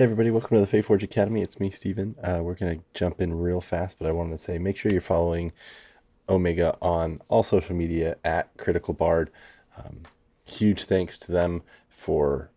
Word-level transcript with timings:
Hey 0.00 0.04
everybody, 0.04 0.30
welcome 0.30 0.56
to 0.56 0.64
the 0.64 0.78
Faeforge 0.78 1.02
Academy. 1.02 1.42
It's 1.42 1.60
me, 1.60 1.68
Stephen. 1.68 2.16
Uh, 2.24 2.40
we're 2.42 2.54
going 2.54 2.78
to 2.78 2.84
jump 2.94 3.20
in 3.20 3.38
real 3.38 3.60
fast, 3.60 3.98
but 3.98 4.08
I 4.08 4.12
wanted 4.12 4.30
to 4.30 4.38
say 4.38 4.58
make 4.58 4.78
sure 4.78 4.90
you're 4.90 5.02
following 5.02 5.52
Omega 6.26 6.74
on 6.80 7.20
all 7.28 7.42
social 7.42 7.76
media 7.76 8.16
at 8.24 8.48
Critical 8.56 8.94
Bard. 8.94 9.30
Um, 9.76 10.04
huge 10.46 10.84
thanks 10.84 11.18
to 11.18 11.32
them 11.32 11.62
for 11.90 12.50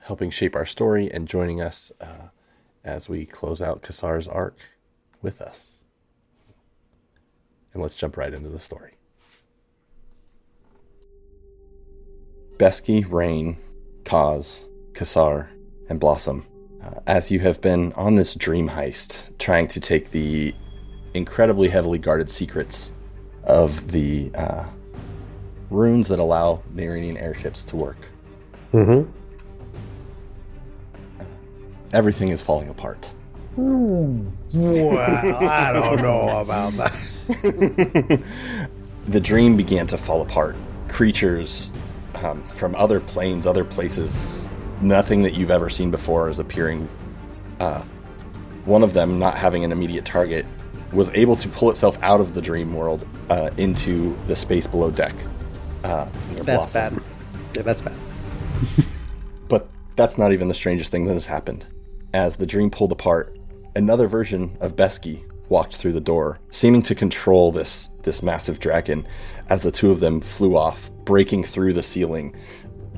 helping 0.00 0.30
shape 0.30 0.56
our 0.56 0.66
story 0.66 1.08
and 1.08 1.28
joining 1.28 1.60
us 1.60 1.92
uh, 2.00 2.30
as 2.82 3.08
we 3.08 3.24
close 3.24 3.62
out 3.62 3.82
Qassar's 3.82 4.26
arc 4.26 4.58
with 5.20 5.40
us. 5.40 5.84
And 7.72 7.80
let's 7.80 7.94
jump 7.94 8.16
right 8.16 8.34
into 8.34 8.48
the 8.48 8.58
story. 8.58 8.94
Beskey, 12.58 13.08
Rain, 13.08 13.58
Khoz, 14.02 14.64
Qassar, 14.92 15.46
and 15.88 16.00
Blossom, 16.00 16.46
uh, 16.82 17.00
as 17.06 17.30
you 17.30 17.38
have 17.40 17.60
been 17.60 17.92
on 17.94 18.16
this 18.16 18.34
dream 18.34 18.68
heist, 18.68 19.36
trying 19.38 19.68
to 19.68 19.80
take 19.80 20.10
the 20.10 20.54
incredibly 21.14 21.68
heavily 21.68 21.98
guarded 21.98 22.30
secrets 22.30 22.92
of 23.44 23.90
the 23.90 24.30
uh, 24.34 24.66
runes 25.70 26.08
that 26.08 26.18
allow 26.18 26.62
Narinian 26.74 27.20
airships 27.20 27.64
to 27.64 27.76
work. 27.76 27.98
Mm-hmm. 28.72 29.10
Everything 31.92 32.28
is 32.28 32.42
falling 32.42 32.68
apart. 32.68 33.10
Well, 33.56 34.98
I 34.98 35.72
don't 35.72 36.00
know 36.00 36.40
about 36.40 36.72
that. 36.74 36.92
the 39.04 39.20
dream 39.20 39.56
began 39.56 39.86
to 39.88 39.98
fall 39.98 40.22
apart. 40.22 40.56
Creatures 40.88 41.70
um, 42.22 42.42
from 42.44 42.74
other 42.76 43.00
planes, 43.00 43.46
other 43.46 43.64
places, 43.64 44.48
nothing 44.82 45.22
that 45.22 45.34
you've 45.34 45.50
ever 45.50 45.68
seen 45.70 45.90
before 45.90 46.28
is 46.28 46.38
appearing. 46.38 46.88
Uh, 47.60 47.82
one 48.64 48.82
of 48.82 48.92
them, 48.92 49.18
not 49.18 49.36
having 49.36 49.64
an 49.64 49.72
immediate 49.72 50.04
target, 50.04 50.46
was 50.92 51.10
able 51.14 51.36
to 51.36 51.48
pull 51.48 51.70
itself 51.70 51.98
out 52.02 52.20
of 52.20 52.32
the 52.32 52.42
dream 52.42 52.74
world 52.74 53.06
uh, 53.30 53.50
into 53.56 54.16
the 54.26 54.36
space 54.36 54.66
below 54.66 54.90
deck. 54.90 55.14
Uh, 55.84 56.06
That's 56.36 56.72
Blossom. 56.72 56.94
bad. 56.96 57.02
Yeah, 57.56 57.62
that's 57.62 57.82
bad. 57.82 57.96
But 59.48 59.68
that's 59.96 60.16
not 60.16 60.32
even 60.32 60.48
the 60.48 60.54
strangest 60.54 60.90
thing 60.90 61.04
that 61.06 61.14
has 61.14 61.26
happened. 61.26 61.66
As 62.14 62.36
the 62.36 62.46
dream 62.46 62.70
pulled 62.70 62.92
apart, 62.92 63.28
another 63.74 64.06
version 64.06 64.56
of 64.60 64.76
Beskey 64.76 65.22
walked 65.50 65.76
through 65.76 65.92
the 65.92 66.00
door, 66.00 66.38
seeming 66.50 66.80
to 66.82 66.94
control 66.94 67.52
this 67.52 67.88
this 68.02 68.22
massive 68.22 68.58
dragon 68.60 69.06
as 69.50 69.62
the 69.62 69.70
two 69.70 69.90
of 69.90 70.00
them 70.00 70.20
flew 70.22 70.56
off, 70.56 70.90
breaking 71.04 71.44
through 71.44 71.74
the 71.74 71.82
ceiling 71.82 72.34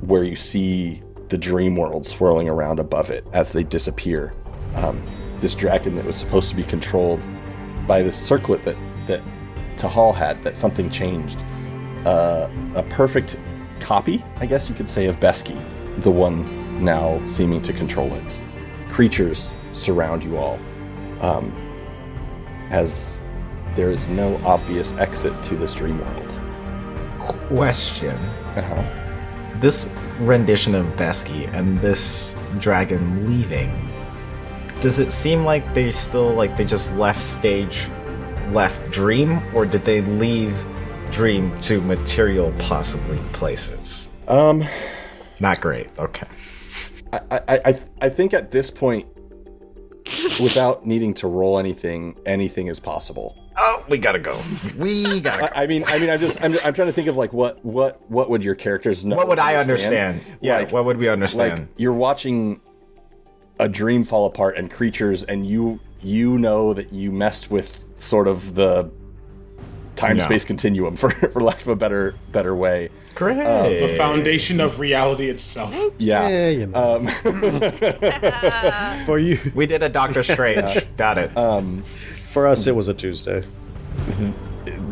where 0.00 0.22
you 0.22 0.36
see 0.36 1.02
the 1.28 1.38
dream 1.38 1.76
world 1.76 2.06
swirling 2.06 2.48
around 2.48 2.78
above 2.78 3.10
it 3.10 3.26
as 3.32 3.52
they 3.52 3.62
disappear. 3.62 4.32
Um, 4.76 5.00
this 5.40 5.54
dragon 5.54 5.94
that 5.96 6.04
was 6.04 6.16
supposed 6.16 6.48
to 6.50 6.56
be 6.56 6.62
controlled 6.62 7.20
by 7.86 8.02
this 8.02 8.16
circlet 8.16 8.62
that 8.64 8.76
that 9.06 9.22
Tahal 9.76 10.14
had, 10.14 10.42
that 10.42 10.56
something 10.56 10.90
changed. 10.90 11.42
Uh, 12.06 12.48
a 12.74 12.82
perfect 12.84 13.38
copy, 13.80 14.24
I 14.36 14.46
guess 14.46 14.68
you 14.68 14.74
could 14.74 14.88
say, 14.88 15.06
of 15.06 15.20
Beskey, 15.20 15.60
the 16.02 16.10
one 16.10 16.82
now 16.82 17.24
seeming 17.26 17.60
to 17.62 17.72
control 17.72 18.12
it. 18.14 18.42
Creatures 18.90 19.54
surround 19.72 20.22
you 20.22 20.36
all, 20.36 20.58
um, 21.20 21.52
as 22.70 23.22
there 23.74 23.90
is 23.90 24.08
no 24.08 24.40
obvious 24.44 24.92
exit 24.94 25.40
to 25.44 25.56
this 25.56 25.74
dream 25.74 25.98
world. 25.98 26.38
Question. 27.18 28.16
Uh-huh. 28.56 29.60
This 29.60 29.94
rendition 30.20 30.74
of 30.74 30.86
Beskey 30.96 31.52
and 31.52 31.80
this 31.80 32.42
dragon 32.58 33.26
leaving, 33.26 33.90
does 34.80 34.98
it 34.98 35.12
seem 35.12 35.44
like 35.44 35.74
they 35.74 35.90
still 35.90 36.32
like 36.34 36.56
they 36.56 36.64
just 36.64 36.96
left 36.96 37.22
stage, 37.22 37.88
left 38.50 38.90
Dream, 38.90 39.40
or 39.54 39.66
did 39.66 39.84
they 39.84 40.02
leave 40.02 40.64
Dream 41.10 41.58
to 41.60 41.80
material 41.80 42.52
possibly 42.58 43.18
places? 43.32 44.12
Um, 44.28 44.64
Not 45.40 45.60
great. 45.60 45.98
Okay. 45.98 46.26
I, 47.12 47.20
I, 47.30 47.60
I, 47.64 47.74
I 48.02 48.08
think 48.08 48.34
at 48.34 48.50
this 48.50 48.70
point, 48.70 49.06
without 50.40 50.86
needing 50.86 51.14
to 51.14 51.28
roll 51.28 51.58
anything, 51.58 52.16
anything 52.26 52.66
is 52.66 52.78
possible. 52.80 53.36
Oh, 53.66 53.84
we 53.88 53.96
gotta 53.98 54.18
go. 54.18 54.38
We 54.76 55.20
gotta 55.20 55.42
go. 55.42 55.48
I, 55.54 55.62
I 55.62 55.66
mean, 55.66 55.84
I 55.86 55.98
mean, 55.98 56.10
I'm 56.10 56.20
just, 56.20 56.42
I'm, 56.44 56.52
I'm 56.64 56.74
trying 56.74 56.88
to 56.88 56.92
think 56.92 57.08
of 57.08 57.16
like 57.16 57.32
what, 57.32 57.64
what, 57.64 57.98
what 58.10 58.28
would 58.28 58.44
your 58.44 58.54
characters 58.54 59.04
know? 59.06 59.16
what 59.16 59.26
would 59.28 59.38
I 59.38 59.56
understand? 59.56 60.20
Yeah, 60.42 60.58
Like- 60.58 60.72
what 60.72 60.84
would 60.84 60.98
we 60.98 61.08
understand? 61.08 61.60
Like 61.60 61.68
you're 61.78 61.94
watching 61.94 62.60
a 63.58 63.68
dream 63.68 64.04
fall 64.04 64.26
apart 64.26 64.58
and 64.58 64.70
creatures, 64.70 65.22
and 65.24 65.46
you, 65.46 65.80
you 66.02 66.36
know 66.38 66.74
that 66.74 66.92
you 66.92 67.10
messed 67.10 67.50
with 67.50 67.84
sort 68.00 68.28
of 68.28 68.54
the 68.54 68.90
time 69.96 70.16
No. 70.18 70.24
space 70.24 70.44
continuum, 70.44 70.96
for, 70.96 71.08
for 71.10 71.40
lack 71.40 71.62
of 71.62 71.68
a 71.68 71.76
better, 71.76 72.14
better 72.32 72.54
way. 72.54 72.90
great. 73.14 73.36
The 73.80 73.94
foundation 73.96 74.60
of 74.60 74.78
reality 74.80 75.30
itself. 75.30 75.74
Yeah. 75.98 76.28
Yeah, 76.28 76.48
you 76.48 76.66
know. 76.66 76.96
Um, 76.96 77.06
for 79.06 79.18
you, 79.18 79.38
we 79.54 79.66
did 79.66 79.82
a 79.82 79.88
Doctor 79.88 80.22
Strange. 80.22 80.84
Got 80.96 81.18
it. 81.18 81.30
For 82.34 82.46
us, 82.46 82.66
it 82.66 82.74
was 82.76 82.88
a 82.88 82.94
Tuesday. 82.94 83.42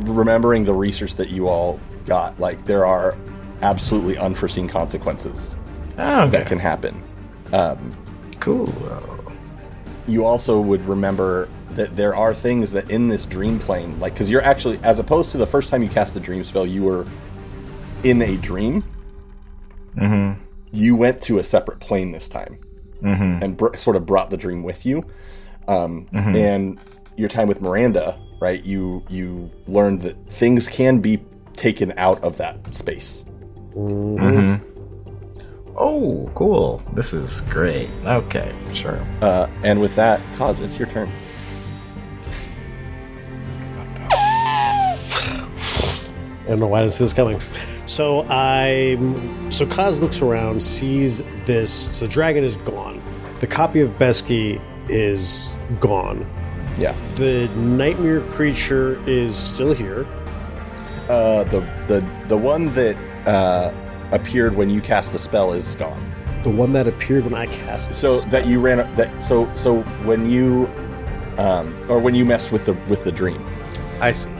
remembering 0.05 0.65
the 0.65 0.73
research 0.75 1.17
that 1.17 1.29
you 1.31 1.49
all 1.49 1.79
got, 2.07 2.39
like 2.41 2.65
there 2.65 2.87
are 2.87 3.17
absolutely 3.63 4.17
unforeseen 4.19 4.67
consequences 4.69 5.57
oh, 5.99 6.23
okay. 6.23 6.31
that 6.39 6.47
can 6.47 6.59
happen. 6.59 7.03
cool. 8.41 8.73
you 10.09 10.25
also 10.25 10.61
would 10.61 10.85
remember 10.87 11.49
that 11.71 11.95
there 11.95 12.15
are 12.15 12.35
things 12.35 12.71
that 12.73 12.91
in 12.91 13.09
this 13.09 13.25
dream 13.27 13.59
plane, 13.59 13.99
like 14.01 14.13
because 14.15 14.31
you're 14.31 14.43
actually, 14.43 14.79
as 14.83 14.99
opposed 14.99 15.31
to 15.33 15.39
the 15.39 15.47
first 15.47 15.71
time 15.71 15.83
you 15.83 15.89
cast 15.89 16.15
the 16.15 16.21
dream 16.21 16.45
spell, 16.45 16.67
you 16.67 16.83
were 16.83 17.07
in 18.05 18.21
a 18.23 18.37
dream. 18.39 18.85
Mm-hmm. 19.97 20.41
You 20.73 20.97
went 20.97 21.21
to 21.23 21.39
a 21.39 21.45
separate 21.45 21.81
plane 21.81 22.13
this 22.13 22.29
time, 22.29 22.59
Mm-hmm. 23.03 23.43
and 23.43 23.57
br- 23.57 23.75
sort 23.77 23.97
of 23.97 24.07
brought 24.07 24.31
the 24.31 24.37
dream 24.37 24.63
with 24.63 24.87
you. 24.87 25.05
Um, 25.67 26.07
Mm-hmm. 26.13 26.37
And 26.37 26.79
your 27.17 27.29
time 27.29 27.49
with 27.49 27.61
Miranda, 27.61 28.19
right? 28.41 28.63
You 28.65 29.05
you 29.09 29.51
learned 29.67 30.03
that 30.03 30.17
things 30.29 30.69
can 30.69 31.01
be 31.01 31.23
taken 31.55 31.93
out 31.97 32.23
of 32.23 32.39
that 32.39 32.75
space. 32.75 33.25
Mm-hmm. 33.75 34.69
Oh, 35.77 36.31
cool. 36.35 36.83
This 36.93 37.15
is 37.15 37.41
great. 37.43 37.89
Okay, 38.05 38.55
sure. 38.75 39.05
Uh, 39.21 39.49
and 39.63 39.81
with 39.81 39.95
that, 39.97 40.21
cause 40.37 40.61
it's 40.61 40.79
your 40.79 40.89
turn. 40.89 41.11
I 46.45 46.47
don't 46.49 46.61
know 46.61 46.67
why 46.67 46.83
this 46.83 47.01
is 47.01 47.15
coming. 47.15 47.41
So 47.87 48.27
I, 48.29 48.97
so 49.49 49.65
Khoz 49.65 50.01
looks 50.01 50.21
around, 50.21 50.63
sees 50.63 51.23
this. 51.47 51.97
So 51.97 52.07
the 52.07 52.13
dragon 52.13 52.45
is 52.45 52.57
gone. 52.57 53.01
The 53.41 53.47
copy 53.47 53.81
of 53.81 53.91
Beskey 53.93 54.61
is 54.89 55.49
gone. 55.81 56.27
Yeah. 56.79 56.95
The 57.17 57.49
nightmare 57.57 58.21
creature 58.21 59.03
is 59.09 59.37
still 59.37 59.75
here. 59.75 60.07
Uh, 61.09 61.45
the 61.45 61.61
the 61.87 62.05
the 62.29 62.37
one 62.37 62.73
that 62.75 62.97
uh, 63.27 63.73
appeared 64.13 64.55
when 64.57 64.71
you 64.71 64.81
cast 64.81 65.13
the 65.13 65.19
spell 65.19 65.53
is 65.53 65.75
gone. 65.75 66.13
The 66.45 66.51
one 66.51 66.73
that 66.73 66.87
appeared 66.87 67.25
when 67.25 67.35
I 67.35 67.47
cast 67.47 67.89
this. 67.89 67.99
So 67.99 68.21
that 68.31 68.47
you 68.47 68.61
ran 68.61 68.79
that 68.97 69.23
so 69.23 69.55
so 69.55 69.83
when 70.05 70.29
you 70.31 70.69
um, 71.39 71.75
or 71.91 71.99
when 71.99 72.15
you 72.15 72.25
messed 72.25 72.53
with 72.53 72.65
the 72.65 72.75
with 72.89 73.05
the 73.05 73.13
dream, 73.13 73.45
I 74.01 74.13
see. 74.13 74.31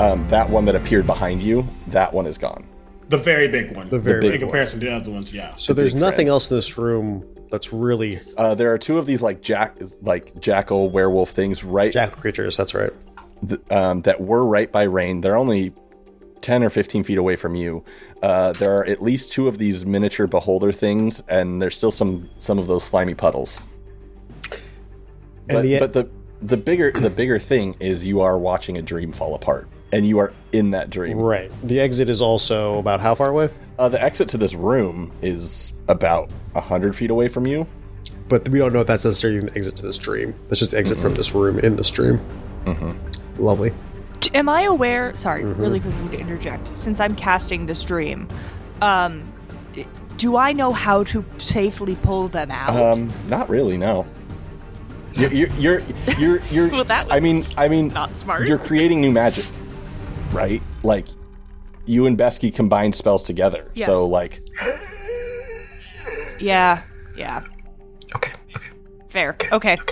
um, 0.00 0.26
that 0.28 0.48
one 0.48 0.64
that 0.64 0.74
appeared 0.74 1.06
behind 1.06 1.42
you, 1.42 1.66
that 1.88 2.12
one 2.12 2.26
is 2.26 2.38
gone. 2.38 2.66
The 3.08 3.18
very 3.18 3.48
big 3.48 3.76
one. 3.76 3.90
The 3.90 3.98
very 3.98 4.20
big 4.20 4.32
big 4.32 4.40
in 4.42 4.48
comparison 4.48 4.80
to 4.80 4.86
the 4.86 4.92
other 4.92 5.10
ones, 5.10 5.34
yeah. 5.34 5.54
So 5.56 5.74
there's 5.74 5.94
nothing 5.94 6.14
friend. 6.14 6.28
else 6.30 6.50
in 6.50 6.56
this 6.56 6.78
room 6.78 7.26
that's 7.52 7.72
really 7.72 8.18
Uh, 8.36 8.56
there 8.56 8.72
are 8.72 8.78
two 8.78 8.98
of 8.98 9.06
these 9.06 9.22
like 9.22 9.40
jack 9.42 9.76
like 10.02 10.40
jackal 10.40 10.90
werewolf 10.90 11.30
things 11.30 11.62
right 11.62 11.92
jackal 11.92 12.20
creatures. 12.20 12.56
That's 12.56 12.74
right. 12.74 12.92
th- 13.48 13.60
um, 13.70 14.00
that 14.00 14.20
were 14.20 14.44
right 14.44 14.72
by 14.72 14.82
Rain. 14.84 15.20
They're 15.20 15.36
only 15.36 15.72
10 16.40 16.64
or 16.64 16.70
15 16.70 17.04
feet 17.04 17.18
away 17.18 17.36
from 17.36 17.54
you. 17.54 17.84
Uh, 18.20 18.52
there 18.54 18.72
are 18.76 18.84
at 18.86 19.00
least 19.00 19.30
two 19.30 19.46
of 19.46 19.58
these 19.58 19.86
miniature 19.86 20.26
beholder 20.26 20.72
things, 20.72 21.22
and 21.28 21.62
there's 21.62 21.76
still 21.76 21.92
some 21.92 22.28
some 22.38 22.58
of 22.58 22.66
those 22.66 22.82
slimy 22.82 23.14
puddles. 23.14 23.62
But, 25.48 25.62
the- 25.62 25.78
but 25.78 25.92
the 25.92 26.08
the 26.40 26.56
bigger 26.56 26.90
the 26.90 27.10
bigger 27.10 27.38
thing 27.38 27.76
is 27.78 28.04
you 28.04 28.20
are 28.20 28.36
watching 28.38 28.76
a 28.78 28.82
dream 28.82 29.12
fall 29.12 29.34
apart, 29.36 29.68
and 29.92 30.06
you 30.06 30.18
are 30.18 30.32
in 30.52 30.70
that 30.72 30.90
dream. 30.90 31.18
Right. 31.18 31.52
The 31.62 31.80
exit 31.80 32.08
is 32.08 32.20
also 32.20 32.78
about 32.78 33.00
how 33.00 33.14
far 33.14 33.28
away? 33.28 33.50
Uh, 33.78 33.88
the 33.88 34.02
exit 34.02 34.28
to 34.30 34.38
this 34.38 34.54
room 34.54 35.12
is 35.22 35.72
about 35.88 36.30
hundred 36.56 36.96
feet 36.96 37.10
away 37.10 37.28
from 37.28 37.46
you. 37.46 37.66
But 38.28 38.48
we 38.48 38.58
don't 38.58 38.72
know 38.72 38.80
if 38.80 38.86
that's 38.86 39.04
necessarily 39.04 39.38
an 39.40 39.50
exit 39.56 39.76
to 39.76 39.82
this 39.82 39.98
dream. 39.98 40.34
That's 40.48 40.58
just 40.58 40.70
the 40.70 40.78
exit 40.78 40.98
from 40.98 41.14
this 41.14 41.34
room 41.34 41.58
in 41.58 41.76
this 41.76 41.90
dream. 41.90 42.18
Lovely. 43.36 43.72
Am 44.34 44.48
I 44.48 44.62
aware? 44.62 45.14
Sorry, 45.16 45.44
really 45.44 45.80
quickly 45.80 46.16
to 46.16 46.20
interject. 46.20 46.76
Since 46.76 47.00
I'm 47.00 47.14
casting 47.14 47.66
this 47.66 47.84
dream, 47.84 48.28
um, 48.80 49.30
Do 50.16 50.36
I 50.36 50.52
know 50.52 50.72
how 50.72 51.04
to 51.04 51.24
safely 51.38 51.96
pull 51.96 52.28
them 52.28 52.50
out? 52.50 52.76
Um, 52.76 53.12
not 53.28 53.48
really. 53.48 53.76
No. 53.76 54.06
You're 55.14 55.32
you're 55.32 55.48
you're 55.58 55.82
you're. 56.18 56.42
you're 56.50 56.68
Well, 56.70 56.84
that 56.84 57.12
I 57.12 57.20
mean, 57.20 57.42
I 57.56 57.68
mean, 57.68 57.88
not 57.88 58.16
smart. 58.16 58.46
You're 58.46 58.58
creating 58.58 59.00
new 59.00 59.10
magic, 59.10 59.44
right? 60.32 60.62
Like 60.82 61.06
you 61.86 62.06
and 62.06 62.16
Beskey 62.18 62.54
combine 62.54 62.92
spells 62.92 63.22
together. 63.22 63.70
Yeah. 63.74 63.86
So 63.86 64.06
like, 64.06 64.40
yeah, 66.40 66.82
yeah. 67.16 67.42
Okay, 68.16 68.32
okay. 68.56 68.68
Fair. 69.08 69.36
Okay. 69.52 69.76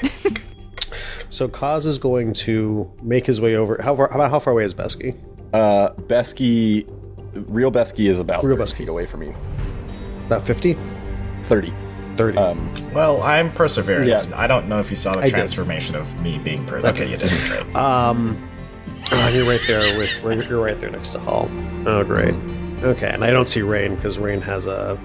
So 1.32 1.46
Khoz 1.46 1.86
is 1.86 1.96
going 1.96 2.32
to 2.32 2.90
make 3.02 3.24
his 3.24 3.40
way 3.40 3.54
over. 3.54 3.80
How 3.80 3.94
far? 3.94 4.12
About 4.12 4.30
how 4.32 4.40
far 4.40 4.52
away 4.52 4.64
is 4.64 4.74
Beskey? 4.74 5.16
uh, 5.54 5.90
Beskey, 6.08 6.84
real 7.46 7.70
Beskey 7.70 8.06
is 8.06 8.18
about 8.18 8.42
Real 8.42 8.56
30 8.56 8.72
Beskey. 8.72 8.76
feet 8.78 8.88
away 8.88 9.06
from 9.06 9.22
you. 9.22 9.32
About 10.26 10.44
50? 10.44 10.76
Thirty. 11.44 11.72
30. 12.16 12.36
Um, 12.36 12.72
Well, 12.92 13.22
I'm 13.22 13.52
perseverance. 13.52 14.08
Yeah. 14.26 14.36
I 14.38 14.48
don't 14.48 14.68
know 14.68 14.80
if 14.80 14.90
you 14.90 14.96
saw 14.96 15.12
the 15.14 15.22
did. 15.22 15.30
transformation 15.30 15.94
of 15.94 16.20
me 16.20 16.38
being 16.38 16.66
per. 16.66 16.78
Okay, 16.78 17.08
you 17.08 17.16
didn't. 17.16 17.48
Right. 17.48 17.76
Um, 17.76 18.49
oh, 19.12 19.28
you're 19.32 19.46
right 19.46 19.60
there 19.66 19.96
with 19.98 20.48
you're 20.48 20.62
right 20.64 20.78
there 20.80 20.90
next 20.90 21.10
to 21.10 21.18
Tahal. 21.18 21.86
Oh, 21.86 22.04
great. 22.04 22.34
Okay, 22.84 23.08
and 23.08 23.24
I 23.24 23.30
don't 23.30 23.48
see 23.48 23.62
Rain 23.62 23.94
because 23.96 24.18
Rain 24.18 24.40
has 24.40 24.66
a 24.66 24.98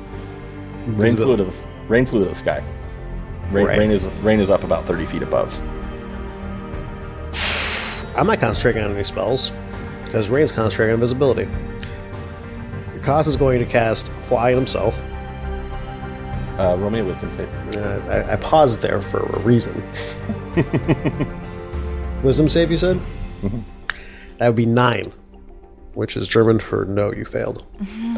rain 0.87 1.15
flew 1.15 1.35
to 1.37 1.43
the 1.43 1.69
rain 1.87 2.05
flew 2.05 2.23
to 2.23 2.29
the 2.29 2.35
sky. 2.35 2.63
Rain, 3.51 3.65
Right. 3.67 3.77
rain 3.79 3.91
is 3.91 4.05
rain 4.23 4.39
is 4.39 4.49
up 4.49 4.63
about 4.63 4.85
thirty 4.85 5.05
feet 5.05 5.21
above. 5.23 5.59
I'm 8.17 8.27
not 8.27 8.39
concentrating 8.39 8.83
on 8.83 8.91
any 8.93 9.03
spells 9.03 9.51
because 10.05 10.29
Rain's 10.29 10.51
concentrating 10.51 10.93
on 10.93 10.95
invisibility. 10.95 11.49
Khoz 13.01 13.27
is 13.27 13.35
going 13.35 13.59
to 13.59 13.65
cast 13.65 14.07
Fly 14.27 14.51
himself. 14.55 14.99
Uh, 16.57 16.75
roll 16.79 16.89
me 16.89 16.99
a 16.99 17.05
wisdom 17.05 17.29
save. 17.29 17.49
Uh, 17.75 17.99
I, 18.07 18.33
I 18.33 18.35
paused 18.37 18.81
there 18.81 19.01
for 19.01 19.19
a 19.19 19.39
reason. 19.39 19.83
Wisdom 22.23 22.47
save, 22.47 22.71
you 22.71 22.77
said? 22.77 22.97
That 24.37 24.47
would 24.47 24.55
be 24.55 24.65
nine, 24.65 25.13
which 25.93 26.17
is 26.17 26.27
German 26.27 26.59
for 26.59 26.85
no, 26.85 27.11
you 27.11 27.25
failed. 27.25 27.65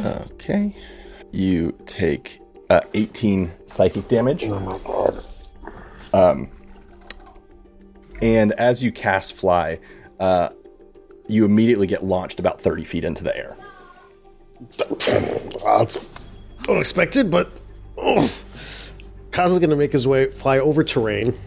Okay. 0.06 0.76
You 1.32 1.78
take 1.86 2.40
uh, 2.70 2.82
18 2.94 3.52
psychic 3.66 4.08
damage. 4.08 4.46
Oh 4.46 4.60
my 4.60 4.80
god. 4.84 5.24
Um, 6.14 6.50
And 8.22 8.52
as 8.54 8.84
you 8.84 8.92
cast 8.92 9.34
fly, 9.34 9.80
uh, 10.20 10.50
you 11.28 11.46
immediately 11.46 11.88
get 11.88 12.04
launched 12.04 12.40
about 12.40 12.60
30 12.62 12.84
feet 12.84 13.04
into 13.04 13.24
the 13.24 13.36
air. 13.38 13.58
That's 14.78 15.98
unexpected, 16.68 17.30
but 17.30 17.52
oh. 17.98 18.30
Khoz 19.32 19.52
is 19.52 19.60
going 19.60 19.70
to 19.70 19.76
make 19.76 19.92
his 19.92 20.08
way, 20.08 20.30
fly 20.32 20.58
over 20.58 20.84
terrain, 20.84 21.28
Rain, 21.28 21.40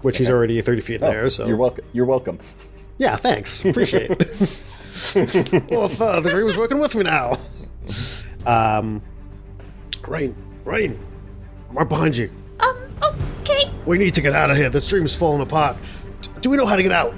which 0.00 0.18
he's 0.18 0.28
already 0.28 0.60
30 0.60 0.80
feet 0.80 0.94
in 0.96 1.00
the 1.02 1.12
air. 1.12 1.30
So 1.30 1.46
You're 1.46 1.56
welcome. 1.56 1.84
You're 1.92 2.06
welcome. 2.06 2.40
Yeah, 3.02 3.16
thanks, 3.16 3.64
appreciate 3.64 4.10
it. 4.10 4.60
well, 5.70 5.86
if, 5.86 6.00
uh, 6.00 6.20
the 6.20 6.30
dream 6.30 6.46
is 6.46 6.56
working 6.56 6.78
with 6.78 6.94
me 6.94 7.02
now. 7.02 7.36
Um, 8.46 9.02
Rain, 10.06 10.34
Rain, 10.64 10.98
I'm 11.70 11.76
right 11.78 11.88
behind 11.88 12.16
you. 12.16 12.30
Um, 12.60 12.76
okay. 13.40 13.70
We 13.86 13.98
need 13.98 14.14
to 14.14 14.20
get 14.20 14.34
out 14.34 14.50
of 14.50 14.56
here. 14.56 14.70
This 14.70 14.86
dream's 14.88 15.14
falling 15.14 15.42
apart. 15.42 15.76
D- 16.20 16.28
Do 16.42 16.50
we 16.50 16.56
know 16.56 16.66
how 16.66 16.76
to 16.76 16.82
get 16.82 16.92
out? 16.92 17.14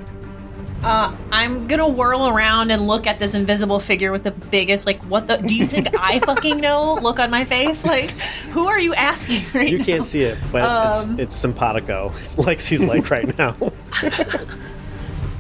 Uh, 0.83 1.15
I'm 1.33 1.67
gonna 1.67 1.89
whirl 1.89 2.29
around 2.29 2.71
and 2.71 2.87
look 2.87 3.07
at 3.07 3.19
this 3.19 3.33
invisible 3.35 3.81
figure 3.81 4.13
with 4.13 4.23
the 4.25 4.33
biggest, 4.33 4.85
like, 4.85 5.01
what 5.05 5.27
the? 5.29 5.39
Do 5.39 5.55
you 5.55 5.67
think 5.67 5.89
I 5.99 6.19
fucking 6.27 6.61
know? 6.61 6.99
Look 7.01 7.19
on 7.19 7.31
my 7.31 7.47
face. 7.47 7.87
Like, 7.87 8.11
who 8.53 8.67
are 8.69 8.79
you 8.79 8.93
asking 8.95 9.43
right 9.59 9.69
You 9.71 9.79
now? 9.79 9.85
can't 9.85 10.07
see 10.07 10.23
it, 10.25 10.37
but 10.53 10.63
Um. 10.63 10.89
it's 11.13 11.21
it's 11.21 11.37
simpatico. 11.37 12.13
It's 12.21 12.35
Lexi's 12.37 12.85
like 12.85 13.11
right 13.11 13.37
now. 13.39 13.57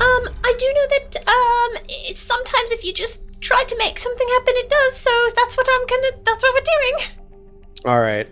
Um, 0.05 0.29
I 0.45 0.55
do 0.59 0.67
know 0.75 0.87
that 0.91 1.17
um, 1.27 2.13
sometimes 2.13 2.73
if 2.73 2.85
you 2.85 2.93
just 2.93 3.25
try 3.41 3.65
to 3.65 3.77
make 3.79 3.99
something 3.99 4.29
happen, 4.29 4.55
it 4.57 4.69
does. 4.69 4.97
So 4.97 5.11
that's 5.35 5.57
what 5.57 5.67
I'm 5.71 5.87
gonna. 5.87 6.23
That's 6.25 6.43
what 6.43 6.55
we're 6.55 6.61
doing. 6.61 7.17
All 7.87 8.01
right. 8.01 8.29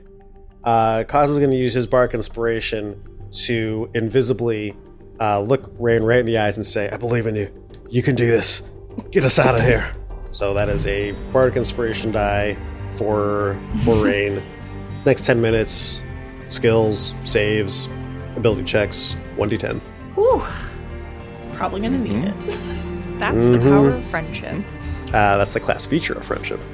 Uh, 0.65 1.05
Khoz 1.05 1.31
is 1.31 1.39
going 1.39 1.51
to 1.51 1.57
use 1.57 1.75
his 1.75 1.87
bardic 1.87 2.15
inspiration 2.15 3.03
to 3.47 3.91
invisibly 3.95 4.77
uh, 5.21 5.41
look 5.41 5.73
Rain 5.79 6.03
right 6.03 6.19
in 6.19 6.27
the 6.27 6.39
eyes 6.39 6.57
and 6.57 6.67
say, 6.67 6.91
"I 6.91 6.99
believe 6.99 7.27
in 7.27 7.37
you. 7.37 7.51
You 7.89 8.03
can 8.03 8.15
do 8.15 8.27
this. 8.27 8.69
Get 9.11 9.25
us 9.25 9.39
out 9.39 9.55
of 9.55 9.63
here." 9.63 9.95
So 10.31 10.55
that 10.55 10.69
is 10.69 10.87
a 10.87 11.13
bardic 11.33 11.57
inspiration 11.57 12.13
die 12.13 12.57
for 12.91 13.59
for 13.85 13.97
Rain. 14.05 14.43
Next 15.07 15.25
ten 15.25 15.41
minutes, 15.41 16.03
skills, 16.49 17.15
saves, 17.25 17.89
ability 18.37 18.65
checks, 18.65 19.15
one 19.37 19.49
d10. 19.49 19.81
Whew. 20.15 20.43
Probably 21.63 21.81
gonna 21.81 21.97
need 21.97 22.25
it. 22.25 22.35
That's 23.21 23.49
the 23.49 23.57
power 23.57 23.91
of 23.91 24.05
friendship. 24.07 24.65
Uh, 25.15 25.37
that's 25.37 25.53
the 25.53 25.61
class 25.61 25.87
feature 25.87 26.15
of 26.15 26.25
friendship. 26.25 26.59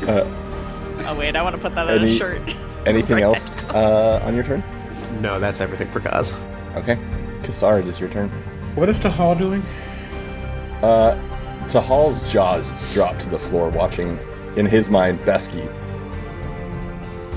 Oh 1.06 1.14
wait, 1.18 1.36
I 1.36 1.42
want 1.42 1.54
to 1.56 1.60
put 1.60 1.74
that 1.74 1.90
on 1.90 1.98
Any- 1.98 2.10
a 2.10 2.18
shirt. 2.18 2.56
Anything 2.86 3.20
else 3.20 3.66
uh, 3.66 4.22
on 4.24 4.34
your 4.34 4.44
turn? 4.44 4.62
No, 5.20 5.38
that's 5.38 5.60
everything 5.60 5.90
for 5.90 6.00
Khoz. 6.00 6.42
Okay. 6.76 6.96
Qassar, 7.42 7.80
it 7.80 7.86
is 7.86 8.00
your 8.00 8.08
turn. 8.08 8.30
What 8.74 8.88
is 8.88 8.98
the 8.98 9.10
hall 9.10 9.34
doing? 9.34 9.62
Uh, 10.80 11.20
Tahal's 11.68 12.32
jaws 12.32 12.94
drop 12.94 13.18
to 13.18 13.28
the 13.28 13.38
floor, 13.38 13.68
watching, 13.68 14.18
in 14.56 14.64
his 14.64 14.88
mind, 14.88 15.18
Beskey 15.20 15.68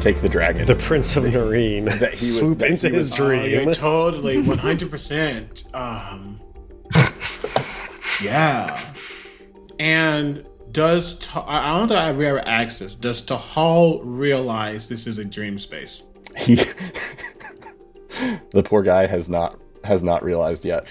take 0.01 0.21
the 0.21 0.29
dragon. 0.29 0.65
The 0.65 0.75
Prince 0.75 1.15
of 1.15 1.25
Noreen 1.31 1.85
That 1.85 1.95
he 2.13 2.25
was- 2.25 2.37
swoop 2.37 2.59
that 2.59 2.69
into 2.71 2.89
he 2.89 2.95
his 2.95 3.11
was- 3.11 3.19
Oh, 3.19 3.27
dream. 3.29 3.67
yeah, 3.67 3.73
totally, 3.73 4.41
one 4.41 4.57
hundred 4.57 4.91
percent. 4.91 5.63
Um, 5.73 6.39
yeah. 8.23 8.79
And 9.79 10.45
does 10.71 11.15
Ta- 11.19 11.41
I 11.47 11.69
I 11.75 11.79
don't 11.79 11.87
think 11.87 11.99
I've 11.99 12.19
ever 12.21 12.39
asked 12.39 12.79
this. 12.79 12.95
Does 12.95 13.21
Tahal 13.21 14.01
realize 14.03 14.89
this 14.89 15.05
is 15.07 15.17
a 15.17 15.25
dream 15.25 15.59
space? 15.59 16.03
he, 16.35 16.55
the 18.51 18.63
poor 18.63 18.81
guy 18.83 19.05
has 19.07 19.29
not 19.29 19.59
has 19.83 20.03
not 20.03 20.23
realized 20.23 20.65
yet. 20.65 20.89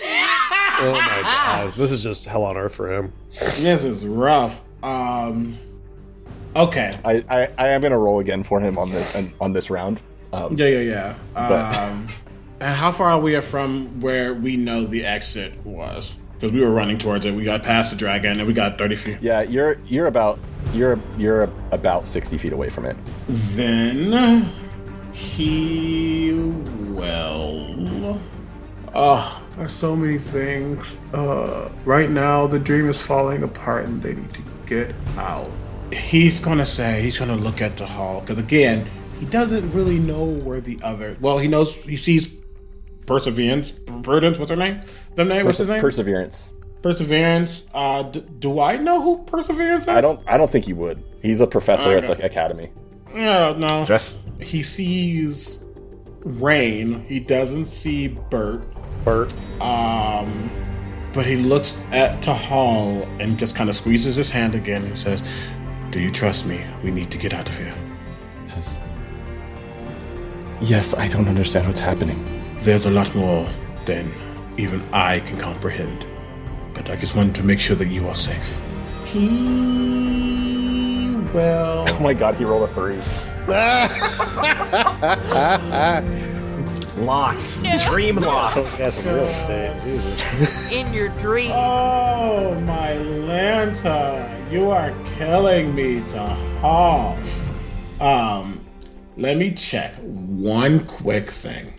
Oh 0.79 0.93
my 0.93 1.23
god, 1.23 1.73
this 1.75 1.91
is 1.93 2.03
just 2.03 2.27
hell 2.27 2.45
on 2.45 2.57
earth 2.57 2.75
for 2.75 2.93
him. 2.93 3.13
This 3.31 3.85
is 3.85 4.05
rough. 4.07 4.63
Um, 4.83 5.57
okay. 6.57 6.99
I, 7.05 7.25
I, 7.29 7.49
I 7.59 7.69
am 7.69 7.83
gonna 7.83 7.99
roll 7.99 8.21
again 8.21 8.43
for 8.43 8.61
him 8.61 8.79
on 8.79 8.91
this 8.91 9.17
on 9.41 9.53
this 9.53 9.71
round. 9.71 10.01
Um, 10.33 10.57
Yeah, 10.57 10.67
yeah, 10.67 11.15
yeah. 11.37 11.87
Um, 11.89 12.09
and 12.59 12.75
how 12.75 12.91
far 12.91 13.11
are 13.11 13.21
we 13.21 13.39
from 13.41 14.01
where 14.01 14.33
we 14.33 14.57
know 14.57 14.85
the 14.85 15.05
exit 15.05 15.65
was? 15.65 16.21
Because 16.35 16.53
we 16.53 16.61
were 16.61 16.71
running 16.71 16.99
towards 16.99 17.25
it. 17.25 17.35
We 17.35 17.45
got 17.45 17.63
past 17.63 17.91
the 17.91 17.97
dragon, 17.97 18.39
and 18.39 18.47
we 18.47 18.53
got 18.55 18.79
thirty 18.79 18.97
feet. 18.97 19.19
yeah, 19.21 19.43
you're 19.43 19.79
you're 19.87 20.07
about 20.07 20.39
you're 20.73 20.99
you're 21.19 21.51
about 21.73 22.07
sixty 22.07 22.39
feet 22.39 22.53
away 22.53 22.71
from 22.71 22.87
it. 22.87 22.97
Then 23.29 24.51
he 25.13 26.33
will. 26.33 28.21
Oh, 28.95 29.43
there's 29.57 29.73
so 29.73 29.95
many 29.95 30.19
things. 30.19 30.99
Uh, 31.13 31.71
right 31.85 32.09
now, 32.09 32.47
the 32.47 32.59
dream 32.59 32.89
is 32.89 33.01
falling 33.01 33.43
apart, 33.43 33.85
and 33.85 34.03
they 34.03 34.15
need 34.15 34.33
to 34.35 34.43
get 34.67 34.95
out. 35.19 35.51
He's 35.93 36.41
gonna 36.41 36.67
say 36.67 37.03
he's 37.03 37.19
gonna 37.19 37.37
look 37.37 37.63
at 37.63 37.77
the 37.77 37.87
hall 37.87 38.21
because 38.21 38.39
again, 38.39 38.87
he 39.21 39.27
doesn't 39.27 39.73
really 39.73 39.99
know 39.99 40.25
where 40.25 40.61
the 40.61 40.79
other. 40.83 41.17
Well, 41.21 41.39
he 41.39 41.49
knows 41.49 41.75
he 41.75 41.97
sees 41.97 42.35
Perseverance, 43.07 43.71
Prudence. 44.03 44.39
What's 44.39 44.51
her 44.51 44.57
name? 44.57 44.81
The 45.15 45.25
name? 45.25 45.47
What's 45.47 45.59
his 45.59 45.69
name? 45.69 45.81
Perseverance. 45.81 46.51
Perseverance. 46.83 47.69
Uh, 47.73 48.03
d- 48.05 48.25
do 48.39 48.61
I 48.61 48.77
know 48.77 49.01
who 49.01 49.23
Perseverance 49.25 49.83
is? 49.83 49.89
I 49.89 50.01
don't 50.01 50.21
I 50.27 50.37
don't 50.37 50.51
think 50.51 50.65
he 50.65 50.73
would. 50.73 51.03
He's 51.23 51.41
a 51.41 51.47
professor 51.47 51.91
at 51.93 52.07
the 52.07 52.25
academy. 52.25 52.71
No, 53.15 53.55
no. 53.55 53.85
Just 53.87 54.29
he 54.43 54.63
sees 54.63 55.65
Rain. 56.25 57.05
He 57.05 57.21
doesn't 57.21 57.67
see 57.67 58.09
Bert. 58.09 58.63
Bert, 59.05 59.33
Um, 59.61 60.51
but 61.13 61.25
he 61.25 61.37
looks 61.37 61.81
at 61.93 62.21
Tahal 62.23 63.07
and 63.21 63.39
just 63.39 63.55
kind 63.55 63.71
of 63.71 63.77
squeezes 63.77 64.17
his 64.17 64.31
hand 64.31 64.55
again 64.57 64.85
and 64.85 64.99
says, 64.99 65.23
"Do 65.91 66.01
you 66.01 66.11
trust 66.11 66.47
me? 66.47 66.65
We 66.83 66.91
need 66.91 67.11
to 67.11 67.19
get 67.19 67.33
out 67.33 67.49
of 67.49 67.59
here." 67.59 67.75
Says, 68.47 68.79
yes, 70.61 70.95
I 70.95 71.09
don't 71.09 71.29
understand 71.29 71.67
what's 71.67 71.81
happening. 71.81 72.25
There's 72.59 72.87
a 72.87 72.91
lot 72.91 73.15
more 73.15 73.47
than 73.85 74.13
even 74.57 74.83
I 74.93 75.21
can 75.21 75.39
comprehend. 75.39 76.07
But 76.75 76.91
I 76.91 76.97
just 76.97 77.15
wanted 77.17 77.35
to 77.37 77.45
make 77.45 77.61
sure 77.61 77.77
that 77.77 77.89
you 77.89 78.07
are 78.09 78.15
safe. 78.15 78.59
He 79.05 79.29
will. 81.33 81.85
Oh 81.89 81.99
my 82.01 82.15
god, 82.15 82.37
he 82.37 82.45
rolled 82.45 82.69
a 82.69 82.75
three. 82.75 82.99
locked. 86.97 87.63
Dream 87.85 88.17
locked. 88.17 88.57
got 88.57 88.65
some 88.65 89.05
real 89.05 89.25
estate. 89.25 89.81
Jesus. 89.85 90.73
In 90.73 90.93
your 90.93 91.09
dream. 91.21 91.53
Oh, 91.53 92.59
my 92.63 92.95
lantern! 92.95 94.36
You 94.51 94.71
are 94.71 94.95
killing 95.17 95.75
me, 95.75 96.01
Tahal. 96.03 97.19
Um, 98.01 98.65
let 99.17 99.37
me 99.37 99.53
check 99.53 99.95
one 99.97 100.87
quick 100.87 101.31
thing 101.31 101.73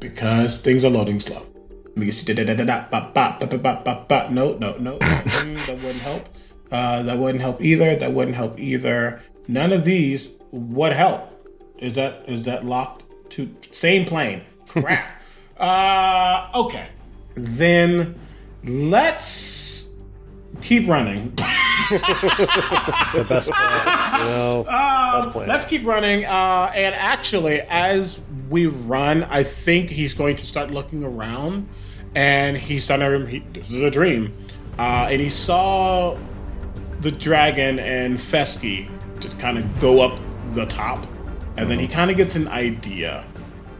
because 0.00 0.60
things 0.60 0.84
are 0.84 0.90
loading 0.90 1.20
slow. 1.20 1.46
Let 1.84 1.96
me 1.96 2.10
see. 2.10 2.32
da- 2.34 2.44
da- 2.44 2.54
da- 2.54 2.64
da- 2.64 2.88
ba- 2.90 3.10
ba- 3.14 3.36
ba- 3.38 3.46
ba- 3.46 3.58
ba- 3.58 3.82
ba- 3.84 4.04
ba. 4.08 4.28
No, 4.30 4.54
no, 4.58 4.76
no. 4.78 4.98
Mm, 4.98 5.66
that 5.66 5.76
wouldn't 5.76 6.02
help. 6.02 6.28
Uh, 6.72 7.02
that 7.04 7.16
wouldn't 7.18 7.42
help 7.42 7.62
either. 7.62 7.94
That 7.96 8.12
wouldn't 8.12 8.36
help 8.36 8.58
either. 8.58 9.20
None 9.46 9.72
of 9.72 9.84
these 9.84 10.32
would 10.50 10.92
help. 10.92 11.32
Is 11.78 11.94
that 11.94 12.24
is 12.26 12.42
that 12.44 12.64
locked 12.64 13.04
to 13.30 13.54
same 13.70 14.04
plane? 14.04 14.42
Crap. 14.68 15.12
uh, 15.58 16.50
okay. 16.54 16.86
Then 17.34 18.16
let's 18.64 19.90
keep 20.62 20.88
running. 20.88 21.36
The 23.14 23.26
best 23.28 23.50
plan. 23.50 24.20
You 24.20 24.30
know, 24.30 24.64
best 24.64 25.30
plan. 25.30 25.48
Let's 25.48 25.66
keep 25.66 25.84
running. 25.84 26.24
Uh, 26.24 26.70
and 26.74 26.94
actually, 26.94 27.60
as 27.68 28.24
we 28.48 28.66
run, 28.66 29.24
I 29.24 29.42
think 29.42 29.90
he's 29.90 30.14
going 30.14 30.36
to 30.36 30.46
start 30.46 30.70
looking 30.70 31.02
around, 31.02 31.68
and 32.14 32.56
he's 32.56 32.84
starting 32.84 33.04
to 33.06 33.10
remember 33.10 33.30
he, 33.30 33.40
this 33.52 33.70
is 33.72 33.82
a 33.82 33.90
dream. 33.90 34.32
Uh, 34.78 35.08
and 35.10 35.20
he 35.20 35.28
saw 35.28 36.16
the 37.00 37.10
dragon 37.10 37.78
and 37.78 38.18
Beskey 38.18 38.88
just 39.20 39.38
kind 39.38 39.58
of 39.58 39.80
go 39.80 40.00
up 40.00 40.18
the 40.52 40.66
top, 40.66 41.04
and 41.56 41.68
then 41.68 41.78
he 41.78 41.88
kind 41.88 42.10
of 42.10 42.16
gets 42.16 42.36
an 42.36 42.48
idea. 42.48 43.24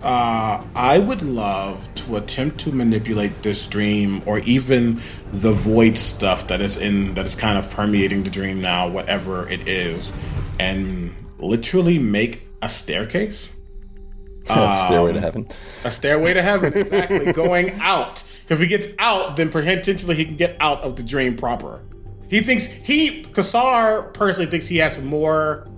Uh, 0.03 0.65
I 0.75 0.99
would 0.99 1.21
love 1.23 1.93
to 1.97 2.17
attempt 2.17 2.59
to 2.61 2.73
manipulate 2.73 3.43
this 3.43 3.67
dream, 3.67 4.23
or 4.25 4.39
even 4.41 4.95
the 5.31 5.53
void 5.53 5.99
stuff 5.99 6.49
that 6.49 6.61
is 6.61 6.77
in 6.79 7.15
that 7.15 7.27
is 7.27 7.35
kind 7.35 7.59
of 7.59 7.71
permeating 7.71 8.23
the 8.25 8.31
dream 8.31 8.61
now, 8.61 8.89
whatever 8.89 9.49
it 9.49 9.69
is, 9.69 10.13
and 10.59 11.15
literally 11.39 11.99
make 11.99 12.49
a 12.63 12.69
staircase, 12.69 13.57
A 14.49 14.75
Stairway 14.87 15.13
to 15.13 15.21
heaven. 15.21 15.49
a 15.85 15.91
stairway 15.91 16.33
to 16.35 16.43
heaven, 16.43 16.73
exactly, 16.75 17.33
going 17.35 17.73
out. 17.81 18.25
If 18.49 18.59
he 18.59 18.67
gets 18.67 18.89
out, 18.99 19.37
then 19.37 19.49
potentially 19.51 20.17
he 20.17 20.25
can 20.25 20.37
get 20.37 20.57
out 20.61 20.81
of 20.81 20.97
the 20.97 21.03
dream 21.03 21.37
proper. 21.37 21.85
He 22.29 22.41
thinks 22.41 22.67
he 22.67 23.23
Qassar 23.25 24.13
personally 24.15 24.51
thinks 24.51 24.67
he 24.67 24.79
has 24.79 25.01
more 25.01 25.69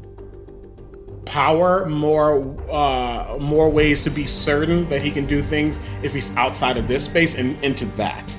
power, 1.25 1.87
more 1.87 2.57
uh, 2.71 3.39
more 3.41 3.69
ways 3.71 4.03
to 4.05 4.11
be 4.11 4.27
certain 4.27 4.89
that 4.89 5.03
he 5.03 5.11
can 5.11 5.27
do 5.27 5.43
things 5.43 5.79
if 6.03 6.13
he's 6.13 6.35
outside 6.37 6.77
of 6.77 6.87
this 6.89 7.05
space 7.05 7.37
and 7.37 7.63
into 7.65 7.87
that. 7.97 8.37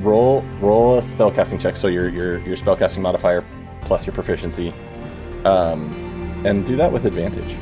Roll 0.00 0.42
roll 0.60 0.98
a 0.98 1.02
spellcasting 1.02 1.60
check. 1.60 1.76
So 1.76 1.88
your 1.88 2.08
your 2.08 2.38
your 2.40 2.56
spellcasting 2.56 3.00
modifier 3.00 3.44
plus 3.82 4.06
your 4.06 4.14
proficiency, 4.14 4.74
um, 5.44 6.42
and 6.44 6.66
do 6.66 6.76
that 6.76 6.90
with 6.90 7.04
advantage. 7.04 7.58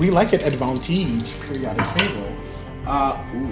We 0.00 0.10
like 0.10 0.32
it 0.32 0.46
advantage 0.46 1.40
periodic 1.46 1.84
table. 1.84 2.36
Uh, 2.86 3.22
ooh. 3.34 3.46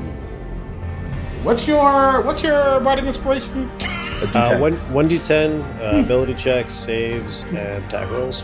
What's 1.42 1.66
your 1.66 2.22
what's 2.22 2.42
your 2.42 2.80
bardic 2.80 3.04
inspiration? 3.04 3.70
A 4.22 4.26
D10. 4.26 4.56
Uh, 4.56 4.58
one 4.60 4.74
one 4.92 5.08
d10 5.08 5.60
uh, 5.80 6.04
ability 6.04 6.34
checks, 6.34 6.72
saves, 6.72 7.44
and 7.44 7.58
attack 7.58 8.10
rolls. 8.10 8.42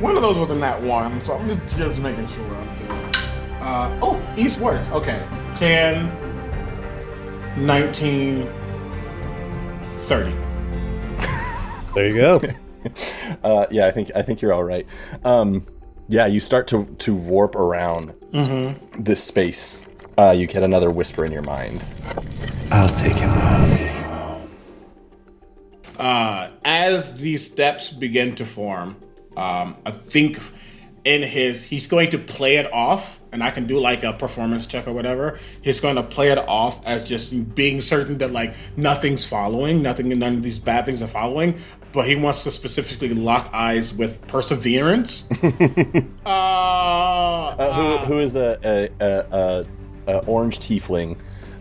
One 0.00 0.14
of 0.16 0.22
those 0.22 0.38
was 0.38 0.50
in 0.50 0.60
that 0.60 0.80
one, 0.82 1.24
so 1.24 1.38
I'm 1.38 1.48
just, 1.48 1.76
just 1.76 1.98
making 2.00 2.26
sure 2.26 2.44
I'm 2.54 2.78
good. 2.78 3.16
Uh, 3.60 3.98
oh, 4.02 4.34
East 4.36 4.60
worked. 4.60 4.90
Okay. 4.92 5.26
10, 5.56 6.12
19, 7.66 8.48
30. 10.00 10.34
There 11.94 12.06
you 12.08 12.14
go. 12.14 12.40
Uh, 13.42 13.66
yeah, 13.72 13.88
I 13.88 13.90
think 13.90 14.12
I 14.14 14.22
think 14.22 14.40
you're 14.40 14.52
all 14.52 14.62
right. 14.62 14.86
Um, 15.24 15.66
yeah, 16.08 16.26
you 16.26 16.38
start 16.38 16.68
to 16.68 16.84
to 16.98 17.16
warp 17.16 17.56
around 17.56 18.14
this 18.96 19.24
space. 19.24 19.84
Uh, 20.16 20.32
you 20.36 20.46
get 20.46 20.62
another 20.62 20.92
whisper 20.92 21.24
in 21.24 21.32
your 21.32 21.42
mind. 21.42 21.84
I'll 22.70 22.88
take 22.88 23.16
him 23.16 23.30
home. 23.30 23.95
Uh, 25.98 26.50
as 26.64 27.20
these 27.20 27.50
steps 27.50 27.90
begin 27.90 28.34
to 28.36 28.44
form, 28.44 28.96
um, 29.36 29.76
I 29.84 29.90
think 29.90 30.38
in 31.04 31.22
his, 31.22 31.62
he's 31.62 31.86
going 31.86 32.10
to 32.10 32.18
play 32.18 32.56
it 32.56 32.72
off, 32.72 33.20
and 33.32 33.42
I 33.42 33.50
can 33.50 33.66
do 33.66 33.78
like 33.78 34.02
a 34.02 34.12
performance 34.12 34.66
check 34.66 34.86
or 34.88 34.92
whatever. 34.92 35.38
He's 35.62 35.80
going 35.80 35.96
to 35.96 36.02
play 36.02 36.30
it 36.30 36.38
off 36.38 36.84
as 36.86 37.08
just 37.08 37.54
being 37.54 37.80
certain 37.80 38.18
that 38.18 38.32
like 38.32 38.54
nothing's 38.76 39.24
following, 39.24 39.82
nothing, 39.82 40.08
none 40.18 40.34
of 40.34 40.42
these 40.42 40.58
bad 40.58 40.84
things 40.86 41.02
are 41.02 41.06
following. 41.08 41.58
But 41.92 42.06
he 42.06 42.16
wants 42.16 42.44
to 42.44 42.50
specifically 42.50 43.14
lock 43.14 43.48
eyes 43.52 43.94
with 43.94 44.26
perseverance. 44.26 45.28
uh, 46.26 46.28
Uh, 47.58 47.72
who, 47.72 47.96
who 48.06 48.18
is 48.18 48.36
a, 48.36 48.58
a, 48.62 48.90
a, 49.00 49.66
a, 50.08 50.14
a 50.14 50.18
orange 50.26 50.58
tiefling? 50.58 51.16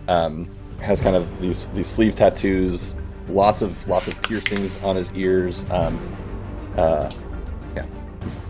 Um, 0.07 0.49
has 0.81 1.01
kind 1.01 1.15
of 1.15 1.41
these 1.41 1.67
these 1.69 1.87
sleeve 1.87 2.15
tattoos, 2.15 2.95
lots 3.27 3.61
of 3.61 3.87
lots 3.87 4.07
of 4.07 4.21
piercings 4.21 4.81
on 4.83 4.95
his 4.95 5.11
ears. 5.13 5.69
Um, 5.71 5.99
uh, 6.75 7.09
yeah, 7.75 7.85
he's, 8.23 8.41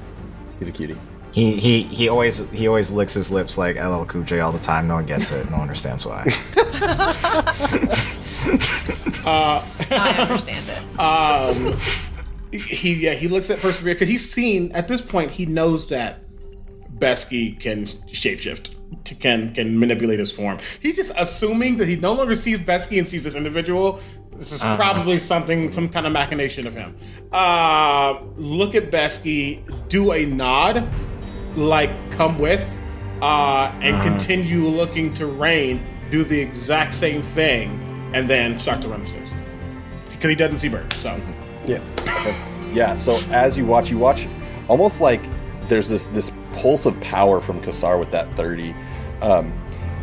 he's 0.60 0.70
a 0.70 0.72
cutie. 0.72 0.98
He 1.34 1.60
he 1.60 1.84
he 1.84 2.08
always 2.08 2.50
he 2.52 2.68
always 2.68 2.92
licks 2.92 3.14
his 3.14 3.30
lips 3.30 3.58
like 3.58 3.76
LL 3.76 4.06
Cool 4.06 4.24
J 4.24 4.40
all 4.40 4.54
the 4.54 4.60
time. 4.60 4.88
No 4.88 4.96
one 4.96 5.06
gets 5.06 5.32
it. 5.32 5.46
No 5.48 5.54
one 5.54 5.64
understands 5.64 6.06
why. 6.06 6.26
I 9.28 10.16
understand 10.18 10.66
it. 10.70 10.78
he 12.54 12.94
yeah 12.94 13.16
he 13.16 13.28
looks 13.28 13.50
at 13.50 13.60
persevere 13.60 13.96
because 13.96 14.08
he's 14.08 14.32
seen 14.32 14.72
at 14.72 14.88
this 14.88 15.02
point 15.02 15.32
he 15.32 15.46
knows 15.46 15.90
that 15.90 16.22
Beskey 16.98 17.60
can 17.60 17.84
shapeshift 17.84 18.70
to, 19.04 19.16
can 19.16 19.54
can 19.54 19.78
manipulate 19.78 20.20
his 20.20 20.32
form. 20.32 20.60
He's 20.82 20.96
just 20.96 21.12
assuming 21.18 21.78
that 21.78 21.88
he 21.88 21.96
no 21.98 22.14
longer 22.14 22.36
sees 22.36 22.60
Beskey 22.60 22.98
and 22.98 23.08
sees 23.08 23.24
this 23.26 23.36
individual. 23.36 24.00
This 24.38 24.52
is 24.52 24.62
probably 24.62 25.20
something 25.20 25.72
some 25.72 25.90
kind 25.90 26.06
of 26.06 26.14
machination 26.14 26.68
of 26.68 26.76
him. 26.76 26.96
Uh, 27.32 28.20
look 28.36 28.76
at 28.76 28.92
Beskey, 28.92 29.88
do 29.90 30.12
a 30.12 30.26
nod, 30.26 30.88
like 31.56 31.90
come 32.12 32.38
with, 32.38 32.80
uh, 33.22 33.72
and 33.82 34.04
continue 34.04 34.68
looking 34.68 35.14
to 35.16 35.26
Rain. 35.26 35.82
Do 36.12 36.24
the 36.24 36.40
exact 36.40 36.94
same 36.94 37.22
thing, 37.22 38.12
and 38.14 38.30
then 38.30 38.60
start 38.60 38.82
to 38.84 38.90
run 38.90 39.02
upstairs 39.02 39.30
because 40.10 40.30
he 40.30 40.36
doesn't 40.36 40.58
see 40.58 40.70
Bird. 40.70 40.92
So. 40.94 41.20
Yeah. 41.66 41.82
Yeah, 42.74 42.98
so 42.98 43.18
as 43.32 43.58
you 43.58 43.66
watch, 43.66 43.90
you 43.90 43.98
watch 43.98 44.28
almost 44.68 45.00
like 45.00 45.22
there's 45.70 45.88
this 45.88 46.08
this 46.08 46.32
pulse 46.54 46.86
of 46.86 47.00
power 47.00 47.40
from 47.40 47.62
Qassar 47.62 47.98
with 47.98 48.12
that 48.12 48.30
30. 48.32 48.76
Um, 49.22 49.54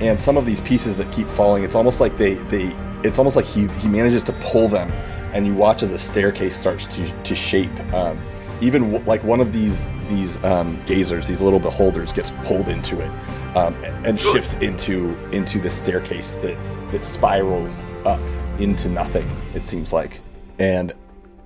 and 0.00 0.18
some 0.18 0.36
of 0.36 0.46
these 0.46 0.60
pieces 0.62 0.96
that 0.96 1.12
keep 1.12 1.26
falling, 1.26 1.64
it's 1.64 1.74
almost 1.74 2.00
like 2.00 2.16
they 2.16 2.34
they 2.34 2.74
it's 3.04 3.18
almost 3.18 3.36
like 3.36 3.44
he 3.44 3.66
he 3.68 3.88
manages 3.88 4.24
to 4.24 4.32
pull 4.34 4.68
them 4.68 4.90
and 5.34 5.46
you 5.46 5.54
watch 5.54 5.82
as 5.82 5.90
the 5.90 5.98
staircase 5.98 6.54
starts 6.54 6.86
to 6.86 7.22
to 7.22 7.34
shape 7.34 7.70
um, 7.94 8.18
even 8.62 8.92
w- 8.92 9.04
like 9.06 9.22
one 9.24 9.40
of 9.40 9.52
these 9.52 9.90
these 10.08 10.42
um, 10.44 10.76
gazers, 10.82 11.26
these 11.26 11.42
little 11.42 11.58
beholders, 11.58 12.12
gets 12.12 12.30
pulled 12.44 12.68
into 12.68 13.00
it 13.00 13.10
um, 13.56 13.74
and 14.04 14.18
shifts 14.18 14.54
into 14.54 15.16
into 15.32 15.58
the 15.58 15.70
staircase 15.70 16.36
that 16.36 16.56
that 16.92 17.04
spirals 17.04 17.82
up 18.04 18.20
into 18.58 18.88
nothing. 18.88 19.28
It 19.54 19.64
seems 19.64 19.92
like, 19.92 20.20
and 20.58 20.92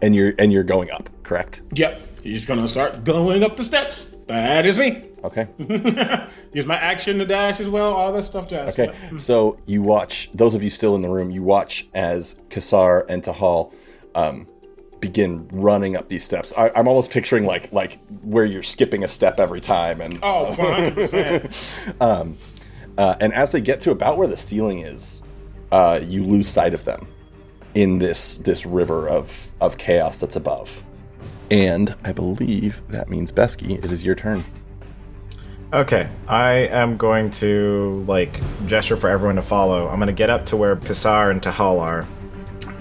and 0.02 0.14
you're 0.14 0.34
and 0.38 0.52
you're 0.52 0.64
going 0.64 0.90
up, 0.90 1.08
correct? 1.22 1.62
Yep. 1.72 2.02
He's 2.22 2.44
gonna 2.44 2.68
start 2.68 3.04
going 3.04 3.42
up 3.42 3.56
the 3.56 3.64
steps. 3.64 4.14
That 4.26 4.66
is 4.66 4.78
me. 4.78 5.04
Okay. 5.26 5.48
Use 6.52 6.66
my 6.66 6.76
action 6.76 7.18
to 7.18 7.26
dash 7.26 7.60
as 7.60 7.68
well. 7.68 7.92
All 7.92 8.12
that 8.12 8.22
stuff, 8.22 8.48
Jazz. 8.48 8.78
Okay. 8.78 8.92
So 9.18 9.58
you 9.66 9.82
watch 9.82 10.30
those 10.32 10.54
of 10.54 10.62
you 10.62 10.70
still 10.70 10.94
in 10.96 11.02
the 11.02 11.08
room. 11.08 11.30
You 11.30 11.42
watch 11.42 11.88
as 11.94 12.36
Qassar 12.48 13.04
and 13.08 13.22
Tahal 13.22 13.74
um, 14.14 14.46
begin 15.00 15.48
running 15.52 15.96
up 15.96 16.08
these 16.08 16.24
steps. 16.24 16.52
I, 16.56 16.70
I'm 16.74 16.88
almost 16.88 17.10
picturing 17.10 17.44
like 17.44 17.72
like 17.72 17.98
where 18.22 18.44
you're 18.44 18.62
skipping 18.62 19.04
a 19.04 19.08
step 19.08 19.38
every 19.40 19.60
time, 19.60 20.00
and 20.00 20.18
Oh, 20.22 20.54
100%. 20.56 22.00
uh, 22.98 23.16
and 23.20 23.34
as 23.34 23.52
they 23.52 23.60
get 23.60 23.80
to 23.82 23.90
about 23.90 24.16
where 24.16 24.28
the 24.28 24.36
ceiling 24.36 24.80
is, 24.80 25.22
uh, 25.72 26.00
you 26.02 26.24
lose 26.24 26.48
sight 26.48 26.74
of 26.74 26.84
them 26.84 27.08
in 27.74 27.98
this 27.98 28.36
this 28.38 28.64
river 28.64 29.08
of 29.08 29.52
of 29.60 29.76
chaos 29.78 30.18
that's 30.20 30.36
above. 30.36 30.82
And 31.50 31.94
I 32.04 32.12
believe 32.12 32.80
that 32.88 33.08
means 33.08 33.30
Beskey. 33.30 33.84
It 33.84 33.92
is 33.92 34.04
your 34.04 34.14
turn. 34.14 34.42
Okay, 35.72 36.08
I 36.28 36.52
am 36.52 36.96
going 36.96 37.30
to 37.32 38.04
like 38.06 38.40
gesture 38.66 38.96
for 38.96 39.10
everyone 39.10 39.36
to 39.36 39.42
follow. 39.42 39.88
I'm 39.88 39.96
going 39.96 40.06
to 40.06 40.12
get 40.12 40.30
up 40.30 40.46
to 40.46 40.56
where 40.56 40.76
Qassar 40.76 41.30
and 41.30 41.42
Tahal 41.42 41.80
are, 41.80 42.06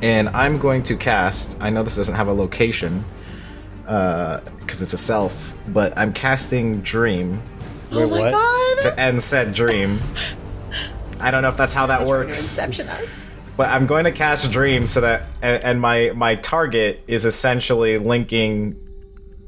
and 0.02 0.30
I'm 0.30 0.60
going 0.60 0.84
to 0.84 0.96
cast. 0.96 1.62
I 1.62 1.72
know 1.72 1.82
this 1.82 1.96
doesn't 1.96 2.16
have 2.16 2.28
a 2.28 2.34
location 2.34 3.04
uh, 3.88 4.42
because 4.60 4.82
it's 4.84 4.94
a 4.94 4.98
self, 4.98 5.56
but 5.68 5.98
I'm 5.98 6.14
casting 6.14 6.82
Dream 6.82 7.42
oh 7.92 8.08
my 8.08 8.20
what? 8.20 8.32
god. 8.32 8.82
to 8.84 9.00
end 9.00 9.22
said 9.22 9.54
dream. 9.54 10.00
I 11.20 11.32
don't 11.32 11.42
know 11.42 11.48
if 11.48 11.58
that's 11.58 11.74
how 11.74 11.88
that 11.88 12.06
works. 12.06 12.38
Inception 12.38 12.88
us. 12.90 13.32
but 13.58 13.70
I'm 13.70 13.88
going 13.88 14.04
to 14.06 14.12
cast 14.12 14.52
Dream 14.52 14.86
so 14.86 15.02
that 15.02 15.24
and, 15.42 15.64
and 15.64 15.82
my 15.82 16.12
my 16.16 16.36
target 16.36 17.04
is 17.08 17.26
essentially 17.26 17.98
linking. 17.98 18.80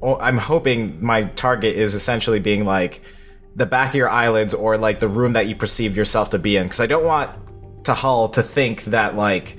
Well, 0.01 0.17
I'm 0.21 0.37
hoping 0.37 1.03
my 1.03 1.23
target 1.23 1.75
is 1.75 1.95
essentially 1.95 2.39
being 2.39 2.65
like 2.65 3.01
the 3.57 3.65
back 3.65 3.89
of 3.89 3.95
your 3.95 4.09
eyelids 4.09 4.53
or 4.53 4.77
like 4.77 4.99
the 4.99 5.07
room 5.07 5.33
that 5.33 5.47
you 5.47 5.55
perceive 5.55 5.97
yourself 5.97 6.29
to 6.29 6.39
be 6.39 6.55
in 6.55 6.63
because 6.63 6.79
I 6.79 6.85
don't 6.85 7.03
want 7.03 7.31
Tahal 7.83 8.31
to 8.33 8.43
think 8.43 8.83
that 8.85 9.15
like 9.15 9.57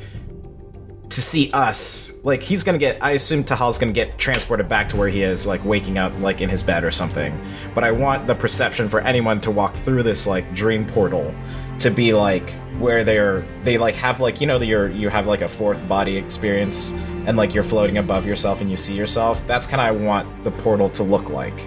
to 1.11 1.23
see 1.23 1.51
us 1.53 2.13
like 2.23 2.43
he's 2.43 2.63
gonna 2.63 2.79
get 2.79 3.03
i 3.03 3.13
assume 3.13 3.43
tahal's 3.43 3.79
gonna 3.79 3.93
get 3.93 4.19
transported 4.19 4.69
back 4.69 4.91
to 4.91 4.97
where 4.97 5.09
he 5.09 5.23
is 5.23 5.47
like 5.47 5.65
waking 5.65 5.97
up 5.97 6.13
like 6.21 6.43
in 6.43 6.49
his 6.49 6.63
bed 6.63 6.85
or 6.85 6.91
something. 6.91 7.37
But 7.75 7.83
i 7.83 7.91
want 7.91 8.27
the 8.27 8.35
perception 8.35 8.89
for 8.89 9.01
anyone 9.01 9.41
to 9.41 9.51
walk 9.51 9.75
through 9.75 10.05
this 10.05 10.27
like 10.27 10.55
dream 10.55 10.87
portal 10.87 11.35
to 11.81 11.91
be 11.91 12.13
like 12.13 12.51
where 12.79 13.03
they're 13.03 13.41
they 13.65 13.79
like 13.79 13.97
have 13.97 14.21
like 14.21 14.41
you 14.41 14.47
know 14.47 14.61
you're 14.61 14.91
you 14.91 15.09
have 15.09 15.27
like 15.27 15.41
a 15.41 15.49
fourth 15.49 15.89
body 15.89 16.17
experience 16.17 16.93
and 17.27 17.37
like 17.37 17.53
you're 17.55 17.65
floating 17.65 17.99
above 17.99 18.27
yourself 18.27 18.61
and 18.61 18.71
you 18.71 18.77
see 18.77 18.95
yourself. 18.95 19.45
That's 19.47 19.67
kind 19.67 19.81
of 19.81 19.87
i 19.87 20.05
want 20.05 20.45
the 20.45 20.51
portal 20.51 20.89
to 20.91 21.03
look 21.03 21.31
like 21.31 21.67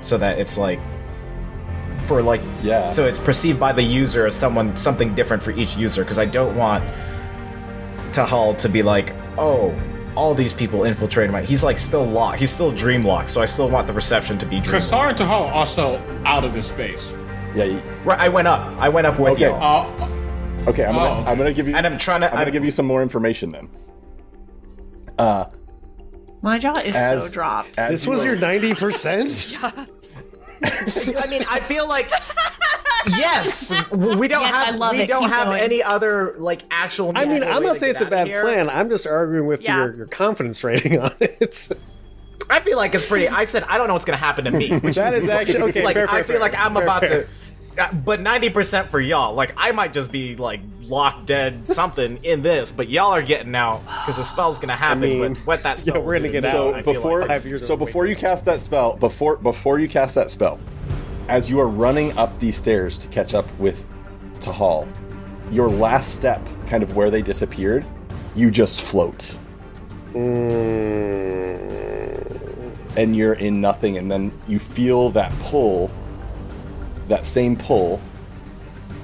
so 0.00 0.18
that 0.18 0.38
it's 0.38 0.58
like 0.58 0.78
for 2.02 2.22
like 2.22 2.40
Yeah. 2.62 2.86
so 2.86 3.06
it's 3.06 3.18
perceived 3.18 3.58
by 3.60 3.72
the 3.72 3.82
user 3.82 4.26
as 4.26 4.34
someone 4.36 4.76
something 4.76 5.14
different 5.14 5.42
for 5.42 5.50
each 5.52 5.76
user 5.76 6.02
because 6.02 6.18
i 6.18 6.24
don't 6.24 6.56
want 6.56 6.84
Tahal 8.12 8.56
to 8.58 8.68
be 8.68 8.82
like, 8.82 9.14
oh, 9.38 9.74
all 10.16 10.34
these 10.34 10.52
people 10.52 10.84
infiltrated 10.84 11.32
my. 11.32 11.40
He's 11.42 11.64
like 11.64 11.78
still 11.78 12.04
locked. 12.04 12.38
He's 12.40 12.50
still 12.50 12.70
dream 12.70 13.04
locked. 13.06 13.30
So 13.30 13.40
I 13.40 13.46
still 13.46 13.70
want 13.70 13.86
the 13.86 13.94
reception 13.94 14.36
to 14.36 14.44
be 14.44 14.60
dream. 14.60 14.74
locked. 14.74 14.84
Qassar 14.92 15.08
and 15.08 15.16
Tahal 15.16 15.48
are 15.48 15.52
also 15.54 15.96
out 16.26 16.44
of 16.44 16.52
this 16.52 16.68
space. 16.68 17.16
Yeah. 17.54 17.64
You, 17.64 17.80
Right, 18.04 18.20
I 18.20 18.28
went 18.28 18.48
up. 18.48 18.60
I 18.78 18.90
went 18.90 19.06
up 19.06 19.18
with 19.18 19.32
Okay. 19.32 19.44
y'all, 19.48 19.86
Uh, 20.02 20.68
okay. 20.68 20.84
I'm 20.84 20.92
gonna 20.94 21.20
Oh. 21.22 21.24
I'm 21.30 21.38
gonna 21.38 21.54
give 21.54 21.66
you 21.66 21.74
and 21.74 21.86
I'm 21.86 21.96
trying 21.96 22.20
to. 22.20 22.30
I'm 22.30 22.40
gonna 22.40 22.50
give 22.50 22.66
you 22.66 22.70
some 22.70 22.84
more 22.84 23.00
information 23.00 23.48
then. 23.48 23.70
Uh, 25.18 25.46
My 26.42 26.58
jaw 26.58 26.74
is 26.84 26.94
as 26.94 27.28
so 27.28 27.32
dropped. 27.32 27.76
This 27.76 28.04
you 28.04 28.12
was 28.12 28.20
are- 28.20 28.26
your 28.26 28.36
ninety 28.36 28.74
percent. 28.74 29.56
I 31.18 31.26
mean, 31.28 31.44
I 31.48 31.60
feel 31.60 31.86
like. 31.88 32.10
Yes, 33.08 33.72
we 33.90 34.28
don't 34.28 34.42
Yes, 34.42 34.54
I 34.54 34.64
have. 34.66 34.76
love 34.78 34.92
we 34.92 35.00
it. 35.00 35.06
don't 35.08 35.22
Keep 35.22 35.32
have 35.32 35.48
going. 35.48 35.60
any 35.60 35.82
other 35.82 36.36
like 36.38 36.62
actual. 36.70 37.10
I 37.16 37.24
mean, 37.24 37.42
I'm 37.42 37.56
way 37.58 37.66
not 37.66 37.72
to 37.72 37.78
saying 37.80 37.92
it's 37.94 38.00
a 38.00 38.06
bad 38.06 38.28
here. 38.28 38.42
plan. 38.42 38.70
I'm 38.70 38.88
just 38.88 39.08
arguing 39.08 39.48
with 39.48 39.60
Yeah. 39.60 39.78
your, 39.78 39.96
your 39.96 40.06
confidence 40.06 40.62
rating 40.62 41.00
on 41.00 41.10
it. 41.18 41.68
I 42.48 42.60
feel 42.60 42.76
like 42.76 42.94
it's 42.94 43.04
pretty. 43.04 43.28
I 43.28 43.42
said 43.42 43.64
I 43.64 43.76
don't 43.76 43.88
know 43.88 43.94
what's 43.94 44.04
gonna 44.04 44.18
happen 44.18 44.44
to 44.44 44.52
me, 44.52 44.78
which 44.78 44.94
That 44.94 45.14
is 45.14 45.28
actually- 45.28 45.70
okay, 45.70 45.82
Like 45.82 45.94
fair, 45.94 46.08
I 46.08 46.18
feel 46.18 46.24
fair. 46.34 46.38
like 46.38 46.54
I'm 46.56 46.74
Fair, 46.74 46.82
about 46.84 47.00
fair. 47.04 47.22
to. 47.24 47.28
Uh, 47.78 47.92
But 47.92 48.20
ninety 48.20 48.50
percent 48.50 48.88
for 48.88 49.00
y'all. 49.00 49.34
Like 49.34 49.52
I 49.56 49.72
might 49.72 49.92
just 49.92 50.10
be 50.12 50.36
like 50.36 50.60
locked 50.82 51.26
dead 51.26 51.66
something 51.68 52.22
in 52.24 52.42
this, 52.42 52.72
but 52.72 52.88
y'all 52.88 53.12
are 53.12 53.22
getting 53.22 53.54
out 53.54 53.80
because 53.84 54.16
the 54.16 54.24
spell's 54.24 54.58
gonna 54.58 54.76
happen. 54.76 55.00
mean, 55.00 55.34
but 55.34 55.46
what 55.46 55.62
that 55.62 55.78
spell 55.80 55.96
yeah, 55.96 56.00
we're 56.02 56.16
gonna 56.18 56.28
get 56.30 56.44
is- 56.44 56.50
out. 56.50 56.84
so 56.84 56.92
before 56.92 57.20
like 57.20 57.28
five 57.28 57.44
years 57.46 57.66
so 57.66 57.76
before 57.76 58.06
you 58.06 58.16
cast 58.16 58.44
that 58.44 58.60
spell 58.60 58.94
before 58.96 59.36
before 59.38 59.78
you 59.78 59.88
cast 59.88 60.14
that 60.14 60.28
spell 60.30 60.58
as 61.28 61.48
you 61.48 61.60
are 61.60 61.68
running 61.68 62.16
up 62.18 62.36
these 62.40 62.56
stairs 62.56 62.98
to 62.98 63.08
catch 63.08 63.32
up 63.32 63.46
with 63.58 63.86
Tahal 64.40 64.86
your 65.50 65.68
last 65.68 66.14
step 66.14 66.46
kind 66.66 66.82
of 66.82 66.96
where 66.96 67.10
they 67.10 67.22
disappeared 67.22 67.86
you 68.34 68.50
just 68.50 68.80
float 68.80 69.38
and 72.96 73.16
you're 73.16 73.34
in 73.34 73.60
nothing 73.60 73.98
and 73.98 74.10
then 74.10 74.32
you 74.48 74.58
feel 74.58 75.10
that 75.10 75.32
pull 75.40 75.90
that 77.08 77.24
same 77.26 77.56
pull 77.56 78.00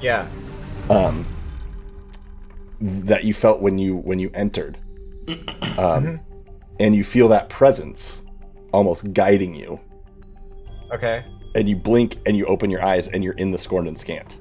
yeah. 0.00 0.26
Um, 0.90 1.26
that 2.80 3.24
you 3.24 3.34
felt 3.34 3.60
when 3.60 3.78
you 3.78 3.96
when 3.96 4.18
you 4.18 4.30
entered 4.34 4.78
um, 5.78 6.20
and 6.78 6.94
you 6.94 7.04
feel 7.04 7.28
that 7.28 7.48
presence 7.48 8.24
almost 8.72 9.12
guiding 9.12 9.54
you 9.54 9.80
Okay. 10.92 11.24
and 11.54 11.68
you 11.68 11.76
blink 11.76 12.16
and 12.26 12.36
you 12.36 12.46
open 12.46 12.70
your 12.70 12.82
eyes 12.84 13.08
and 13.08 13.24
you're 13.24 13.34
in 13.34 13.50
the 13.50 13.58
scorned 13.58 13.88
and 13.88 13.98
scant. 13.98 14.38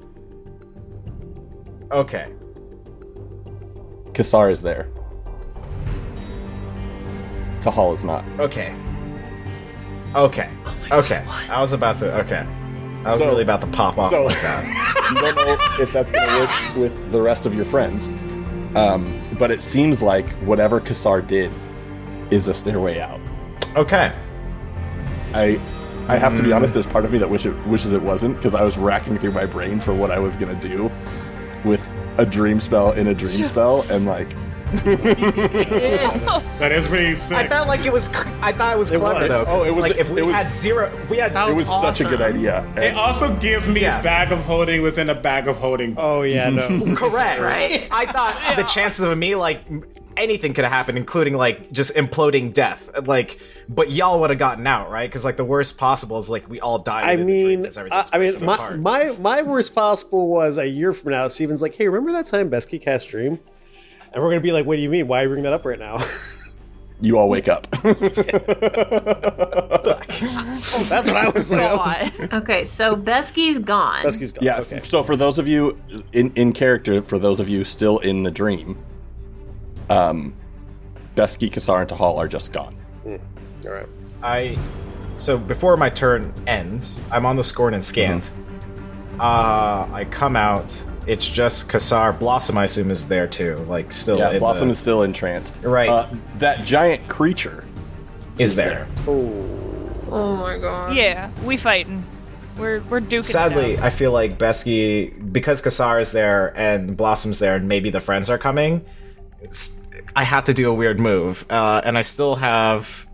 Okay. 1.90 2.30
Qassar 4.12 4.50
is 4.50 4.62
there. 4.62 4.88
Tahal 7.60 7.94
is 7.94 8.04
not. 8.04 8.24
Okay. 8.38 8.74
Okay. 10.14 10.48
okay. 10.90 11.24
I 11.50 11.60
was 11.60 11.72
about 11.72 11.98
to. 11.98 12.14
Okay. 12.20 12.46
I 13.08 13.10
was 13.12 13.18
So- 13.18 13.26
really 13.26 13.42
about 13.42 13.60
to 13.62 13.66
pop 13.68 13.98
off 13.98 14.10
so- 14.10 14.24
like 14.24 14.40
that. 14.42 14.94
You 15.08 15.14
don't 15.22 15.36
know 15.36 15.56
if 15.80 15.90
that's 15.90 16.12
going 16.12 16.28
to 16.28 16.36
work 16.36 16.76
with 16.76 17.12
the 17.12 17.22
rest 17.22 17.46
of 17.46 17.54
your 17.54 17.64
friends. 17.64 18.10
Um, 18.76 19.18
but 19.38 19.50
it 19.50 19.62
seems 19.62 20.02
like 20.02 20.28
whatever 20.40 20.82
Qassar 20.82 21.26
did 21.26 21.50
is 22.30 22.46
a 22.48 22.52
stairway 22.52 23.00
out. 23.00 23.18
Okay. 23.74 24.12
I 25.32 25.58
I 26.08 26.16
have 26.18 26.34
to 26.36 26.42
be 26.42 26.52
honest, 26.52 26.74
there's 26.74 26.86
part 26.86 27.06
of 27.06 27.12
me 27.12 27.18
that 27.18 27.28
wish 27.30 27.46
it, 27.46 27.54
wishes 27.66 27.94
it 27.94 28.02
wasn't 28.02 28.36
because 28.36 28.54
I 28.54 28.62
was 28.62 28.76
racking 28.76 29.16
through 29.16 29.32
my 29.32 29.46
brain 29.46 29.80
for 29.80 29.94
what 29.94 30.10
I 30.10 30.18
was 30.18 30.36
going 30.36 30.58
to 30.58 30.68
do 30.68 30.90
with 31.64 31.86
a 32.18 32.26
dream 32.26 32.60
spell 32.60 32.92
in 32.92 33.06
a 33.08 33.14
dream 33.14 33.44
spell 33.44 33.86
and 33.90 34.04
like 34.06 34.28
that 36.58 36.72
is 36.72 36.88
pretty 36.88 37.12
I 37.34 37.46
felt 37.48 37.68
like 37.68 37.86
it 37.86 37.92
was. 37.92 38.08
I 38.42 38.52
thought 38.52 38.74
it 38.74 38.78
was 38.78 38.90
clever 38.90 39.20
was. 39.20 39.28
though. 39.28 39.44
'cause 39.44 39.48
Oh, 39.48 39.64
it 39.64 39.68
it's 39.68 39.76
was- 39.76 39.82
like 39.90 39.96
if 39.98 40.10
we 40.10 40.20
it 40.20 40.24
was- 40.24 40.34
had 40.36 40.46
zero, 40.46 40.90
if 41.02 41.10
we 41.10 41.16
had. 41.18 41.34
it 41.48 41.54
was 41.54 41.66
such 41.68 42.00
a 42.00 42.04
good 42.04 42.20
awesome. 42.20 42.36
idea. 42.36 42.66
It 42.76 42.82
And- 42.90 42.98
also 42.98 43.34
gives 43.36 43.66
me 43.68 43.80
Yeah. 43.82 44.00
a 44.00 44.02
bag 44.02 44.32
of 44.32 44.40
holding 44.44 44.82
within 44.82 45.08
a 45.08 45.14
bag 45.14 45.48
of 45.48 45.56
holding. 45.56 45.94
oh 45.98 46.22
yeah, 46.22 46.50
no. 46.50 46.94
Correct. 46.96 47.40
Right. 47.40 47.88
I 47.90 48.06
thought 48.06 48.34
the 48.56 48.64
chances 48.64 49.02
of 49.04 49.16
me 49.16 49.34
like 49.34 49.60
anything 50.16 50.52
could 50.52 50.64
have 50.64 50.72
happened, 50.72 50.98
including 50.98 51.34
like 51.34 51.70
just 51.70 51.94
imploding 51.94 52.52
death. 52.52 52.90
Like, 53.06 53.38
but 53.68 53.90
y'all 53.90 54.20
would 54.20 54.30
have 54.30 54.38
gotten 54.38 54.66
out, 54.66 54.90
right? 54.90 55.08
Because 55.08 55.24
like 55.24 55.36
the 55.36 55.44
worst 55.44 55.78
possible 55.78 56.18
is 56.18 56.28
like 56.28 56.48
we 56.50 56.60
all 56.60 56.80
died. 56.80 57.04
I 57.04 57.12
in 57.12 57.20
the 57.20 57.24
dream 57.26 57.46
mean, 57.62 57.64
'cause 57.64 57.78
I, 57.78 57.82
everything's 58.12 58.36
I 58.36 58.38
mean, 58.40 58.46
my, 58.46 58.54
apart. 58.54 58.78
my 58.80 59.10
my 59.22 59.42
worst 59.42 59.74
possible 59.74 60.28
was 60.28 60.58
a 60.58 60.66
year 60.66 60.92
from 60.92 61.12
now. 61.12 61.28
Stephen's 61.28 61.62
like, 61.62 61.74
"Hey, 61.76 61.88
remember 61.88 62.12
that 62.12 62.26
time 62.26 62.50
Beskey 62.50 62.82
cast 62.82 63.08
Dream?" 63.08 63.38
And 64.12 64.22
we're 64.22 64.30
gonna 64.30 64.40
be 64.40 64.52
like, 64.52 64.64
"What 64.66 64.76
do 64.76 64.82
you 64.82 64.88
mean? 64.88 65.06
Why 65.08 65.20
are 65.20 65.22
you 65.24 65.28
bringing 65.28 65.44
that 65.44 65.52
up 65.52 65.64
right 65.64 65.78
now?" 65.78 65.98
you 67.00 67.18
all 67.18 67.28
wake 67.28 67.48
up. 67.48 67.66
That's 70.88 71.08
what 71.08 71.16
I 71.16 71.28
was 71.28 71.50
like. 71.50 71.60
I 71.60 71.74
was- 71.74 72.32
Okay, 72.32 72.64
so 72.64 72.96
Beskey's 72.96 73.58
gone. 73.58 74.02
Beskey's 74.04 74.32
gone. 74.32 74.44
yeah. 74.44 74.58
Okay. 74.60 74.78
So 74.80 75.02
for 75.02 75.16
those 75.16 75.38
of 75.38 75.46
you 75.48 75.78
in 76.12 76.32
in 76.34 76.52
character, 76.52 77.02
for 77.02 77.18
those 77.18 77.40
of 77.40 77.48
you 77.48 77.64
still 77.64 77.98
in 77.98 78.22
the 78.22 78.30
dream, 78.30 78.76
um, 79.90 80.34
Beskey, 81.14 81.50
Qassar, 81.50 81.80
and 81.80 81.88
Tahal 81.90 82.16
are 82.18 82.28
just 82.28 82.52
gone. 82.52 82.74
All 83.06 83.18
right. 83.72 83.86
I 84.22 84.56
so 85.16 85.36
before 85.38 85.76
my 85.76 85.90
turn 85.90 86.32
ends, 86.46 87.00
I'm 87.10 87.26
on 87.26 87.36
the 87.36 87.42
scorn 87.42 87.74
and 87.74 87.82
scant. 87.84 88.24
Mm-hmm. 88.24 89.20
Uh, 89.20 89.88
I 89.92 90.06
come 90.10 90.36
out. 90.36 90.82
It's 91.08 91.28
just 91.28 91.70
Qassar. 91.70 92.18
Blossom, 92.18 92.58
I 92.58 92.64
assume, 92.64 92.90
is 92.90 93.08
there 93.08 93.26
too. 93.26 93.56
Like 93.68 93.90
still. 93.92 94.18
Yeah, 94.18 94.32
in 94.32 94.38
Blossom 94.38 94.68
the, 94.68 94.72
is 94.72 94.78
still 94.78 95.02
entranced. 95.02 95.64
Right. 95.64 95.88
Uh, 95.88 96.08
that 96.36 96.64
giant 96.64 97.08
creature 97.08 97.64
is 98.38 98.54
there. 98.54 98.86
oh 99.06 100.36
my 100.36 100.58
god. 100.58 100.94
Yeah, 100.94 101.30
we 101.44 101.56
fighting. 101.56 102.04
We're 102.58 102.80
we're 102.82 103.00
duking. 103.00 103.24
Sadly, 103.24 103.78
out. 103.78 103.84
I 103.84 103.90
feel 103.90 104.12
like 104.12 104.38
Beskey, 104.38 105.32
because 105.32 105.62
Qassar 105.62 106.00
is 106.00 106.12
there 106.12 106.56
and 106.58 106.96
Blossom's 106.96 107.38
there, 107.38 107.56
and 107.56 107.68
maybe 107.68 107.90
the 107.90 108.00
friends 108.00 108.28
are 108.28 108.38
coming. 108.38 108.84
It's 109.40 109.80
I 110.14 110.24
have 110.24 110.44
to 110.44 110.54
do 110.54 110.70
a 110.70 110.74
weird 110.74 110.98
move, 110.98 111.46
uh, 111.50 111.80
and 111.84 111.96
I 111.96 112.02
still 112.02 112.34
have, 112.36 113.06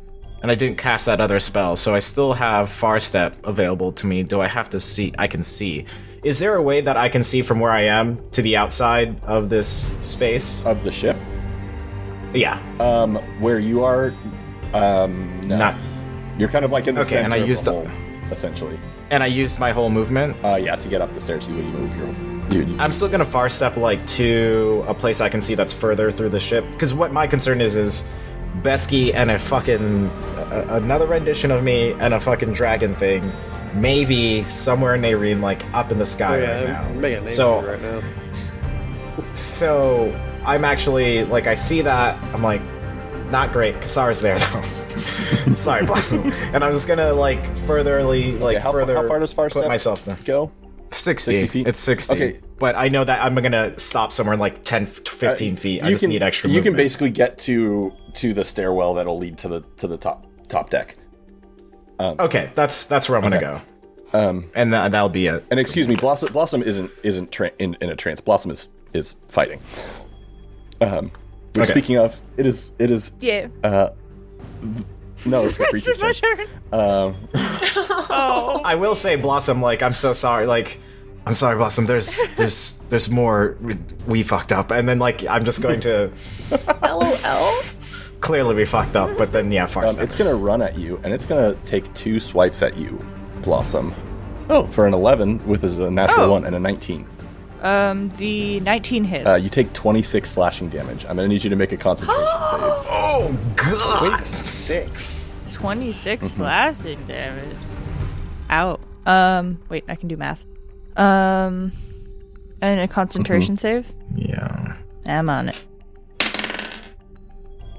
and 0.43 0.51
I 0.51 0.55
didn't 0.55 0.79
cast 0.79 1.07
that 1.07 1.21
other 1.21 1.39
spell, 1.39 1.77
so 1.77 1.95
I 1.95 1.99
still 1.99 2.33
have 2.33 2.71
Far 2.71 2.99
Step 2.99 3.37
available 3.45 3.93
to 3.93 4.07
me. 4.07 4.23
Do 4.23 4.41
I 4.41 4.49
have 4.49 4.71
to 4.71 4.81
see? 4.81 5.15
I 5.19 5.27
can 5.27 5.43
see. 5.43 5.85
Is 6.25 6.39
there 6.39 6.55
a 6.55 6.63
way 6.63 6.81
that 6.81 6.97
I 6.97 7.09
can 7.11 7.23
see 7.23 7.43
from 7.43 7.61
where 7.61 7.71
I 7.71 7.83
am 7.83 8.19
to 8.33 8.41
the 8.41 8.57
outside 8.57 9.23
of 9.25 9.51
this 9.51 9.69
space? 9.69 10.65
of 10.65 10.83
the 10.83 10.91
ship, 10.91 11.17
Yeah, 12.33 12.59
um, 12.81 13.17
where 13.41 13.59
you 13.59 13.85
are. 13.85 14.15
Um, 14.73 15.41
no. 15.47 15.59
not. 15.59 15.75
You're 16.39 16.49
kind 16.49 16.65
of 16.65 16.73
like 16.73 16.87
in 16.89 16.95
the 16.95 17.03
Okay, 17.03 17.11
center 17.11 17.25
and 17.27 17.35
I 17.35 17.37
of 17.39 17.49
used 17.49 17.67
the 17.67 17.73
hole, 17.73 17.89
essentially. 18.31 18.79
And 19.11 19.23
I 19.23 19.27
used 19.27 19.61
my 19.61 19.71
whole 19.71 19.91
movement. 19.91 20.37
Uh, 20.43 20.57
yeah, 20.57 20.75
to 20.77 20.89
get 20.89 21.01
up 21.03 21.13
the 21.13 21.21
stairs, 21.21 21.47
you 21.47 21.55
would 21.57 21.67
move 21.67 21.95
your. 21.97 22.13
Dude, 22.49 22.79
I'm 22.81 22.91
still 22.93 23.09
gonna 23.09 23.25
far 23.25 23.49
step 23.49 23.77
like 23.77 24.05
to 24.09 24.85
a 24.89 24.95
place 24.95 25.21
I 25.21 25.29
can 25.29 25.41
see 25.43 25.55
that's 25.55 25.73
further 25.73 26.11
through 26.11 26.31
the 26.31 26.41
ship. 26.41 26.65
Because 26.73 26.93
what 26.95 27.13
my 27.13 27.27
concern 27.27 27.61
is 27.61 27.77
is 27.77 28.11
Beskey 28.63 29.15
and 29.15 29.31
a 29.31 29.39
fucking 29.39 30.11
another 30.71 31.07
rendition 31.07 31.51
of 31.51 31.63
me 31.63 31.93
and 31.93 32.15
a 32.15 32.21
fucking 32.21 32.53
dragon 32.53 32.95
thing, 32.97 33.31
maybe 33.75 34.45
somewhere 34.45 34.95
in 34.95 35.03
Nairene, 35.03 35.41
like 35.41 35.65
up 35.75 35.91
in 35.93 35.99
the 35.99 36.07
sky 36.07 36.37
Oh, 36.37 36.43
yeah, 36.43 36.55
right 36.59 36.69
now. 36.69 36.83
I'm 36.85 37.01
making 37.01 37.19
a 37.19 37.21
name 37.23 37.31
So- 37.31 37.63
right 37.63 37.83
now. 37.83 38.03
So 39.33 40.13
I'm 40.45 40.65
actually 40.65 41.25
like 41.25 41.47
I 41.47 41.55
see 41.55 41.81
that 41.83 42.23
I'm 42.35 42.43
like 42.43 42.61
not 43.31 43.53
great. 43.53 43.75
Qassar's 43.77 44.21
there 44.21 44.39
though. 44.39 44.63
Sorry, 45.55 45.85
Blossom. 45.87 46.31
And 46.53 46.63
I'm 46.63 46.73
just 46.73 46.87
gonna 46.89 47.13
like 47.13 47.57
furtherly 47.59 48.33
like 48.33 48.55
Yeah, 48.55 48.61
how, 48.61 48.73
further 48.73 48.95
how 48.95 49.07
far 49.09 49.19
does 49.21 49.33
far 49.35 49.49
put 49.51 49.67
myself 49.67 50.05
there. 50.05 50.17
go? 50.25 50.53
60. 50.91 51.33
60 51.37 51.47
feet? 51.49 51.67
It's 51.67 51.79
60. 51.81 52.15
Okay. 52.15 52.41
But 52.61 52.77
I 52.77 52.89
know 52.89 53.03
that 53.03 53.21
I'm 53.21 53.35
going 53.35 53.51
to 53.51 53.77
stop 53.81 54.13
somewhere 54.13 54.37
like 54.37 54.63
10 54.63 54.87
to 54.87 54.93
uh, 54.93 55.15
15 55.17 55.57
feet. 55.57 55.83
I 55.83 55.87
you 55.89 55.95
just 55.95 56.03
can, 56.05 56.11
need 56.11 56.23
extra 56.23 56.49
You 56.49 56.63
can 56.63 56.77
basically 56.77 57.11
get 57.11 57.37
to 57.41 57.91
to 58.15 58.33
the 58.33 58.45
stairwell 58.45 58.95
that'll 58.95 59.19
lead 59.19 59.37
to 59.39 59.49
the 59.49 59.63
to 59.79 59.89
the 59.89 59.97
top 59.97 60.25
top 60.49 60.71
deck. 60.71 60.97
Okay, 62.01 62.51
that's 62.55 62.87
that's 62.87 63.09
where 63.09 63.17
I'm 63.17 63.23
going 63.23 63.33
to 63.33 63.41
go. 63.41 63.61
Um, 64.13 64.51
And 64.55 64.73
tha- 64.73 64.89
that'll 64.91 65.09
be 65.09 65.27
it. 65.27 65.45
and 65.51 65.59
excuse 65.59 65.89
me, 65.89 65.97
Blossom 65.97 66.33
Blossom 66.33 66.63
isn't 66.63 66.91
isn't 67.03 67.33
tra- 67.33 67.51
in 67.59 67.77
in 67.81 67.91
a 67.91 67.97
trance. 67.97 68.21
Blossom 68.21 68.51
is 68.51 68.69
is 68.93 69.15
fighting. 69.29 69.61
Um, 70.81 71.11
which 71.55 71.65
Okay. 71.71 71.73
speaking 71.81 71.97
of, 71.99 72.21
it 72.37 72.47
is 72.47 72.73
it 72.79 72.91
is 72.91 73.13
Yeah. 73.21 73.49
no, 73.63 75.45
it's 75.47 75.57
the 75.59 75.67
creature's 75.71 76.01
my 76.03 76.13
turn. 76.13 76.37
turn. 76.37 76.47
Um, 76.73 77.17
Oh. 78.11 78.61
I 78.65 78.75
will 78.77 78.95
say 78.95 79.17
Blossom 79.17 79.61
like 79.63 79.83
I'm 79.83 79.95
so 79.95 80.13
sorry 80.13 80.47
like 80.47 80.79
I'm 81.27 81.35
sorry 81.35 81.57
Blossom 81.57 81.87
there's 81.87 82.21
there's 82.37 82.79
there's 82.91 83.09
more 83.11 83.57
we, 83.61 83.75
we 84.07 84.23
fucked 84.23 84.53
up 84.53 84.71
and 84.71 84.89
then 84.89 84.99
like 84.99 85.27
I'm 85.27 85.45
just 85.45 85.63
going 85.63 85.81
to 85.81 86.11
LOL. 86.83 87.63
Clearly 88.25 88.55
we 88.55 88.65
fucked 88.65 88.97
up 88.97 89.17
but 89.19 89.31
then 89.33 89.53
yeah 89.53 89.67
far 89.67 89.85
um, 89.85 89.95
it's 90.01 90.15
gonna 90.15 90.35
run 90.35 90.63
at 90.63 90.79
you, 90.79 90.99
and 91.05 91.13
it's 91.13 91.27
gonna 91.27 91.55
take 91.65 91.93
two 91.95 92.19
swipes 92.19 92.63
at 92.63 92.77
you, 92.77 93.05
Blossom. 93.43 93.95
Oh, 94.51 94.67
for 94.67 94.87
an 94.87 94.95
eleven 94.95 95.47
with 95.47 95.63
a 95.65 95.91
natural 95.91 96.27
Oh. 96.27 96.31
one 96.33 96.45
and 96.47 96.55
a 96.57 96.59
nineteen. 96.59 97.07
Um, 97.63 98.11
the 98.19 98.61
19 98.61 99.05
hits. 99.05 99.27
Uh, 99.27 99.37
you 99.43 99.49
take 99.49 99.73
twenty 99.73 100.03
six 100.03 100.31
slashing 100.31 100.69
damage. 100.69 101.05
I'm 101.07 101.17
gonna 101.17 101.29
need 101.29 101.43
you 101.45 101.51
to 101.51 101.57
make 101.57 101.73
a 101.73 101.77
concentration 101.79 102.25
save. 102.27 102.61
Oh 102.91 103.39
god. 103.57 104.27
Six. 104.27 105.29
26 105.53 106.23
Mm-hmm. 106.27 106.37
slashing 106.37 107.03
damage. 107.07 107.57
Ow. 108.51 108.79
Um, 109.07 109.61
wait, 109.71 109.85
I 109.89 109.95
can 109.95 110.09
do 110.09 110.17
math. 110.19 110.45
Um, 110.97 111.73
and 112.61 112.81
a 112.81 112.89
concentration 112.89 113.57
save. 113.57 113.91
Yeah. 114.15 114.77
I'm 115.07 115.31
on 115.31 115.49
it. 115.49 115.59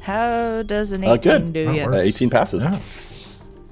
How 0.05 0.61
does 0.63 0.91
an 0.91 1.03
18 1.03 1.09
Uh, 1.11 1.17
good. 1.17 1.53
do 1.53 1.65
That 1.65 1.75
you? 1.75 1.83
Uh, 1.83 1.95
eighteen 1.97 2.29
passes. 2.29 2.67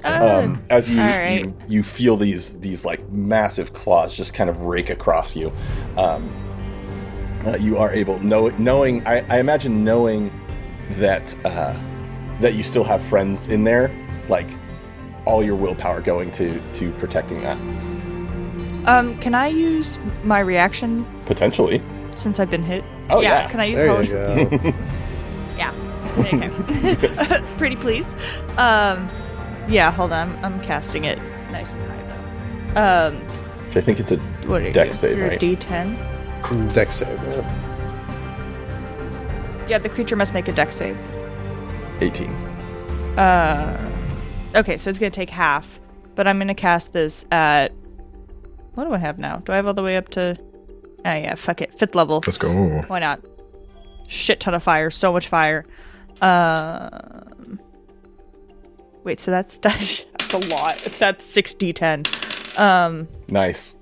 Yeah. 0.04 0.20
um, 0.22 0.62
as 0.70 0.90
you, 0.90 1.00
all 1.00 1.06
right. 1.08 1.46
you 1.46 1.54
you 1.68 1.84
feel 1.84 2.18
these 2.18 2.58
these 2.60 2.84
like 2.84 3.08
massive 3.12 3.74
claws 3.74 4.18
just 4.18 4.34
kind 4.34 4.50
of 4.50 4.62
rake 4.66 4.90
across 4.90 5.36
you. 5.36 5.52
Um, 5.96 6.30
uh, 7.46 7.58
you 7.58 7.78
are 7.78 7.94
able 7.94 8.20
know, 8.20 8.48
knowing 8.58 9.06
I, 9.06 9.24
I 9.30 9.40
imagine 9.40 9.84
knowing 9.84 10.32
that 10.98 11.36
uh, 11.46 11.76
that 12.40 12.56
you 12.56 12.64
still 12.64 12.84
have 12.84 13.02
friends 13.02 13.48
in 13.48 13.64
there, 13.64 13.92
like 14.28 14.48
all 15.26 15.44
your 15.44 15.56
willpower 15.56 16.02
going 16.02 16.32
to 16.32 16.60
to 16.74 16.92
protecting 16.94 17.42
that 17.44 17.58
Um, 18.88 19.18
can 19.20 19.36
I 19.36 19.48
use 19.50 20.00
my 20.24 20.40
reaction 20.40 21.06
potentially. 21.26 21.80
since 22.16 22.40
I've 22.40 22.50
been 22.50 22.64
hit? 22.64 22.84
Oh, 23.10 23.22
yeah. 23.22 23.48
Can 23.50 23.60
I 23.60 23.66
use 23.66 23.80
There 23.80 23.88
hellish? 23.88 24.10
you 24.10 24.72
go. 24.72 24.74
Yeah. 25.58 25.72
Okay. 26.18 26.50
Pretty 27.58 27.76
please. 27.76 28.14
Um, 28.58 29.10
yeah. 29.68 29.92
Hold 29.92 30.12
on. 30.12 30.34
I'm 30.44 30.60
casting 30.62 31.06
it 31.06 31.18
nice 31.52 31.74
and 31.74 31.84
high 31.84 32.04
though. 32.74 33.16
Um, 33.16 33.16
Which 33.68 33.78
I 33.78 33.82
think 33.82 34.00
it's 34.00 34.12
a 34.12 34.18
what 34.48 34.62
are 34.62 34.72
Dex 34.72 34.88
you? 34.88 34.94
save, 34.94 35.18
You're 35.18 35.28
a 35.28 35.30
right? 35.32 35.40
D10. 35.40 36.74
Dex 36.74 36.96
save. 36.96 37.20
Yeah. 37.24 37.70
Yeah, 39.68 39.78
the 39.78 39.90
creature 39.90 40.16
must 40.16 40.34
make 40.34 40.48
a 40.48 40.52
dex 40.52 40.76
save. 40.76 40.98
eighteen. 42.02 42.30
Uh, 43.18 43.92
okay, 44.56 44.78
so 44.78 44.90
it's 44.90 45.00
gonna 45.00 45.10
take 45.10 45.30
half, 45.30 45.80
but 46.16 46.28
I'm 46.28 46.38
gonna 46.38 46.54
cast 46.54 46.92
this 46.94 47.26
at. 47.32 47.72
What 48.76 48.86
do 48.86 48.94
I 48.94 48.98
have 48.98 49.20
now? 49.20 49.38
Do 49.38 49.54
I 49.54 49.56
have 49.56 49.66
all 49.68 49.74
the 49.74 49.84
way 49.84 49.96
up 49.98 50.10
to? 50.10 50.38
Oh 51.06 51.14
yeah, 51.14 51.36
fuck 51.36 51.62
it, 51.62 51.78
fifth 51.80 51.96
level. 51.96 52.22
Let's 52.26 52.38
go. 52.38 52.52
Why 52.88 53.00
not? 53.00 53.22
Shit 54.10 54.42
ton 54.42 54.54
of 54.54 54.62
fire, 54.64 54.90
so 54.90 55.14
much 55.14 55.28
fire. 55.30 55.66
Um, 56.22 57.60
wait, 59.04 59.20
so 59.20 59.32
that's 59.32 59.58
that's 59.62 60.04
that's 60.18 60.34
a 60.34 60.38
lot. 60.50 60.80
That's 61.00 61.26
six 61.26 61.54
d10. 61.54 62.60
Um, 62.60 63.08
Nice. 63.28 63.76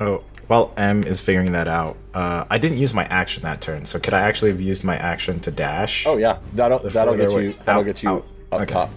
Oh, 0.00 0.24
well, 0.48 0.72
M 0.76 1.04
is 1.04 1.20
figuring 1.20 1.52
that 1.52 1.68
out. 1.68 1.96
Uh, 2.12 2.44
I 2.50 2.58
didn't 2.58 2.78
use 2.78 2.92
my 2.94 3.04
action 3.04 3.42
that 3.44 3.60
turn, 3.60 3.84
so 3.84 3.98
could 3.98 4.12
I 4.14 4.20
actually 4.20 4.50
have 4.50 4.60
used 4.60 4.84
my 4.84 4.96
action 4.96 5.40
to 5.40 5.50
dash? 5.50 6.06
Oh 6.06 6.16
yeah, 6.16 6.38
that'll 6.54 6.80
that'll 6.80 7.16
get 7.16 7.32
you 7.32 7.52
that'll 7.52 7.80
out, 7.80 7.86
get 7.86 8.02
you 8.02 8.08
out. 8.10 8.26
up 8.52 8.60
Okay. 8.62 8.72
top. 8.72 8.90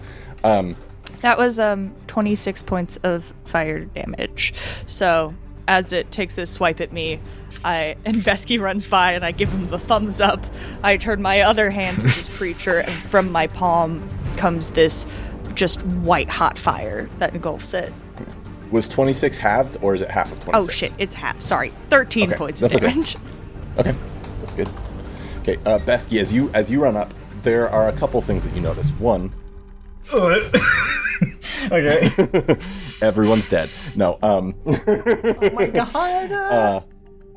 Um, 0.44 0.76
that 1.20 1.36
was 1.38 1.58
um 1.58 1.94
26 2.06 2.62
points 2.62 2.96
of 2.98 3.32
fire 3.44 3.84
damage. 3.86 4.54
So 4.86 5.34
as 5.68 5.92
it 5.92 6.10
takes 6.10 6.34
this 6.34 6.50
swipe 6.50 6.80
at 6.80 6.92
me, 6.92 7.20
I 7.64 7.96
and 8.04 8.16
Beskey 8.24 8.58
runs 8.60 8.88
by 8.88 9.12
and 9.12 9.24
I 9.24 9.30
give 9.30 9.50
him 9.50 9.66
the 9.68 9.78
thumbs 9.78 10.20
up. 10.20 10.44
I 10.82 10.96
turn 10.96 11.22
my 11.22 11.42
other 11.42 11.70
hand 11.70 11.98
to 12.00 12.06
this 12.06 12.28
creature, 12.36 12.78
and 12.80 12.90
from 12.92 13.30
my 13.30 13.46
palm 13.46 14.08
comes 14.36 14.70
this 14.72 15.06
just 15.54 15.82
white 15.84 16.28
hot 16.28 16.58
fire 16.58 17.08
that 17.18 17.34
engulfs 17.34 17.74
it. 17.74 17.92
was 18.70 18.88
twenty 18.88 19.12
six 19.12 19.38
halved 19.38 19.76
or 19.82 19.94
is 19.94 20.02
it 20.02 20.10
half 20.10 20.32
of 20.32 20.40
twenty 20.40 20.58
Oh 20.58 20.62
six? 20.62 20.74
shit, 20.74 20.92
it's 20.98 21.14
half. 21.14 21.40
Sorry, 21.42 21.72
13 21.90 22.28
Okay, 22.30 22.36
points 22.36 22.62
of 22.62 22.70
that's 22.72 22.82
okay. 22.84 22.92
damage. 22.92 23.16
Okay, 23.78 23.94
that's 24.40 24.54
good. 24.54 24.68
Okay, 25.42 25.54
uh, 25.64 25.78
Beskey, 25.78 26.20
as 26.20 26.32
you 26.32 26.50
as 26.52 26.68
you 26.68 26.82
run 26.82 26.96
up, 26.96 27.14
there 27.42 27.68
are 27.68 27.88
a 27.88 27.92
couple 27.92 28.20
things 28.20 28.44
that 28.44 28.52
you 28.56 28.60
notice. 28.60 28.90
One, 28.98 29.32
okay. 31.70 32.08
Everyone's 33.02 33.46
dead. 33.46 33.70
No, 33.96 34.18
um, 34.22 34.54
Oh 34.66 35.50
my 35.52 35.66
god. 35.66 36.84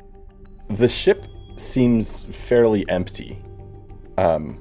the 0.70 0.88
ship 0.88 1.24
seems 1.56 2.24
fairly 2.24 2.88
empty. 2.88 3.38
Um, 4.18 4.58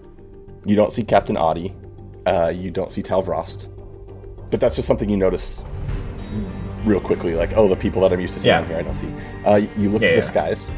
you 0.65 0.75
don't 0.75 0.93
see 0.93 1.03
Captain 1.03 1.37
Audi. 1.37 1.73
Uh, 2.25 2.51
you 2.55 2.69
don't 2.71 2.91
see 2.91 3.01
Talvrost. 3.01 3.67
But 4.49 4.59
that's 4.59 4.75
just 4.75 4.87
something 4.87 5.09
you 5.09 5.17
notice 5.17 5.63
real 6.85 6.99
quickly. 6.99 7.35
Like, 7.35 7.53
oh, 7.55 7.67
the 7.67 7.75
people 7.75 8.01
that 8.01 8.11
I'm 8.13 8.19
used 8.19 8.33
to 8.35 8.39
seeing 8.39 8.53
Yeah. 8.55 8.65
here, 8.67 8.77
I 8.77 8.81
don't 8.81 8.93
see. 8.95 9.13
Uh, 9.45 9.61
you 9.77 9.89
look 9.89 10.01
Yeah, 10.01 10.09
to 10.09 10.15
the 10.15 10.21
yeah. 10.21 10.27
skies, 10.27 10.69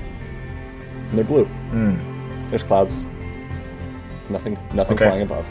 and 1.10 1.18
they're 1.18 1.26
blue. 1.26 1.48
There's 2.50 2.64
clouds. 2.64 3.04
Nothing, 4.30 4.58
nothing 4.74 4.96
Okay. 4.96 5.06
flying 5.06 5.22
above. 5.24 5.46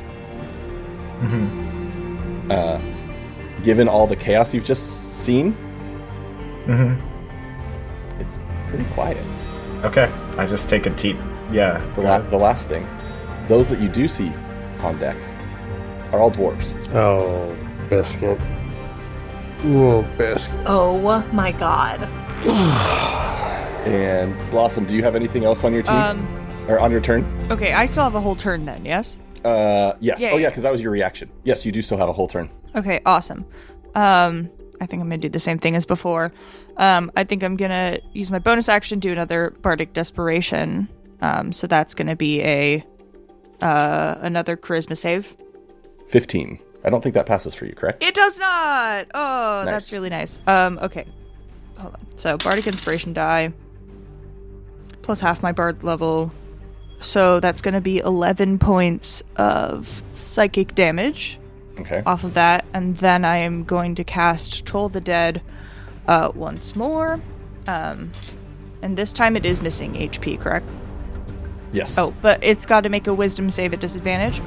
Uh, 2.51 2.81
given 3.63 3.89
all 3.89 4.07
the 4.07 4.17
chaos 4.17 4.53
you've 4.55 4.65
just 4.65 5.15
seen, 5.23 5.57
Mhm. 6.67 6.99
it's 8.21 8.39
pretty 8.69 8.85
quiet. 8.95 9.19
Okay. 9.85 10.11
I 10.39 10.47
just 10.47 10.69
take 10.71 10.87
a 10.87 10.91
deep. 10.91 11.17
Yeah. 11.53 11.81
The, 11.95 12.03
la- 12.03 12.19
the 12.21 12.37
last 12.39 12.69
thing, 12.69 12.87
those 13.49 13.69
that 13.69 13.81
you 13.81 13.89
do 13.89 14.07
see 14.09 14.33
on 14.83 14.99
deck 14.99 15.17
are 16.13 16.21
all 16.21 16.31
dwarves. 16.31 16.73
Oh, 16.95 17.55
biscuit. 17.89 18.39
Oh, 19.65 20.03
biscuit. 20.19 20.55
Oh 20.67 21.23
my 21.33 21.53
god. 21.53 22.03
And 23.87 24.35
Blossom, 24.51 24.85
do 24.87 24.95
you 24.95 25.03
have 25.03 25.17
anything 25.17 25.45
else 25.45 25.65
on 25.65 25.73
your 25.73 25.83
team 25.83 25.95
Um, 25.97 26.67
or 26.69 26.79
on 26.79 26.91
your 26.93 27.01
turn? 27.01 27.25
okay, 27.51 27.73
I 27.73 27.85
still 27.87 28.05
have 28.05 28.15
a 28.15 28.21
whole 28.21 28.37
turn 28.37 28.65
then, 28.65 28.85
yes? 28.85 29.19
Uh, 29.45 29.93
yes. 30.01 30.21
Yeah, 30.21 30.29
oh 30.29 30.35
yeah, 30.37 30.43
yeah. 30.43 30.49
because 30.51 30.63
that 30.63 30.71
was 30.73 30.81
your 30.81 30.93
reaction. 30.93 31.29
Yes, 31.43 31.67
you 31.67 31.73
do 31.73 31.83
still 31.83 31.99
have 31.99 32.09
a 32.09 32.13
whole 32.13 32.29
turn. 32.29 32.49
Okay, 32.75 33.01
awesome. 33.05 33.45
Um, 33.95 34.51
I 34.81 34.87
think 34.87 35.03
I'm 35.03 35.09
gonna 35.09 35.19
do 35.19 35.29
the 35.29 35.39
same 35.39 35.59
thing 35.59 35.77
as 35.77 35.85
before. 35.87 36.33
Um, 36.77 37.13
I 37.17 37.25
think 37.25 37.43
I'm 37.43 37.57
gonna 37.57 37.99
use 38.13 38.31
my 38.31 38.39
bonus 38.39 38.69
action, 38.69 38.99
do 38.99 39.13
another 39.13 39.51
bardic 39.63 39.93
desperation. 39.93 40.89
Um, 41.21 41.53
so 41.53 41.67
that's 41.67 41.95
gonna 41.95 42.17
be 42.17 42.41
a 42.43 42.85
uh 43.61 44.17
another 44.21 44.57
charisma 44.57 44.97
save. 44.97 45.37
Fifteen. 46.09 46.59
I 46.85 46.91
don't 46.91 47.01
think 47.01 47.15
that 47.15 47.27
passes 47.27 47.55
for 47.55 47.65
you, 47.67 47.75
correct? 47.75 48.03
It 48.03 48.15
does 48.15 48.39
not. 48.41 49.07
Oh, 49.15 49.63
Nice. 49.65 49.67
that's 49.67 49.93
really 49.93 50.11
nice. 50.11 50.41
Um, 50.49 50.79
okay, 50.83 51.07
hold 51.79 51.95
on. 51.95 52.01
So 52.17 52.37
bardic 52.39 52.67
inspiration 52.67 53.13
die 53.13 53.53
plus 55.03 55.21
half 55.21 55.43
my 55.43 55.53
bard 55.53 55.85
level. 55.85 56.33
So 57.01 57.39
that's 57.41 57.61
gonna 57.63 57.81
be 57.81 57.99
11 57.99 58.59
points 58.59 59.23
of 59.37 60.03
psychic 60.13 60.75
damage. 60.75 61.39
Okay. 61.83 62.03
off 62.07 62.25
of 62.25 62.35
that, 62.35 62.65
and 62.73 62.97
then 62.99 63.25
I 63.25 63.39
am 63.39 63.65
going 63.65 63.95
to 63.97 64.05
cast 64.05 64.65
Toll 64.65 64.89
the 64.89 65.01
Dead 65.01 65.43
uh, 66.07 66.31
once 66.35 66.75
more. 66.75 67.21
Um, 67.67 68.11
and 68.83 68.97
this 68.97 69.13
time 69.13 69.37
it 69.37 69.45
is 69.45 69.63
missing 69.63 69.95
HP, 69.95 70.41
correct? 70.41 70.67
Yes. 71.73 71.97
Oh, 71.99 72.15
but 72.23 72.43
it's 72.43 72.67
got 72.67 72.83
to 72.83 72.89
make 72.89 73.07
a 73.07 73.15
Wisdom 73.15 73.51
save 73.51 73.73
at 73.73 73.81
disadvantage. 73.81 74.41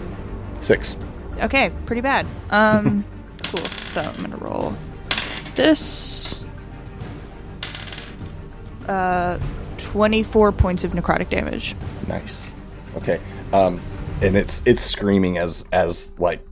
Six. 0.62 0.96
Okay, 1.40 1.72
pretty 1.86 2.02
bad. 2.02 2.26
Um, 2.50 3.04
cool. 3.44 3.66
So 3.86 4.02
I'm 4.02 4.16
gonna 4.22 4.38
roll 4.38 4.76
this. 5.56 6.44
Uh, 8.88 9.40
24 9.78 10.52
points 10.52 10.84
of 10.84 10.92
necrotic 10.92 11.30
damage. 11.30 11.76
Nice. 12.08 12.52
Okay. 12.98 13.20
Um, 13.52 13.82
and 14.22 14.36
it's 14.36 14.62
it's 14.66 14.82
screaming 14.82 15.38
as 15.38 15.66
as 15.72 16.14
like 16.20 16.46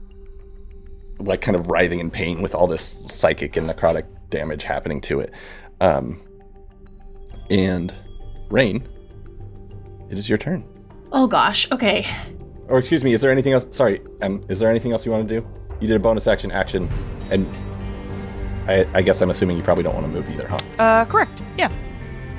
like 1.24 1.40
kind 1.40 1.56
of 1.56 1.68
writhing 1.68 2.00
in 2.00 2.10
pain 2.10 2.42
with 2.42 2.54
all 2.54 2.66
this 2.66 2.82
psychic 2.82 3.56
and 3.56 3.68
necrotic 3.68 4.04
damage 4.30 4.62
happening 4.64 5.00
to 5.02 5.20
it. 5.20 5.32
Um, 5.80 6.20
and 7.50 7.92
Rain, 8.50 8.86
it 10.10 10.18
is 10.18 10.28
your 10.28 10.38
turn. 10.38 10.64
Oh 11.12 11.26
gosh. 11.26 11.70
Okay. 11.72 12.06
Or 12.68 12.78
excuse 12.78 13.04
me, 13.04 13.12
is 13.12 13.20
there 13.20 13.30
anything 13.30 13.52
else? 13.52 13.66
Sorry, 13.70 14.00
um, 14.22 14.44
is 14.48 14.58
there 14.60 14.70
anything 14.70 14.92
else 14.92 15.04
you 15.04 15.12
want 15.12 15.28
to 15.28 15.40
do? 15.40 15.46
You 15.80 15.88
did 15.88 15.96
a 15.96 16.00
bonus 16.00 16.26
action 16.26 16.50
action, 16.50 16.88
and 17.30 17.46
I, 18.66 18.86
I 18.94 19.02
guess 19.02 19.20
I'm 19.20 19.28
assuming 19.30 19.56
you 19.58 19.62
probably 19.62 19.84
don't 19.84 19.94
want 19.94 20.06
to 20.06 20.12
move 20.12 20.30
either, 20.30 20.48
huh? 20.48 20.56
Uh, 20.78 21.04
correct. 21.04 21.42
Yeah, 21.58 21.70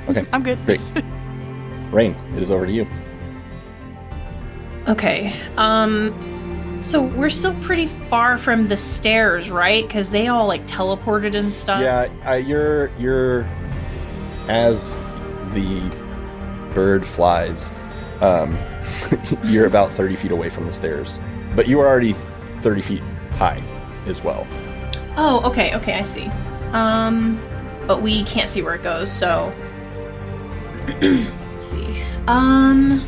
Okay, 0.09 0.25
I'm 0.33 0.41
good. 0.41 0.57
great. 0.65 0.81
Rain, 1.91 2.15
it 2.35 2.41
is 2.41 2.49
over 2.51 2.65
to 2.65 2.71
you. 2.71 2.87
Okay. 4.87 5.33
Um 5.57 6.13
so 6.85 7.01
we're 7.01 7.29
still 7.29 7.55
pretty 7.61 7.87
far 8.09 8.37
from 8.37 8.67
the 8.67 8.77
stairs, 8.77 9.49
right? 9.49 9.89
Cuz 9.89 10.09
they 10.09 10.27
all 10.27 10.47
like 10.47 10.65
teleported 10.67 11.35
and 11.35 11.53
stuff. 11.53 11.81
Yeah, 11.81 12.07
uh, 12.27 12.33
you're 12.33 12.91
you're 12.97 13.47
as 14.47 14.95
the 15.53 15.91
bird 16.73 17.05
flies. 17.05 17.73
Um, 18.21 18.57
you're 19.45 19.65
about 19.65 19.91
thirty 19.91 20.15
feet 20.15 20.31
away 20.31 20.49
from 20.49 20.65
the 20.65 20.73
stairs, 20.73 21.19
but 21.55 21.67
you 21.67 21.79
are 21.79 21.87
already 21.87 22.15
thirty 22.61 22.81
feet 22.81 23.01
high 23.37 23.61
as 24.05 24.23
well. 24.23 24.47
Oh, 25.17 25.41
okay. 25.49 25.75
Okay, 25.75 25.93
I 25.93 26.03
see. 26.03 26.29
Um 26.71 27.39
but 27.87 28.01
we 28.01 28.23
can't 28.23 28.49
see 28.49 28.61
where 28.61 28.73
it 28.75 28.83
goes, 28.83 29.11
so 29.11 29.53
let's 31.01 31.65
see. 31.65 32.03
Um 32.27 33.01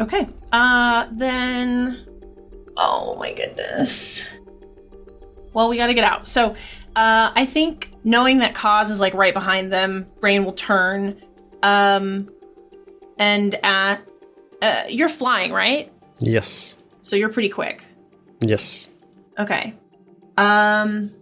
Okay. 0.00 0.28
Uh 0.52 1.06
then 1.12 2.06
Oh 2.76 3.16
my 3.18 3.32
goodness. 3.32 4.26
Well, 5.54 5.70
we 5.70 5.78
got 5.78 5.86
to 5.86 5.94
get 5.94 6.04
out. 6.04 6.26
So, 6.26 6.54
uh 6.94 7.32
I 7.34 7.46
think 7.46 7.92
knowing 8.04 8.38
that 8.38 8.54
Khoz 8.54 8.90
is 8.90 9.00
like 9.00 9.14
right 9.14 9.32
behind 9.34 9.72
them, 9.72 10.06
Rain 10.20 10.44
will 10.44 10.52
turn 10.52 11.22
um 11.62 12.28
and 13.18 13.54
at 13.62 14.06
uh 14.62 14.84
you're 14.88 15.08
flying, 15.08 15.52
right? 15.52 15.92
Yes. 16.18 16.76
So 17.02 17.16
you're 17.16 17.30
pretty 17.30 17.48
quick. 17.48 17.84
Yes. 18.40 18.88
Okay. 19.38 19.74
Um 20.36 21.12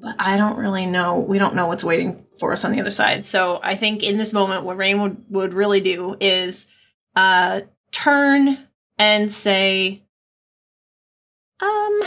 but 0.00 0.14
I 0.18 0.36
don't 0.36 0.56
really 0.58 0.86
know. 0.86 1.18
We 1.18 1.38
don't 1.38 1.54
know 1.54 1.66
what's 1.66 1.84
waiting 1.84 2.24
for 2.38 2.52
us 2.52 2.64
on 2.64 2.72
the 2.72 2.80
other 2.80 2.90
side. 2.90 3.24
So 3.26 3.60
I 3.62 3.76
think 3.76 4.02
in 4.02 4.18
this 4.18 4.32
moment 4.32 4.64
what 4.64 4.76
Rain 4.76 5.00
would 5.02 5.24
would 5.28 5.52
really 5.54 5.80
do 5.80 6.16
is 6.20 6.70
uh 7.14 7.60
turn 8.06 8.56
and 8.98 9.32
say 9.32 10.00
um 11.60 12.02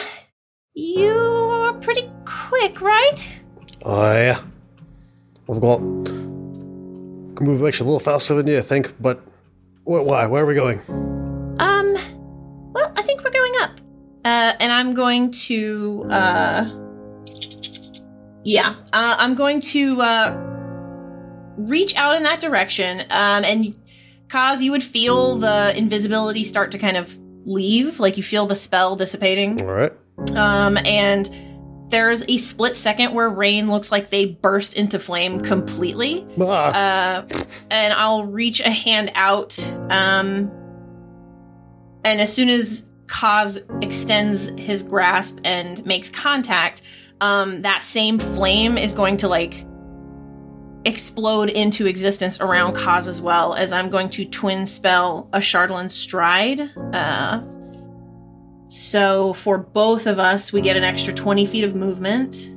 you're 0.74 1.74
pretty 1.82 2.10
quick, 2.24 2.80
right? 2.80 3.42
Oh, 3.84 4.14
yeah. 4.14 4.40
I've 5.50 5.60
got. 5.60 5.80
Can 5.80 7.36
move 7.42 7.66
actually 7.68 7.90
a 7.90 7.92
little 7.92 8.00
faster 8.00 8.34
than 8.36 8.48
you, 8.48 8.60
I 8.60 8.62
think, 8.62 8.96
but. 9.02 9.20
Wh- 9.84 10.06
Why? 10.08 10.26
Where 10.28 10.44
are 10.44 10.46
we 10.46 10.56
going? 10.56 10.80
Um 11.60 11.94
well, 12.74 12.94
I 12.96 13.02
think 13.02 13.22
we're 13.22 13.32
going 13.32 13.54
up. 13.60 13.72
Uh 14.24 14.54
and 14.62 14.72
I'm 14.72 14.94
going 14.94 15.32
to 15.50 16.06
uh 16.10 16.64
yeah, 18.46 18.76
uh, 18.94 19.16
I'm 19.18 19.36
going 19.36 19.60
to 19.76 20.02
uh 20.02 20.28
reach 21.58 21.94
out 21.98 22.16
in 22.16 22.24
that 22.24 22.40
direction. 22.40 23.02
Um 23.10 23.44
and 23.44 23.76
cause 24.30 24.62
you 24.62 24.72
would 24.72 24.84
feel 24.84 25.36
the 25.36 25.76
invisibility 25.76 26.44
start 26.44 26.72
to 26.72 26.78
kind 26.78 26.98
of 26.98 27.18
leave, 27.46 28.00
like 28.00 28.18
you 28.18 28.24
feel 28.24 28.46
the 28.46 28.56
spell 28.56 28.96
dissipating. 28.96 29.62
All 29.62 29.68
right. 29.74 29.94
Um 30.36 30.78
and 30.78 31.30
there's 31.90 32.24
a 32.30 32.38
split 32.38 32.76
second 32.76 33.14
where 33.16 33.30
rain 33.30 33.70
looks 33.72 33.92
like 33.92 34.12
they 34.12 34.26
burst 34.26 34.76
into 34.76 35.00
flame 35.00 35.42
completely. 35.42 36.24
Ah, 36.40 36.46
Uh, 37.24 37.28
and 37.72 37.94
I'll 37.96 38.26
reach 38.26 38.60
a 38.60 38.70
hand 38.70 39.12
out. 39.16 39.58
Um, 39.90 40.52
and 42.04 42.22
as 42.22 42.32
soon 42.32 42.50
as 42.50 42.88
Khoz 43.08 43.58
extends 43.84 44.50
his 44.50 44.84
grasp 44.84 45.40
and 45.44 45.84
makes 45.84 46.12
contact, 46.12 46.84
um, 47.22 47.64
that 47.64 47.82
same 47.82 48.20
flame 48.20 48.78
is 48.78 48.94
going 48.94 49.18
to 49.18 49.28
like 49.28 49.66
explode 50.86 51.50
into 51.50 51.86
existence 51.86 52.40
around 52.40 52.76
Khoz 52.76 53.08
as 53.08 53.22
well. 53.22 53.54
As 53.54 53.72
I'm 53.72 53.90
going 53.90 54.10
to 54.12 54.26
twin 54.26 54.66
spell 54.66 55.30
a 55.34 55.40
Shardlin 55.40 55.90
Stride. 55.92 56.62
Uh, 56.94 57.42
so 58.68 59.34
for 59.34 59.58
both 59.58 60.08
of 60.08 60.20
us, 60.20 60.54
we 60.54 60.62
get 60.62 60.78
an 60.78 60.84
extra 60.84 61.14
20 61.14 61.46
feet 61.46 61.64
of 61.64 61.76
movement. 61.76 62.52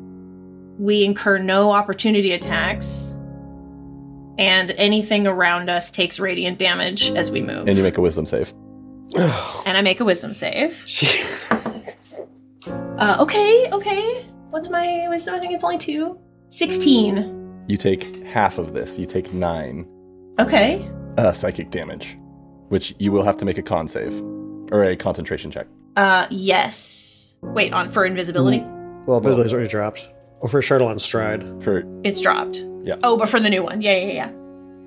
We 0.78 1.04
incur 1.04 1.38
no 1.38 1.70
opportunity 1.70 2.32
attacks 2.32 3.08
and 4.38 4.70
anything 4.72 5.26
around 5.26 5.68
us 5.68 5.90
takes 5.90 6.18
radiant 6.18 6.58
damage 6.58 7.10
as 7.12 7.30
we 7.30 7.40
move. 7.40 7.68
And 7.68 7.76
you 7.76 7.82
make 7.82 7.98
a 7.98 8.00
wisdom 8.00 8.26
save. 8.26 8.52
And 9.64 9.76
I 9.76 9.82
make 9.82 10.00
a 10.00 10.04
wisdom 10.04 10.32
save. 10.32 10.84
Uh, 12.98 13.16
okay, 13.18 13.68
okay. 13.72 14.24
What's 14.50 14.70
my 14.70 15.08
wisdom? 15.08 15.34
I 15.34 15.40
think 15.40 15.52
it's 15.52 15.64
only 15.64 15.78
two. 15.78 16.20
16. 16.50 17.41
You 17.68 17.76
take 17.76 18.24
half 18.26 18.58
of 18.58 18.74
this. 18.74 18.98
You 18.98 19.06
take 19.06 19.32
nine 19.32 19.86
Okay. 20.40 20.88
uh, 21.18 21.32
psychic 21.32 21.70
damage, 21.70 22.16
which 22.68 22.94
you 22.98 23.12
will 23.12 23.22
have 23.22 23.36
to 23.38 23.44
make 23.44 23.58
a 23.58 23.62
con 23.62 23.86
save 23.88 24.18
or 24.72 24.84
a 24.84 24.96
concentration 24.96 25.50
check. 25.50 25.66
Uh, 25.96 26.26
yes. 26.30 27.36
Wait, 27.42 27.72
on 27.72 27.88
for 27.88 28.04
invisibility? 28.04 28.60
well, 29.06 29.20
Visibility's 29.20 29.52
already 29.52 29.68
dropped. 29.68 30.08
Or 30.40 30.48
for 30.48 30.60
Shardlon 30.60 31.00
Stride. 31.00 31.62
For 31.62 31.84
It's 32.04 32.20
dropped. 32.20 32.64
Yeah. 32.84 32.96
Oh, 33.02 33.16
but 33.16 33.28
for 33.28 33.38
the 33.40 33.50
new 33.50 33.62
one. 33.62 33.80
Yeah, 33.82 33.96
yeah, 33.96 34.12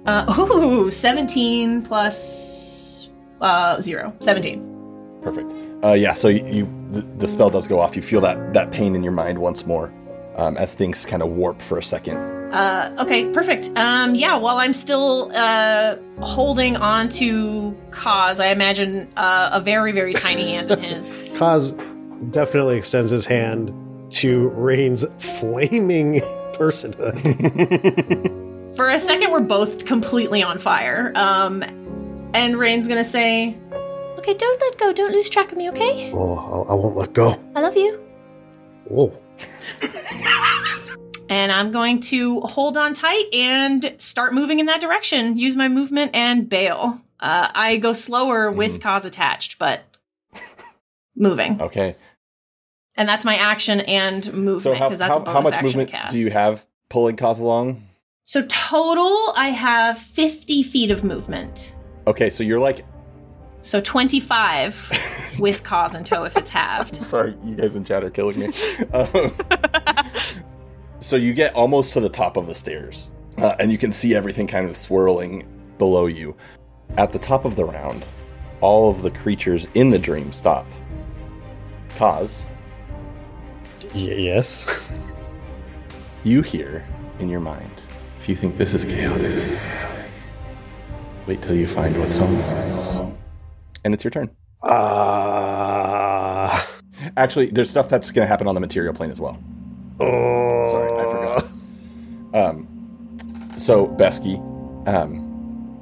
yeah. 0.05 0.25
Uh, 0.27 0.35
ooh, 0.51 0.91
17 0.91 1.81
plus, 1.83 3.09
uh, 3.41 3.79
0. 3.81 4.13
17. 4.19 5.17
perfect. 5.21 5.51
Uh, 5.83 5.93
yeah. 5.93 6.13
So 6.13 6.27
you, 6.27 6.45
you 6.47 6.89
the, 6.91 7.01
the 7.17 7.27
spell 7.27 7.49
does 7.49 7.67
go 7.67 7.79
off. 7.79 7.95
You 7.95 8.01
feel 8.01 8.21
that 8.21 8.53
that 8.53 8.71
pain 8.71 8.95
in 8.95 9.03
your 9.03 9.13
mind 9.13 9.37
once 9.39 9.65
more 9.65 9.93
um, 10.35 10.57
as 10.57 10.73
things 10.73 11.05
kind 11.05 11.21
of 11.23 11.29
warp 11.29 11.61
for 11.61 11.77
a 11.77 11.83
second. 11.83 12.17
Uh, 12.51 12.95
okay, 12.99 13.29
perfect. 13.31 13.69
Um, 13.75 14.15
yeah, 14.15 14.35
while 14.37 14.57
I'm 14.57 14.73
still 14.73 15.31
uh, 15.35 15.97
holding 16.21 16.77
on 16.77 17.09
to 17.09 17.75
Khoz, 17.91 18.39
I 18.39 18.47
imagine 18.47 19.09
uh, 19.17 19.49
a 19.53 19.59
very, 19.59 19.91
very 19.91 20.13
tiny 20.13 20.51
hand 20.51 20.71
in 20.71 20.79
his. 20.79 21.11
Khoz 21.35 21.73
definitely 22.31 22.77
extends 22.77 23.11
his 23.11 23.25
hand 23.25 23.73
to 24.11 24.49
Rain's 24.49 25.05
flaming 25.23 26.19
personhood. 26.53 27.15
For 28.75 28.89
a 28.89 28.99
second, 28.99 29.31
we're 29.31 29.39
both 29.41 29.85
completely 29.85 30.43
on 30.43 30.57
fire. 30.57 31.11
Um, 31.15 31.63
and 32.33 32.57
Rain's 32.57 32.87
gonna 32.87 33.03
say, 33.03 33.57
Okay, 34.17 34.33
don't 34.33 34.59
let 34.61 34.77
go. 34.77 34.93
Don't 34.93 35.11
lose 35.11 35.29
track 35.29 35.51
of 35.51 35.57
me, 35.57 35.69
okay? 35.69 36.11
oh, 36.13 36.65
I, 36.67 36.71
I 36.71 36.75
won't 36.75 36.95
let 36.95 37.13
go. 37.13 37.37
I 37.55 37.61
love 37.61 37.75
you. 37.75 38.01
Oh. 38.91 39.13
And 41.29 41.51
I'm 41.51 41.71
going 41.71 42.01
to 42.01 42.41
hold 42.41 42.77
on 42.77 42.93
tight 42.93 43.33
and 43.33 43.95
start 43.97 44.33
moving 44.33 44.59
in 44.59 44.67
that 44.67 44.79
direction. 44.81 45.37
Use 45.37 45.55
my 45.55 45.67
movement 45.67 46.11
and 46.13 46.47
bail. 46.47 47.01
Uh, 47.19 47.49
I 47.53 47.77
go 47.77 47.93
slower 47.93 48.51
with 48.51 48.79
Khoz 48.81 49.05
attached, 49.05 49.57
but 49.57 49.83
moving. 51.15 51.61
Okay. 51.61 51.95
And 52.95 53.09
that's 53.09 53.25
my 53.25 53.35
action 53.37 53.81
and 53.81 54.25
movement 54.33 54.61
So 54.61 54.73
how, 54.73 54.89
that's 54.89 55.01
how, 55.01 55.25
how 55.25 55.41
much 55.41 55.61
movement 55.61 55.89
cast. 55.89 56.13
do 56.13 56.19
you 56.19 56.29
have 56.29 56.65
pulling 56.89 57.15
Khoz 57.15 57.39
along? 57.39 57.87
So 58.23 58.45
total, 58.47 59.33
I 59.35 59.49
have 59.49 59.97
50 59.97 60.63
feet 60.63 60.91
of 60.91 61.03
movement. 61.03 61.73
Okay, 62.07 62.29
so 62.29 62.43
you're 62.43 62.59
like 62.59 62.85
So 63.61 63.81
25 63.81 65.35
with 65.39 65.63
Khoz 65.63 65.93
and 65.95 66.05
toe 66.05 66.23
if 66.23 66.37
it's 66.37 66.49
halved. 66.49 66.95
Sorry, 66.95 67.35
you 67.43 67.55
guys 67.55 67.75
in 67.75 67.83
chat 67.83 68.03
are 68.03 68.09
killing 68.09 68.39
me. 68.39 68.45
um, 68.93 69.31
so 71.05 71.15
you 71.15 71.33
get 71.33 71.53
almost 71.53 71.93
to 71.93 71.99
the 71.99 72.09
top 72.09 72.35
of 72.35 72.47
the 72.47 72.55
stairs, 72.55 73.11
uh, 73.37 73.55
and 73.59 73.71
you 73.71 73.77
can 73.77 73.91
see 73.91 74.15
everything 74.15 74.47
kind 74.47 74.67
of 74.67 74.75
swirling 74.75 75.45
below 75.77 76.07
you. 76.07 76.35
At 76.97 77.13
the 77.13 77.19
top 77.19 77.45
of 77.45 77.55
the 77.55 77.63
round, 77.63 78.03
all 78.59 78.89
of 78.89 79.03
the 79.03 79.11
creatures 79.11 79.67
in 79.75 79.91
the 79.91 79.99
dream 79.99 80.33
stop. 80.33 80.65
Khoz, 81.89 82.47
Y- 83.93 84.01
yes. 84.01 84.65
you 86.23 86.41
hear 86.41 86.83
in 87.19 87.29
your 87.29 87.39
mind, 87.39 87.83
if 88.19 88.27
you 88.27 88.35
think 88.35 88.57
this 88.57 88.73
is 88.73 88.83
chaotic, 88.83 89.31
wait 91.27 91.39
till 91.39 91.55
you 91.55 91.67
find 91.67 91.99
what's 91.99 92.15
home. 92.15 93.15
And 93.83 93.93
it's 93.93 94.03
your 94.03 94.09
turn. 94.09 94.31
Ah. 94.63 96.67
Actually, 97.15 97.51
there's 97.51 97.69
stuff 97.69 97.89
that's 97.89 98.09
going 98.09 98.25
to 98.25 98.27
happen 98.27 98.47
on 98.47 98.55
the 98.55 98.61
material 98.61 98.95
plane 98.95 99.11
as 99.11 99.21
well. 99.21 99.37
Oh. 99.99 100.71
Sorry, 100.71 100.91
I 100.91 101.11
forgot. 101.11 102.49
Um, 102.49 103.17
so 103.57 103.87
Beskey, 103.87 104.37
um, 104.87 105.19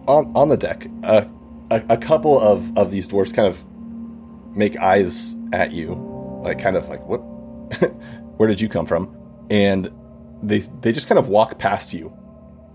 on 0.07 0.31
on 0.35 0.49
the 0.49 0.57
deck, 0.57 0.87
uh, 1.03 1.25
a, 1.71 1.83
a 1.89 1.97
couple 1.97 2.39
of 2.39 2.77
of 2.77 2.91
these 2.91 3.07
dwarfs 3.07 3.31
kind 3.31 3.47
of 3.47 3.63
make 4.55 4.77
eyes 4.77 5.35
at 5.51 5.71
you, 5.71 5.93
like 6.43 6.59
kind 6.59 6.75
of 6.75 6.87
like 6.89 7.05
what? 7.07 7.17
Where 8.37 8.47
did 8.47 8.61
you 8.61 8.69
come 8.69 8.85
from? 8.85 9.15
and 9.49 9.91
they 10.41 10.59
they 10.81 10.91
just 10.91 11.07
kind 11.07 11.19
of 11.19 11.27
walk 11.27 11.59
past 11.59 11.93
you. 11.93 12.11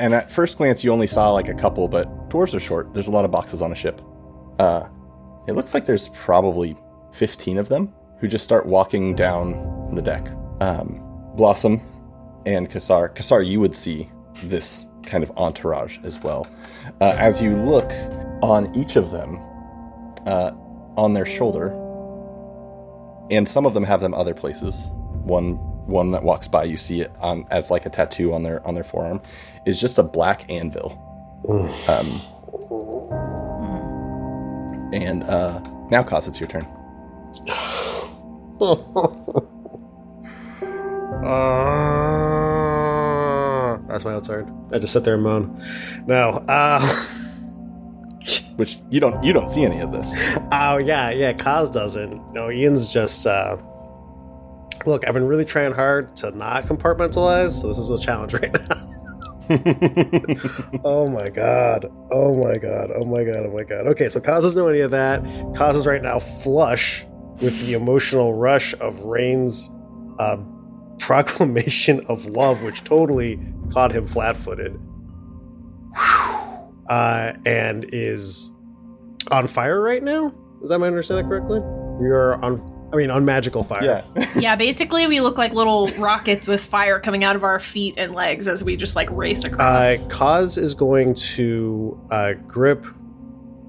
And 0.00 0.14
at 0.14 0.30
first 0.30 0.58
glance, 0.58 0.84
you 0.84 0.92
only 0.92 1.08
saw 1.08 1.32
like 1.32 1.48
a 1.48 1.54
couple, 1.54 1.88
but 1.88 2.06
dwarves 2.30 2.54
are 2.54 2.60
short. 2.60 2.94
There's 2.94 3.08
a 3.08 3.10
lot 3.10 3.24
of 3.24 3.30
boxes 3.32 3.60
on 3.60 3.72
a 3.72 3.74
ship. 3.74 4.00
Uh, 4.60 4.88
it 5.48 5.52
looks 5.52 5.74
like 5.74 5.86
there's 5.86 6.08
probably 6.10 6.76
15 7.12 7.58
of 7.58 7.68
them 7.68 7.92
who 8.20 8.28
just 8.28 8.44
start 8.44 8.66
walking 8.66 9.14
down 9.14 9.92
the 9.94 10.02
deck. 10.02 10.28
Um, 10.60 11.02
Blossom 11.38 11.80
and 12.46 12.68
Qassar. 12.68 13.14
Qassar, 13.14 13.46
you 13.46 13.60
would 13.60 13.74
see 13.76 14.10
this 14.42 14.88
kind 15.04 15.22
of 15.22 15.30
entourage 15.36 15.98
as 16.02 16.20
well. 16.20 16.48
Uh, 17.00 17.14
as 17.16 17.40
you 17.40 17.54
look 17.54 17.92
on 18.42 18.74
each 18.76 18.96
of 18.96 19.12
them, 19.12 19.38
uh, 20.26 20.50
on 20.96 21.14
their 21.14 21.24
shoulder, 21.24 21.68
and 23.30 23.48
some 23.48 23.66
of 23.66 23.72
them 23.72 23.84
have 23.84 24.00
them 24.00 24.14
other 24.14 24.34
places. 24.34 24.90
One 25.22 25.54
one 25.86 26.10
that 26.10 26.24
walks 26.24 26.48
by, 26.48 26.64
you 26.64 26.76
see 26.76 27.02
it 27.02 27.12
on 27.20 27.46
as 27.52 27.70
like 27.70 27.86
a 27.86 27.90
tattoo 27.90 28.34
on 28.34 28.42
their 28.42 28.66
on 28.66 28.74
their 28.74 28.82
forearm, 28.82 29.22
is 29.64 29.80
just 29.80 29.96
a 29.98 30.02
black 30.02 30.50
anvil. 30.50 30.90
Um, 31.88 32.20
and 34.92 35.22
uh, 35.22 35.60
now, 35.88 36.02
Khoz, 36.02 36.26
it's 36.26 36.40
your 36.40 36.48
turn. 36.48 36.66
Uh, 41.24 42.78
that's 43.88 44.04
my 44.04 44.18
turn. 44.20 44.68
I 44.72 44.78
just 44.78 44.92
sit 44.92 45.04
there 45.04 45.14
and 45.14 45.22
moan. 45.22 45.62
No. 46.06 46.44
Uh, 46.48 46.80
Which 48.56 48.78
you 48.90 49.00
don't 49.00 49.22
you 49.22 49.32
don't 49.32 49.48
see 49.48 49.64
any 49.64 49.80
of 49.80 49.92
this. 49.92 50.12
oh 50.52 50.78
yeah, 50.78 51.10
yeah. 51.10 51.32
Khoz 51.32 51.72
doesn't. 51.72 52.32
No, 52.32 52.50
Ian's 52.50 52.86
just. 52.88 53.26
Uh, 53.26 53.56
look, 54.84 55.06
I've 55.06 55.14
been 55.14 55.26
really 55.26 55.44
trying 55.44 55.72
hard 55.72 56.16
to 56.16 56.30
not 56.32 56.66
compartmentalize, 56.66 57.52
so 57.52 57.68
this 57.68 57.78
is 57.78 57.88
a 57.90 57.98
challenge 57.98 58.34
right 58.34 58.52
now. 58.52 58.74
oh 60.84 61.08
my 61.08 61.28
god. 61.30 61.86
Oh 62.10 62.34
my 62.34 62.58
god. 62.58 62.90
Oh 62.94 63.04
my 63.04 63.24
god. 63.24 63.46
Oh 63.46 63.52
my 63.54 63.62
god. 63.62 63.86
Okay, 63.86 64.08
so 64.08 64.20
Khoz 64.20 64.42
doesn't 64.42 64.60
know 64.60 64.68
any 64.68 64.80
of 64.80 64.90
that. 64.90 65.22
Khoz 65.22 65.74
is 65.74 65.86
right 65.86 66.02
now 66.02 66.18
flush 66.18 67.06
with 67.40 67.64
the 67.66 67.74
emotional 67.74 68.34
rush 68.34 68.74
of 68.80 69.04
Rain's 69.04 69.70
uh, 70.18 70.36
proclamation 70.98 72.00
of 72.06 72.26
love, 72.26 72.62
which 72.62 72.84
totally 72.84 73.38
caught 73.72 73.92
him 73.92 74.06
flat 74.06 74.36
footed. 74.36 74.78
Uh, 76.88 77.34
and 77.44 77.84
is 77.92 78.52
on 79.30 79.46
fire 79.46 79.80
right 79.80 80.02
now? 80.02 80.32
Is 80.62 80.70
that 80.70 80.78
my 80.78 80.86
understanding 80.86 81.28
correctly? 81.28 81.60
We 82.00 82.08
are 82.08 82.34
on 82.42 82.74
I 82.92 82.96
mean 82.96 83.10
on 83.10 83.24
magical 83.24 83.62
fire. 83.62 83.84
Yeah. 83.84 84.26
yeah, 84.36 84.56
basically 84.56 85.06
we 85.06 85.20
look 85.20 85.36
like 85.36 85.52
little 85.52 85.88
rockets 85.98 86.48
with 86.48 86.64
fire 86.64 86.98
coming 86.98 87.24
out 87.24 87.36
of 87.36 87.44
our 87.44 87.60
feet 87.60 87.96
and 87.98 88.14
legs 88.14 88.48
as 88.48 88.64
we 88.64 88.76
just 88.76 88.96
like 88.96 89.10
race 89.10 89.44
across. 89.44 89.84
Uh, 89.84 90.04
across. 90.06 90.54
Khoz 90.56 90.58
is 90.58 90.72
going 90.72 91.14
to 91.14 92.00
uh, 92.10 92.32
grip 92.46 92.86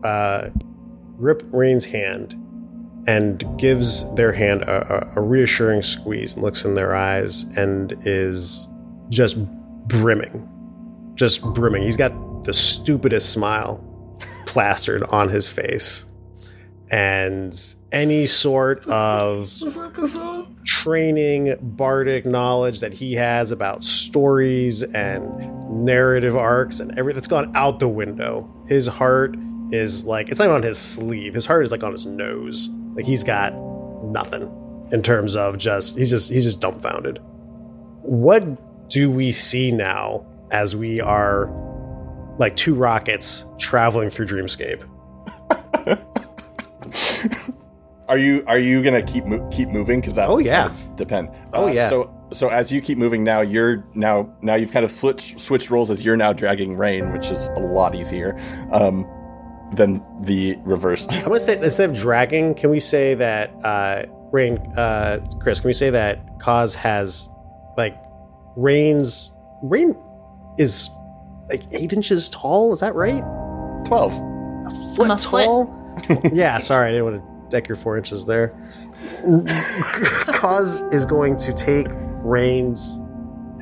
uh, 0.03 0.49
grip 1.17 1.43
Rain's 1.51 1.85
hand 1.85 2.35
and 3.09 3.43
gives 3.57 4.07
their 4.13 4.31
hand 4.31 4.61
a, 4.61 5.09
a, 5.15 5.21
reassuring 5.21 5.81
squeeze 5.81 6.33
and 6.33 6.43
looks 6.43 6.63
in 6.63 6.75
their 6.75 6.95
eyes 6.95 7.41
and 7.57 7.97
is 8.05 8.67
just 9.09 9.35
brimming, 9.87 10.47
just 11.15 11.41
brimming. 11.55 11.81
He's 11.81 11.97
got 11.97 12.43
the 12.43 12.53
stupidest 12.53 13.33
smile 13.33 13.83
plastered 14.45 15.01
on 15.05 15.27
his 15.27 15.49
face, 15.49 16.05
and 16.91 17.51
any 17.91 18.27
sort 18.27 18.87
of 18.87 19.51
training 20.65 21.57
bardic 21.59 22.27
knowledge 22.27 22.79
that 22.79 22.93
he 22.93 23.13
has 23.13 23.51
about 23.51 23.83
stories 23.83 24.83
and 24.83 25.83
narrative 25.83 26.37
arcs 26.37 26.79
and 26.79 26.91
everything 26.91 27.15
that's 27.15 27.27
gone 27.27 27.51
out 27.55 27.79
the 27.79 27.89
window. 27.89 28.47
His 28.67 28.85
heart 28.85 29.35
is 29.71 30.05
like 30.05 30.29
it's 30.29 30.39
not 30.39 30.49
on 30.49 30.61
his 30.61 30.77
sleeve. 30.77 31.33
His 31.33 31.47
heart 31.47 31.65
is 31.65 31.71
like 31.71 31.83
on 31.83 31.91
his 31.91 32.05
nose. 32.05 32.69
Like 32.95 33.05
he's 33.05 33.23
got 33.23 33.53
nothing 34.03 34.55
in 34.91 35.01
terms 35.03 35.35
of 35.35 35.57
just 35.57 35.97
he's 35.97 36.09
just 36.09 36.29
he's 36.29 36.43
just 36.43 36.59
dumbfounded. 36.61 37.19
What 38.01 38.89
do 38.89 39.11
we 39.11 39.31
see 39.31 39.71
now 39.71 40.25
as 40.51 40.75
we 40.75 40.99
are 40.99 41.47
like 42.39 42.55
two 42.55 42.73
rockets 42.73 43.45
traveling 43.59 44.09
through 44.09 44.25
Dreamscape? 44.27 44.83
Are 48.07 48.17
you 48.17 48.43
are 48.47 48.57
you 48.57 48.81
gonna 48.81 49.03
keep 49.03 49.25
mo- 49.25 49.47
keep 49.51 49.69
moving? 49.69 49.99
Because 50.01 50.15
that 50.15 50.27
Oh, 50.29 50.39
yeah. 50.39 50.67
kind 50.67 50.71
of 50.71 50.95
depend. 50.95 51.29
Oh, 51.53 51.67
Uh, 51.67 51.71
yeah. 51.71 51.89
So 51.89 52.11
so 52.31 52.49
as 52.49 52.71
you 52.71 52.81
keep 52.81 52.97
moving 52.97 53.23
now, 53.23 53.41
you're 53.41 53.85
now 53.93 54.33
now 54.41 54.55
you've 54.55 54.71
kind 54.71 54.83
of 54.83 54.89
switched 54.89 55.39
switched 55.39 55.69
roles 55.69 55.91
as 55.91 56.01
you're 56.01 56.17
now 56.17 56.33
dragging 56.33 56.75
rain, 56.75 57.11
which 57.13 57.29
is 57.29 57.49
a 57.49 57.59
lot 57.59 57.93
easier 57.93 58.35
um, 58.71 59.05
than 59.73 60.03
the 60.21 60.57
reverse. 60.63 61.07
I'm 61.09 61.23
gonna 61.25 61.39
say 61.39 61.61
instead 61.61 61.89
of 61.89 61.95
dragging, 61.95 62.55
can 62.55 62.69
we 62.69 62.79
say 62.79 63.13
that 63.15 63.51
uh 63.63 64.03
Rain 64.31 64.57
uh 64.77 65.25
Kris, 65.39 65.59
can 65.59 65.67
we 65.67 65.73
say 65.73 65.89
that 65.89 66.39
Khoz 66.39 66.75
has 66.75 67.29
like 67.77 67.97
Rain's 68.55 69.33
Rain 69.61 69.95
is 70.57 70.89
like 71.49 71.61
eight 71.71 71.93
inches 71.93 72.29
tall, 72.29 72.73
is 72.73 72.79
that 72.79 72.95
right? 72.95 73.23
Twelve. 73.85 74.13
A 74.13 74.95
foot 74.95 75.05
I'm 75.05 75.11
a 75.11 75.17
foot. 75.17 75.45
tall? 75.45 75.75
yeah, 76.33 76.59
sorry, 76.59 76.89
I 76.89 76.91
didn't 76.91 77.05
want 77.05 77.21
to 77.21 77.49
deck 77.49 77.67
your 77.67 77.77
four 77.77 77.97
inches 77.97 78.25
there. 78.25 78.49
Khoz 79.23 80.93
is 80.93 81.05
going 81.05 81.37
to 81.37 81.53
take 81.53 81.87
Rain's 82.23 82.99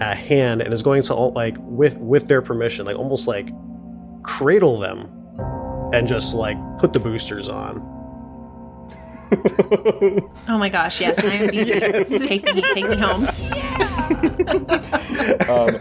uh, 0.02 0.14
hand 0.14 0.62
and 0.62 0.74
is 0.74 0.82
going 0.82 1.02
to 1.04 1.14
like 1.14 1.56
with 1.60 1.98
with 1.98 2.28
their 2.28 2.42
permission, 2.42 2.86
like 2.86 2.98
almost 2.98 3.28
like 3.28 3.52
cradle 4.24 4.78
them 4.78 5.10
and 5.94 6.08
just 6.08 6.34
like 6.34 6.58
put 6.80 6.94
the 6.94 7.00
boosters 7.00 7.50
on. 7.50 7.82
oh 10.48 10.58
my 10.58 10.70
gosh, 10.70 11.02
yes. 11.02 11.20
I 11.24 11.34
am 11.34 11.50
take 11.50 12.44
me 12.44 12.62
take 12.74 12.88
me 12.88 12.96
home. 12.96 13.28
um, 15.50 15.76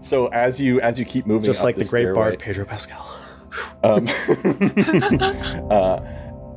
so 0.00 0.26
as 0.28 0.60
you 0.60 0.80
as 0.80 0.98
you 0.98 1.04
keep 1.04 1.26
moving, 1.26 1.44
Just 1.44 1.60
up 1.60 1.64
like 1.64 1.74
the 1.76 1.80
this 1.80 1.90
great 1.90 2.02
stairway, 2.02 2.14
bard 2.14 2.38
Pedro 2.38 2.64
Pascal. 2.64 3.16
um, 3.84 4.08
uh, 5.70 6.00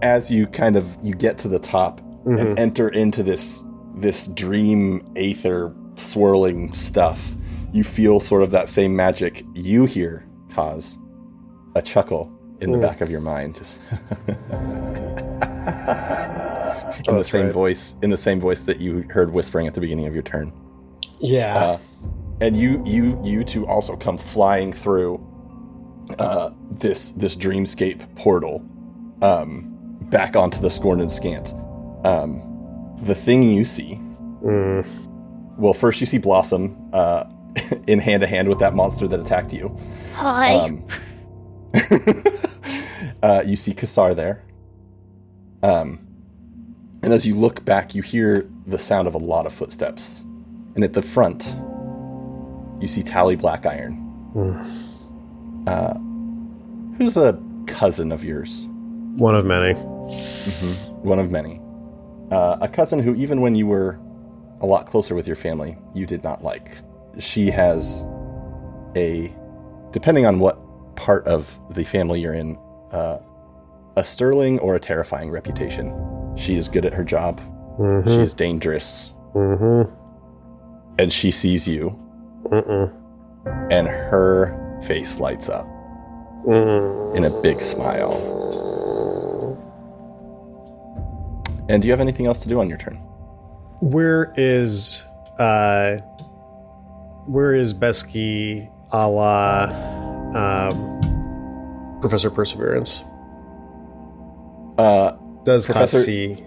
as 0.02 0.32
you 0.32 0.48
kind 0.48 0.76
of 0.76 0.98
you 1.02 1.14
get 1.14 1.38
to 1.40 1.48
the 1.48 1.60
top 1.60 2.02
Mm-hmm. 2.22 2.38
and 2.38 2.60
enter 2.60 2.88
into 2.90 3.24
this 3.24 3.64
this 3.96 4.28
dream 4.28 5.04
aether 5.16 5.74
swirling 5.96 6.72
stuff, 6.72 7.36
you 7.74 7.84
feel 7.84 8.20
sort 8.20 8.44
of 8.44 8.52
that 8.52 8.70
same 8.70 8.96
magic. 8.96 9.44
You 9.56 9.86
hear 9.86 10.24
cause 10.54 11.00
a 11.76 11.82
chuckle 11.82 12.32
in 12.62 12.72
the 12.72 12.78
Mm. 12.78 12.82
back 12.82 13.02
of 13.02 13.10
your 13.10 13.22
mind, 13.22 13.56
just 13.56 13.78
in 14.28 14.36
the 17.06 17.06
Oh, 17.08 17.16
that's 17.18 17.30
same 17.32 17.46
right. 17.46 17.54
voice, 17.54 17.96
in 18.02 18.10
the 18.10 18.18
same 18.18 18.40
voice 18.40 18.62
that 18.64 18.80
you 18.80 19.06
heard 19.10 19.34
whispering 19.34 19.68
at 19.68 19.74
the 19.74 19.82
beginning 19.82 20.06
of 20.08 20.14
your 20.14 20.24
turn. 20.24 20.54
Yeah. 21.20 21.56
Uh, 21.58 21.78
and 22.40 22.56
you 22.58 22.82
you 22.86 23.20
you 23.24 23.44
two 23.44 23.68
also 23.68 23.96
come 23.96 24.18
flying 24.18 24.72
through 24.74 25.20
uh, 26.20 26.52
this 26.72 27.12
this 27.12 27.36
dreamscape 27.36 28.16
portal 28.16 28.64
um, 29.22 29.68
back 30.10 30.36
onto 30.36 30.60
the 30.60 30.70
scorn 30.70 31.02
and 31.02 31.12
scant. 31.12 31.54
Um, 32.04 32.42
the 33.04 33.16
thing 33.16 33.44
you 33.44 33.66
see, 33.66 34.00
Mm. 34.44 34.86
well, 35.58 35.74
first 35.74 36.02
you 36.02 36.08
see 36.08 36.18
Blossom 36.18 36.76
uh, 36.94 37.26
in 37.88 38.00
hand 38.00 38.22
to 38.22 38.28
hand 38.28 38.48
with 38.48 38.60
that 38.60 38.74
monster 38.74 39.08
that 39.08 39.20
attacked 39.20 39.54
you. 39.54 39.76
Hi. 40.14 40.54
Um, 40.56 40.84
uh, 43.24 43.44
you 43.46 43.56
see 43.56 43.74
Qassar 43.74 44.16
there. 44.16 44.44
Um, 45.64 46.00
and 47.04 47.14
as 47.14 47.26
you 47.26 47.36
look 47.36 47.64
back, 47.66 47.96
you 47.96 48.02
hear 48.02 48.50
the 48.68 48.78
sound 48.80 49.08
of 49.08 49.16
a 49.16 49.18
lot 49.18 49.46
of 49.46 49.54
footsteps. 49.54 50.26
And 50.76 50.84
at 50.84 50.94
the 50.94 51.02
front, 51.02 51.56
you 52.82 52.88
see 52.88 53.02
Tally 53.04 53.36
Blackiron, 53.38 53.98
uh, 55.68 55.94
who's 56.98 57.18
a 57.18 57.40
cousin 57.68 58.12
of 58.12 58.24
yours, 58.24 58.68
One 59.18 59.36
of 59.36 59.46
many. 59.46 59.74
one 59.74 61.20
of 61.20 61.30
many. 61.30 61.60
Uh, 62.32 62.58
a 62.62 62.68
cousin 62.70 63.00
who, 63.00 63.14
even 63.16 63.42
when 63.42 63.56
you 63.56 63.68
were 63.68 64.00
a 64.62 64.66
lot 64.66 64.86
closer 64.88 65.14
with 65.16 65.28
your 65.28 65.36
family, 65.36 65.78
you 65.94 66.06
did 66.06 66.24
not 66.24 66.44
like. 66.44 66.78
She 67.20 67.48
has 67.52 68.06
a, 68.96 69.34
depending 69.92 70.26
on 70.26 70.40
what 70.40 70.58
part 71.02 71.26
of 71.28 71.60
the 71.74 71.84
family 71.84 72.22
you're 72.22 72.36
in, 72.36 72.58
uh, 72.92 73.18
a 73.98 74.06
sterling 74.06 74.60
or 74.60 74.76
a 74.76 74.80
terrifying 74.80 75.32
reputation. 75.32 75.92
She 76.38 76.56
is 76.56 76.68
good 76.68 76.86
at 76.86 76.94
her 76.94 77.04
job. 77.04 77.42
Mm-hmm. 77.80 78.08
She 78.10 78.22
is 78.22 78.34
dangerous, 78.34 79.16
Mm-hmm. 79.34 79.90
and 81.00 81.12
she 81.12 81.32
sees 81.32 81.68
you, 81.68 81.98
Mm-mm. 82.44 82.92
and 83.72 83.88
her 83.88 84.80
face 84.84 85.20
lights 85.20 85.50
up 85.50 85.66
Mm. 86.48 87.16
in 87.16 87.24
a 87.26 87.30
big 87.42 87.62
smile. 87.62 88.14
And 91.70 91.82
do 91.82 91.88
you 91.88 91.92
have 91.92 92.02
anything 92.02 92.26
else 92.26 92.40
to 92.40 92.50
do 92.50 92.60
on 92.60 92.68
your 92.68 92.78
turn? 92.78 92.96
Where 93.80 94.34
is 94.36 95.04
uh 95.40 95.98
where 97.28 97.54
is 97.54 97.74
Beskey 97.74 98.70
a 98.92 99.08
la 99.08 99.66
um, 100.34 100.91
Professor 102.02 102.30
Perseverance? 102.30 103.02
Uh, 104.78 105.14
Does 105.44 105.66
Professor- 105.66 106.00
see? 106.00 106.44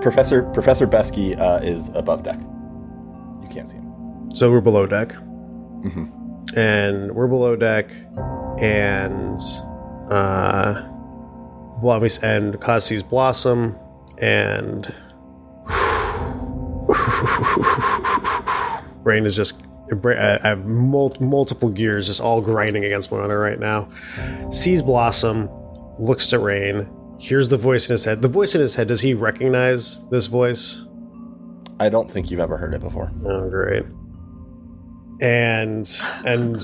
Professor 0.00 0.42
Professor 0.52 0.86
Beskey 0.86 1.38
uh, 1.38 1.60
is 1.62 1.88
above 1.94 2.22
deck. 2.24 2.40
You 3.42 3.48
can't 3.50 3.68
see 3.68 3.76
him. 3.76 4.30
So 4.34 4.50
we're 4.50 4.60
below 4.60 4.86
deck. 4.86 5.10
Mhm. 5.12 6.56
And 6.56 7.14
we're 7.14 7.28
below 7.28 7.54
deck, 7.56 7.90
and 8.60 9.38
uh, 10.10 10.82
Blommies 11.80 12.20
and 12.22 12.60
Khoz 12.60 13.08
Blossom, 13.08 13.76
and 14.20 14.92
brain 19.02 19.24
is 19.26 19.36
just. 19.36 19.62
I 19.90 20.38
have 20.42 20.64
mul- 20.66 21.16
multiple 21.20 21.68
gears 21.68 22.06
just 22.06 22.20
all 22.20 22.40
grinding 22.40 22.84
against 22.84 23.10
one 23.10 23.20
another 23.20 23.38
right 23.38 23.58
now. 23.58 23.88
Sees 24.50 24.80
Blossom, 24.82 25.48
looks 25.98 26.32
at 26.32 26.40
Rain, 26.40 26.88
hears 27.18 27.48
the 27.48 27.56
voice 27.56 27.88
in 27.88 27.94
his 27.94 28.04
head. 28.04 28.22
The 28.22 28.28
voice 28.28 28.54
in 28.54 28.60
his 28.60 28.74
head, 28.74 28.88
does 28.88 29.00
he 29.00 29.14
recognize 29.14 30.06
this 30.08 30.26
voice? 30.26 30.84
I 31.80 31.88
don't 31.88 32.10
think 32.10 32.30
you've 32.30 32.40
ever 32.40 32.56
heard 32.56 32.74
it 32.74 32.80
before. 32.80 33.10
Oh, 33.24 33.48
great. 33.50 33.84
And 35.20 35.88
and 36.26 36.62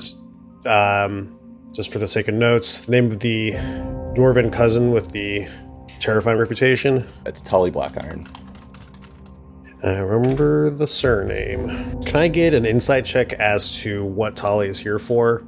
um, 0.67 1.39
just 1.75 1.93
for 1.93 1.99
the 1.99 2.09
sake 2.09 2.29
of 2.29 2.35
notes, 2.35 2.83
the 2.83 2.93
name 2.93 3.07
of 3.07 3.21
the 3.21 3.53
dwarven 4.15 4.53
cousin 4.53 4.91
with 4.91 5.13
the 5.13 5.47
terrifying 6.01 6.39
reputation. 6.39 7.07
It's 7.27 7.41
Tully 7.41 7.71
Blackiron. 7.71 8.27
I 9.83 9.99
remember 9.99 10.71
the 10.71 10.87
surname. 10.87 12.03
Can 12.03 12.17
I 12.17 12.29
get 12.29 12.53
an 12.53 12.67
insight 12.67 13.05
check 13.05 13.33
as 13.35 13.81
to 13.81 14.05
what 14.05 14.35
Tali 14.37 14.69
is 14.69 14.79
here 14.81 14.99
for? 14.99 15.45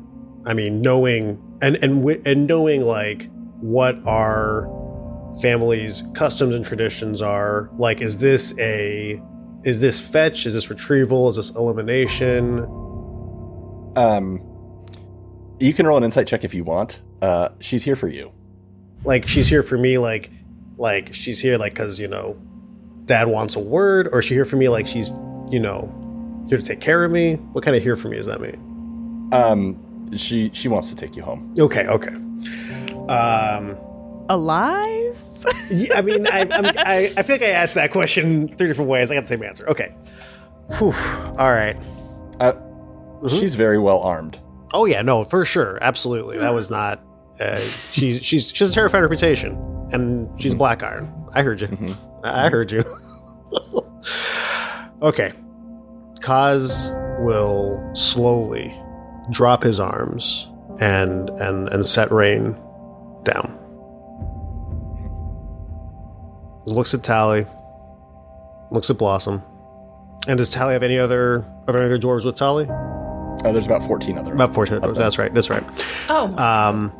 I 0.46 0.54
mean, 0.54 0.80
knowing 0.80 1.42
and 1.60 1.76
and 1.76 2.06
and 2.26 2.46
knowing 2.46 2.82
like 2.82 3.28
what 3.60 4.06
our 4.06 4.68
family's 5.40 6.04
customs 6.14 6.54
and 6.54 6.64
traditions 6.64 7.20
are. 7.20 7.70
Like, 7.74 8.00
is 8.00 8.18
this 8.18 8.56
a 8.58 9.20
is 9.64 9.80
this 9.80 9.98
fetch? 9.98 10.46
Is 10.46 10.54
this 10.54 10.70
retrieval? 10.70 11.28
Is 11.28 11.36
this 11.36 11.50
elimination? 11.56 12.60
Um, 13.96 14.46
you 15.58 15.74
can 15.74 15.86
roll 15.86 15.98
an 15.98 16.04
insight 16.04 16.28
check 16.28 16.44
if 16.44 16.54
you 16.54 16.62
want. 16.62 17.00
Uh, 17.20 17.50
she's 17.58 17.82
here 17.82 17.96
for 17.96 18.08
you. 18.08 18.32
Like, 19.04 19.26
she's 19.26 19.48
here 19.48 19.62
for 19.62 19.76
me. 19.76 19.98
Like, 19.98 20.30
like 20.78 21.12
she's 21.14 21.40
here 21.40 21.58
like 21.58 21.74
because 21.74 22.00
you 22.00 22.08
know, 22.08 22.40
dad 23.10 23.28
wants 23.28 23.56
a 23.56 23.60
word, 23.60 24.08
or 24.12 24.20
is 24.20 24.24
she 24.24 24.34
here 24.34 24.44
for 24.44 24.56
me 24.56 24.68
like 24.68 24.86
she's 24.86 25.10
you 25.50 25.58
know 25.58 25.92
here 26.48 26.56
to 26.58 26.64
take 26.64 26.80
care 26.80 27.04
of 27.04 27.10
me? 27.10 27.34
What 27.52 27.64
kind 27.64 27.76
of 27.76 27.82
here 27.82 27.96
for 27.96 28.08
me 28.08 28.16
does 28.16 28.26
that 28.26 28.40
mean? 28.40 29.28
Um, 29.32 30.16
she 30.16 30.50
she 30.54 30.68
wants 30.68 30.88
to 30.90 30.96
take 30.96 31.16
you 31.16 31.22
home. 31.22 31.54
Okay, 31.58 31.86
okay. 31.86 32.14
Um, 33.12 33.76
Alive? 34.28 35.16
yeah, 35.70 35.98
I 35.98 36.02
mean, 36.02 36.26
I, 36.26 36.40
I'm, 36.50 36.64
I, 36.66 37.12
I 37.16 37.22
feel 37.22 37.34
like 37.34 37.42
I 37.42 37.50
asked 37.50 37.74
that 37.74 37.90
question 37.90 38.48
three 38.56 38.68
different 38.68 38.90
ways. 38.90 39.10
I 39.10 39.14
got 39.14 39.22
the 39.22 39.26
same 39.26 39.42
answer. 39.42 39.68
Okay. 39.68 39.94
Whew. 40.78 40.92
All 41.38 41.50
right. 41.50 41.76
Uh, 42.38 42.52
She's 43.28 43.54
very 43.56 43.78
well 43.78 44.00
armed. 44.00 44.38
Oh 44.72 44.84
yeah, 44.84 45.02
no, 45.02 45.24
for 45.24 45.44
sure, 45.44 45.78
absolutely. 45.82 46.38
That 46.38 46.54
was 46.54 46.70
not. 46.70 47.02
Uh, 47.40 47.58
she's 47.58 48.24
she's 48.24 48.52
she 48.52 48.64
has 48.64 48.70
a 48.70 48.74
terrifying 48.74 49.02
reputation, 49.02 49.56
and 49.92 50.28
she's 50.40 50.52
a 50.52 50.56
Black 50.56 50.82
Iron. 50.84 51.12
I 51.32 51.42
heard 51.42 51.60
you. 51.60 51.96
I 52.24 52.46
I 52.46 52.50
heard 52.50 52.70
you. 52.72 52.82
okay. 55.02 55.32
Kaz 56.20 56.90
will 57.24 57.94
slowly 57.94 58.74
drop 59.30 59.62
his 59.62 59.78
arms 59.80 60.48
and 60.80 61.30
and 61.30 61.68
and 61.68 61.86
set 61.86 62.10
Rain 62.10 62.52
down. 63.24 63.56
Looks 66.66 66.94
at 66.94 67.02
Tally. 67.02 67.46
Looks 68.70 68.90
at 68.90 68.98
Blossom. 68.98 69.42
And 70.28 70.36
does 70.38 70.50
Tally 70.50 70.74
have 70.74 70.82
any 70.82 70.98
other 70.98 71.44
are 71.66 71.72
there 71.72 71.82
any 71.82 71.86
other 71.92 71.98
dwarves 71.98 72.24
with 72.24 72.36
Tally? 72.36 72.66
Uh, 72.68 73.52
there's 73.52 73.64
about 73.66 73.82
14 73.82 74.18
other. 74.18 74.34
About 74.34 74.54
four. 74.54 74.66
That's 74.66 75.16
right. 75.18 75.32
That's 75.32 75.48
right. 75.48 75.64
Oh, 76.10 76.36
Um, 76.36 76.92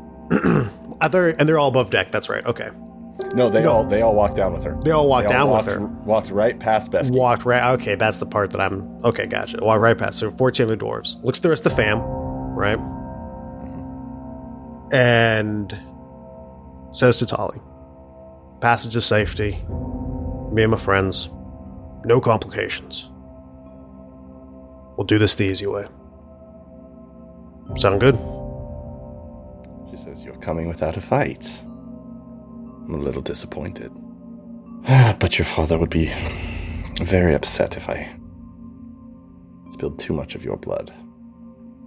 other 1.02 1.28
and 1.28 1.46
they're 1.48 1.58
all 1.58 1.68
above 1.68 1.90
deck. 1.90 2.10
That's 2.12 2.28
right. 2.30 2.44
Okay. 2.46 2.70
No, 3.34 3.48
they 3.48 3.64
all 3.64 3.84
they 3.84 4.02
all 4.02 4.14
walked 4.14 4.36
down 4.36 4.52
with 4.52 4.64
her. 4.64 4.78
They 4.82 4.90
all 4.90 5.08
walked 5.08 5.28
down 5.28 5.50
with 5.50 5.66
her. 5.66 5.80
Walked 5.80 6.30
right 6.30 6.58
past 6.58 6.90
Beskey. 6.90 7.12
Walked 7.12 7.44
right. 7.44 7.72
Okay, 7.74 7.94
that's 7.94 8.18
the 8.18 8.26
part 8.26 8.50
that 8.50 8.60
I'm. 8.60 9.04
Okay, 9.04 9.26
gotcha. 9.26 9.58
Walked 9.60 9.80
right 9.80 9.96
past. 9.96 10.18
So 10.18 10.30
fourteen 10.32 10.70
of 10.70 10.70
the 10.70 10.76
dwarves. 10.84 11.22
Looks 11.22 11.38
at 11.38 11.42
the 11.42 11.48
rest 11.50 11.64
of 11.66 11.72
the 11.72 11.82
fam, 11.82 12.00
right? 12.00 12.78
Mm-hmm. 12.78 14.94
And 14.94 15.78
says 16.92 17.18
to 17.18 17.26
Tali, 17.26 17.60
"Passage 18.60 18.96
of 18.96 19.04
safety. 19.04 19.52
Me 20.52 20.62
and 20.62 20.72
my 20.72 20.78
friends. 20.78 21.28
No 22.04 22.20
complications. 22.20 23.08
We'll 24.96 25.06
do 25.06 25.18
this 25.18 25.36
the 25.36 25.44
easy 25.44 25.66
way. 25.66 25.86
Sound 27.76 28.00
good?" 28.00 28.18
She 29.90 29.96
says, 29.96 30.24
You're 30.24 30.36
coming 30.36 30.68
without 30.68 30.96
a 30.96 31.00
fight. 31.00 31.62
I'm 32.90 32.96
a 32.96 33.02
little 33.04 33.22
disappointed. 33.22 33.92
Ah, 34.88 35.14
but 35.20 35.38
your 35.38 35.46
father 35.46 35.78
would 35.78 35.90
be 35.90 36.12
very 37.02 37.36
upset 37.36 37.76
if 37.76 37.88
I 37.88 38.08
spilled 39.70 39.96
too 39.96 40.12
much 40.12 40.34
of 40.34 40.44
your 40.44 40.56
blood. 40.56 40.92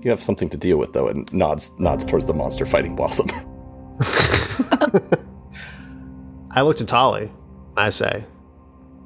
You 0.01 0.11
have 0.11 0.23
something 0.23 0.47
to 0.47 0.55
deal 0.55 0.77
with, 0.77 0.93
though, 0.93 1.09
and 1.09 1.31
nods 1.33 1.77
nods 1.77 2.05
towards 2.05 2.23
the 2.23 2.33
monster 2.33 2.65
fighting 2.65 2.95
Blossom. 2.95 3.27
I 6.51 6.61
looked 6.61 6.79
at 6.79 6.87
Tali. 6.87 7.23
And 7.23 7.79
I 7.79 7.89
say, 7.89 8.23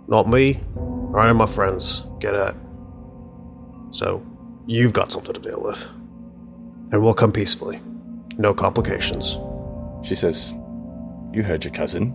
Not 0.07 0.29
me, 0.29 0.59
or 0.75 1.19
any 1.21 1.31
of 1.31 1.37
my 1.37 1.47
friends 1.47 2.03
get 2.19 2.35
hurt. 2.35 2.55
So, 3.89 4.23
you've 4.67 4.93
got 4.93 5.11
something 5.11 5.33
to 5.33 5.39
deal 5.39 5.63
with. 5.63 5.83
And 6.91 7.01
we'll 7.01 7.15
come 7.15 7.31
peacefully. 7.31 7.79
No 8.37 8.53
complications. 8.53 9.39
she 10.07 10.13
says, 10.13 10.53
You 11.33 11.43
heard 11.43 11.63
your 11.63 11.73
cousin. 11.73 12.13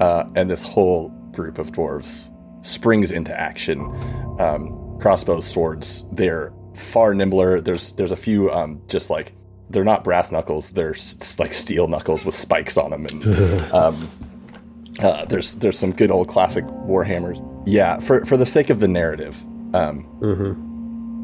Uh, 0.00 0.24
and 0.34 0.48
this 0.50 0.62
whole 0.62 1.08
group 1.32 1.58
of 1.58 1.72
dwarves 1.72 2.32
springs 2.64 3.12
into 3.12 3.38
action. 3.38 3.80
Um, 4.38 4.96
crossbows, 5.00 5.46
swords, 5.46 6.04
they're 6.12 6.52
far 6.74 7.14
nimbler. 7.14 7.60
There's 7.60 7.92
there's 7.92 8.12
a 8.12 8.16
few 8.16 8.50
um, 8.50 8.80
just 8.88 9.10
like 9.10 9.32
they're 9.68 9.84
not 9.84 10.02
brass 10.04 10.32
knuckles, 10.32 10.70
they're 10.70 10.94
s- 10.94 11.38
like 11.38 11.52
steel 11.54 11.86
knuckles 11.88 12.24
with 12.24 12.34
spikes 12.34 12.76
on 12.76 12.90
them. 12.90 13.06
And 13.06 13.24
um, 13.72 14.10
uh, 15.02 15.24
there's 15.26 15.56
there's 15.56 15.78
some 15.78 15.92
good 15.92 16.10
old 16.10 16.28
classic 16.28 16.64
warhammers. 16.64 17.40
Yeah, 17.66 17.98
for 17.98 18.24
for 18.24 18.36
the 18.38 18.46
sake 18.46 18.70
of 18.70 18.80
the 18.80 18.88
narrative, 18.88 19.42
um, 19.74 20.06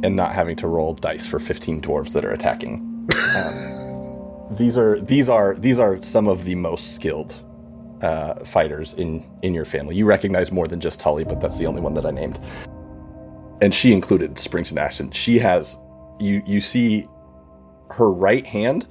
and 0.04 0.14
not 0.16 0.34
having 0.34 0.56
to 0.56 0.68
roll 0.68 0.92
dice 0.94 1.26
for 1.26 1.38
15 1.38 1.80
dwarves 1.80 2.12
that 2.12 2.24
are 2.26 2.30
attacking. 2.32 3.08
Um, 4.48 4.56
these 4.56 4.76
are 4.76 4.98
these 5.00 5.28
are 5.28 5.54
these 5.54 5.78
are 5.78 6.00
some 6.02 6.28
of 6.28 6.44
the 6.44 6.54
most 6.54 6.94
skilled 6.94 7.34
uh, 8.02 8.34
fighters 8.44 8.94
in 8.94 9.24
in 9.42 9.54
your 9.54 9.64
family. 9.64 9.96
You 9.96 10.06
recognize 10.06 10.52
more 10.52 10.68
than 10.68 10.80
just 10.80 11.00
Tully, 11.00 11.24
but 11.24 11.40
that's 11.40 11.58
the 11.58 11.66
only 11.66 11.80
one 11.80 11.94
that 11.94 12.06
I 12.06 12.10
named. 12.10 12.38
And 13.62 13.72
she 13.72 13.92
included 13.92 14.38
springs 14.38 14.70
and 14.70 14.78
action. 14.78 15.10
She 15.10 15.38
has 15.38 15.78
you 16.20 16.42
you 16.46 16.60
see 16.60 17.06
her 17.90 18.12
right 18.12 18.46
hand 18.46 18.86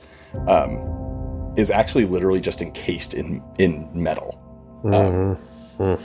um, 0.48 1.54
is 1.58 1.70
actually 1.70 2.06
literally 2.06 2.42
just 2.42 2.62
encased 2.62 3.14
in 3.14 3.42
in 3.60 3.90
metal 3.94 4.42
Mhm. 4.84 6.00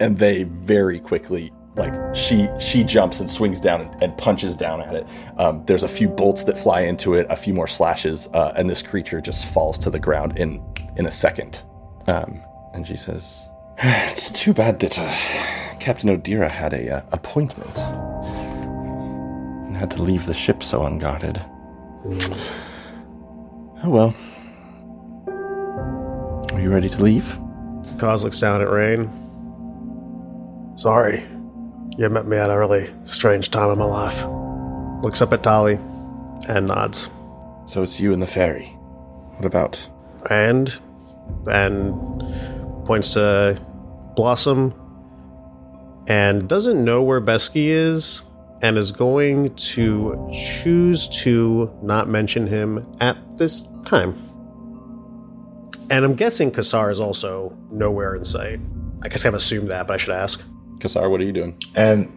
and 0.00 0.18
they 0.18 0.42
very 0.44 0.98
quickly 1.00 1.50
like 1.78 1.94
she 2.14 2.48
she 2.58 2.82
jumps 2.84 3.20
and 3.20 3.30
swings 3.30 3.60
down 3.60 3.82
and, 3.82 4.02
and 4.02 4.18
punches 4.18 4.56
down 4.56 4.80
at 4.82 4.94
it. 4.94 5.06
Um, 5.36 5.64
there's 5.64 5.84
a 5.84 5.88
few 5.88 6.08
bolts 6.08 6.42
that 6.44 6.58
fly 6.58 6.82
into 6.82 7.14
it 7.14 7.26
a 7.30 7.36
few 7.36 7.54
more 7.54 7.68
slashes 7.68 8.28
uh, 8.34 8.52
and 8.56 8.68
this 8.68 8.82
creature 8.82 9.20
just 9.20 9.46
falls 9.46 9.78
to 9.78 9.90
the 9.90 10.00
ground 10.00 10.36
in 10.38 10.62
in 10.96 11.06
a 11.06 11.10
second. 11.10 11.62
Um, 12.06 12.40
and 12.74 12.86
she 12.86 12.96
says 12.96 13.48
it's 13.78 14.30
too 14.30 14.52
bad 14.52 14.80
that 14.80 14.98
uh, 14.98 15.14
captain 15.78 16.10
odira 16.10 16.50
had 16.50 16.72
a 16.74 16.96
uh, 16.96 17.02
appointment 17.12 17.78
and 19.66 19.76
had 19.76 19.90
to 19.92 20.02
leave 20.02 20.26
the 20.26 20.34
ship 20.34 20.62
so 20.62 20.82
unguarded. 20.82 21.40
Oh 23.80 23.90
well. 23.90 24.14
Are 26.52 26.60
you 26.60 26.68
ready 26.68 26.88
to 26.88 27.00
leave? 27.00 27.38
Khoz 27.96 28.24
looks 28.24 28.40
down 28.40 28.60
at 28.60 28.68
Rain. 28.68 29.08
Sorry. 30.76 31.22
You 31.98 32.08
met 32.08 32.26
me 32.26 32.36
at 32.36 32.48
a 32.48 32.56
really 32.56 32.88
strange 33.02 33.50
time 33.50 33.72
in 33.72 33.78
my 33.78 33.84
life. 33.84 34.24
Looks 35.02 35.20
up 35.20 35.32
at 35.32 35.42
Tali 35.42 35.80
and 36.48 36.68
nods. 36.68 37.10
So 37.66 37.82
it's 37.82 37.98
you 37.98 38.12
and 38.12 38.22
the 38.22 38.26
fairy. 38.26 38.66
What 39.36 39.44
about? 39.44 39.88
and 40.30 40.78
and 41.46 41.94
points 42.84 43.14
to 43.14 43.60
Blossom 44.16 44.74
and 46.08 46.48
doesn't 46.48 46.84
know 46.84 47.02
where 47.02 47.20
Beskey 47.20 47.66
is. 47.66 48.22
and 48.60 48.76
is 48.76 48.90
going 48.90 49.54
to 49.54 50.28
choose 50.32 51.08
to 51.08 51.72
not 51.80 52.08
mention 52.08 52.46
him 52.46 52.84
at 53.00 53.16
this 53.36 53.62
time. 53.84 54.14
And 55.90 56.04
I'm 56.04 56.14
guessing 56.16 56.50
Qassar 56.50 56.90
is 56.90 56.98
also 57.00 57.56
nowhere 57.70 58.16
in 58.16 58.24
sight. 58.24 58.58
I 59.02 59.08
guess 59.08 59.24
I've 59.24 59.34
assumed 59.34 59.70
that, 59.70 59.86
but 59.86 59.94
I 59.94 59.96
should 59.96 60.14
ask. 60.14 60.42
Qassar, 60.78 61.10
what 61.10 61.20
are 61.20 61.24
you 61.24 61.32
doing? 61.32 61.56
And 61.74 62.12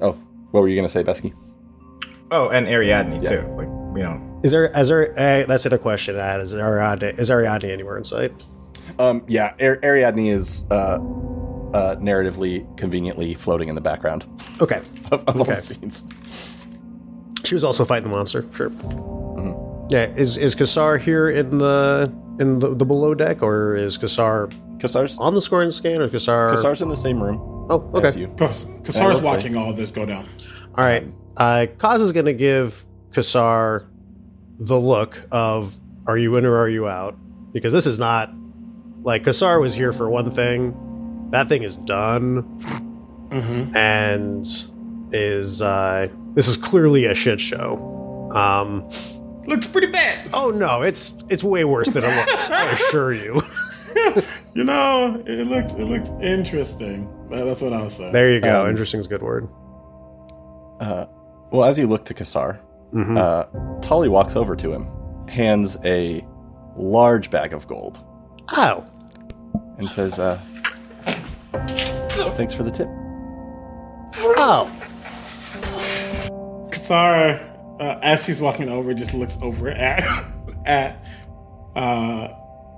Oh, 0.00 0.12
what 0.50 0.60
were 0.62 0.68
you 0.68 0.74
going 0.76 0.86
to 0.86 0.92
say, 0.92 1.04
Beskey? 1.04 1.32
oh, 2.30 2.48
and 2.48 2.66
Ariadne 2.66 3.22
Yeah. 3.22 3.30
too. 3.42 3.46
Like 3.56 3.68
you 3.96 4.02
know, 4.02 4.40
Is 4.42 4.50
there, 4.50 4.66
is 4.76 4.88
there, 4.88 5.12
uh, 5.12 5.46
that's 5.46 5.64
another 5.66 5.80
question 5.80 6.18
I 6.18 6.26
had. 6.26 6.40
Is 6.40 6.52
Ariadne, 6.54 7.16
is 7.18 7.30
Ariadne 7.30 7.70
anywhere 7.70 7.96
in 7.96 8.04
sight? 8.04 8.32
Um, 8.98 9.22
yeah, 9.28 9.54
Ar- 9.60 9.78
Ariadne 9.84 10.26
is 10.28 10.64
uh, 10.70 10.74
uh, 11.74 11.96
narratively, 11.96 12.64
conveniently 12.76 13.34
floating 13.34 13.68
in 13.68 13.74
the 13.76 13.80
background 13.80 14.26
Okay. 14.60 14.80
of, 15.12 15.24
of 15.28 15.38
all 15.38 15.44
the 15.44 15.60
scenes. 15.62 16.04
She 17.44 17.54
was 17.54 17.62
also 17.62 17.84
fighting 17.84 18.04
the 18.04 18.10
monster. 18.16 18.44
Sure. 18.54 18.70
Yeah. 19.90 20.06
Is 20.16 20.38
is 20.38 20.54
Qassar 20.56 20.98
here 20.98 21.28
in 21.28 21.58
the 21.58 22.10
in 22.40 22.58
the, 22.58 22.74
the 22.74 22.86
below 22.86 23.14
deck, 23.14 23.42
or 23.42 23.76
is 23.76 23.98
Qassar 23.98 24.50
Qassar's, 24.78 25.18
on 25.18 25.34
the 25.34 25.42
scoring 25.42 25.70
scan, 25.70 26.00
or 26.00 26.08
Qassar? 26.08 26.52
Qassar's 26.54 26.80
in 26.80 26.88
the 26.88 26.96
same 26.96 27.22
room 27.22 27.38
Oh, 27.70 27.90
as 27.94 28.04
okay. 28.14 28.20
you. 28.20 28.26
Because 28.28 28.66
Yeah, 28.68 28.74
Qassar's 28.82 29.22
watching 29.22 29.56
all 29.56 29.72
this 29.72 29.90
go 29.90 30.04
down. 30.06 30.24
All 30.76 30.84
right. 30.84 31.06
Uh, 31.36 31.66
Khoz 31.78 32.00
is 32.00 32.12
going 32.12 32.26
to 32.26 32.32
give 32.34 32.84
Qassar 33.10 33.86
the 34.58 34.78
look 34.78 35.20
of 35.32 35.74
"Are 36.06 36.16
you 36.18 36.36
in 36.36 36.44
or 36.44 36.56
are 36.58 36.68
you 36.68 36.88
out?" 36.88 37.16
Because 37.52 37.72
this 37.72 37.86
is 37.86 37.98
not 37.98 38.30
like 39.02 39.24
Qassar 39.24 39.60
was 39.60 39.74
here 39.74 39.92
for 39.92 40.08
one 40.10 40.30
thing. 40.30 41.28
That 41.30 41.48
thing 41.48 41.62
is 41.62 41.76
done, 41.76 42.42
Mm-hmm. 43.30 43.76
and 43.76 44.46
is 45.12 45.60
uh, 45.62 46.08
this 46.34 46.46
is 46.48 46.56
clearly 46.56 47.06
a 47.06 47.14
shit 47.14 47.40
show. 47.40 48.30
Um, 48.32 48.88
Looks 49.46 49.66
pretty 49.66 49.88
bad. 49.88 50.30
oh 50.32 50.50
no, 50.50 50.82
it's 50.82 51.14
it's 51.28 51.42
way 51.44 51.64
worse 51.64 51.88
than 51.90 52.04
it 52.04 52.16
looks. 52.28 52.50
I 52.50 52.70
assure 52.70 53.12
you. 53.12 53.40
You 54.54 54.64
know, 54.64 55.22
it 55.26 55.46
looks 55.46 55.74
it 55.74 55.84
looks 55.86 56.10
interesting. 56.20 57.08
That- 57.30 57.44
That's 57.44 57.62
what 57.62 57.72
I 57.72 57.82
was 57.82 57.94
saying. 57.94 58.12
There 58.12 58.32
you 58.32 58.40
go. 58.40 58.64
Um, 58.64 58.70
Interesting 58.70 59.00
is 59.00 59.06
a 59.06 59.08
good 59.08 59.22
word. 59.22 59.48
Uh, 60.80 61.06
well, 61.50 61.64
as 61.64 61.78
you 61.78 61.86
look 61.86 62.04
to 62.06 62.14
Qassar, 62.14 62.58
Mhm. 62.92 63.16
uh, 63.18 63.44
Tolly 63.80 64.08
walks 64.08 64.36
over 64.36 64.54
to 64.56 64.72
him, 64.72 64.88
hands 65.28 65.76
a 65.84 66.24
large 66.76 67.30
bag 67.30 67.52
of 67.54 67.66
gold, 67.68 67.98
oh, 68.52 68.84
and 69.78 69.88
says, 69.90 70.18
uh, 70.18 70.38
"Thanks 72.36 72.54
for 72.54 72.62
the 72.64 72.70
tip." 72.70 72.88
oh, 74.36 74.70
Kasara, 76.70 77.40
uh, 77.80 77.98
as 78.02 78.24
she's 78.24 78.40
walking 78.40 78.68
over, 78.68 78.92
just 78.94 79.14
looks 79.14 79.38
over 79.42 79.70
at 79.70 80.02
at 80.66 81.04
uh, 81.76 82.28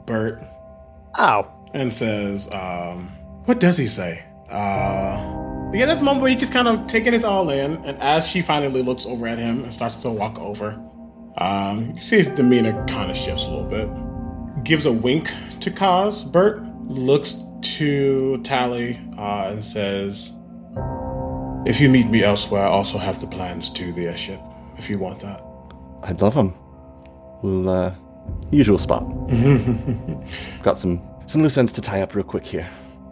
Bert 0.06 0.42
oh. 1.18 1.46
and 1.74 1.92
says, 1.92 2.50
um, 2.52 3.08
"What 3.46 3.60
does 3.60 3.76
he 3.78 3.86
say?" 3.86 4.24
Uh, 4.50 5.70
but 5.70 5.78
yeah, 5.78 5.86
that's 5.86 5.98
the 5.98 6.04
moment 6.04 6.22
where 6.22 6.30
he's 6.30 6.40
just 6.40 6.52
kind 6.52 6.68
of 6.68 6.86
taking 6.86 7.12
this 7.12 7.24
all 7.24 7.50
in, 7.50 7.76
and 7.84 7.98
as 8.00 8.28
she 8.28 8.40
finally 8.42 8.82
looks 8.82 9.04
over 9.06 9.26
at 9.26 9.38
him 9.38 9.64
and 9.64 9.74
starts 9.74 9.96
to 9.96 10.10
walk 10.10 10.38
over, 10.38 10.80
um, 11.38 11.92
you 11.96 12.00
see 12.00 12.16
his 12.16 12.28
demeanor 12.30 12.72
kind 12.86 13.10
of 13.10 13.16
shifts 13.16 13.44
a 13.44 13.50
little 13.50 13.64
bit. 13.68 14.64
Gives 14.64 14.86
a 14.86 14.92
wink 14.92 15.28
to 15.60 15.70
Khoz. 15.70 16.24
Bert 16.30 16.62
looks 16.84 17.36
to 17.62 18.40
Tally 18.42 18.98
uh, 19.18 19.48
and 19.50 19.64
says, 19.64 20.32
"If 21.66 21.80
you 21.80 21.88
meet 21.88 22.06
me 22.06 22.22
elsewhere, 22.22 22.62
I 22.62 22.68
also 22.68 22.98
have 22.98 23.20
the 23.20 23.26
plans 23.26 23.68
to 23.70 23.92
the 23.92 24.06
airship. 24.06 24.40
If 24.78 24.88
you 24.88 24.98
want 24.98 25.20
that." 25.20 25.42
I'd 26.02 26.20
love 26.22 26.34
them. 26.34 26.54
We'll, 27.42 27.68
uh, 27.68 27.94
usual 28.50 28.78
spot. 28.78 29.02
Got 30.62 30.78
some 30.78 31.02
some 31.26 31.42
loose 31.42 31.58
ends 31.58 31.72
to 31.72 31.80
tie 31.80 32.02
up 32.02 32.14
real 32.14 32.24
quick 32.24 32.46
here. 32.46 32.68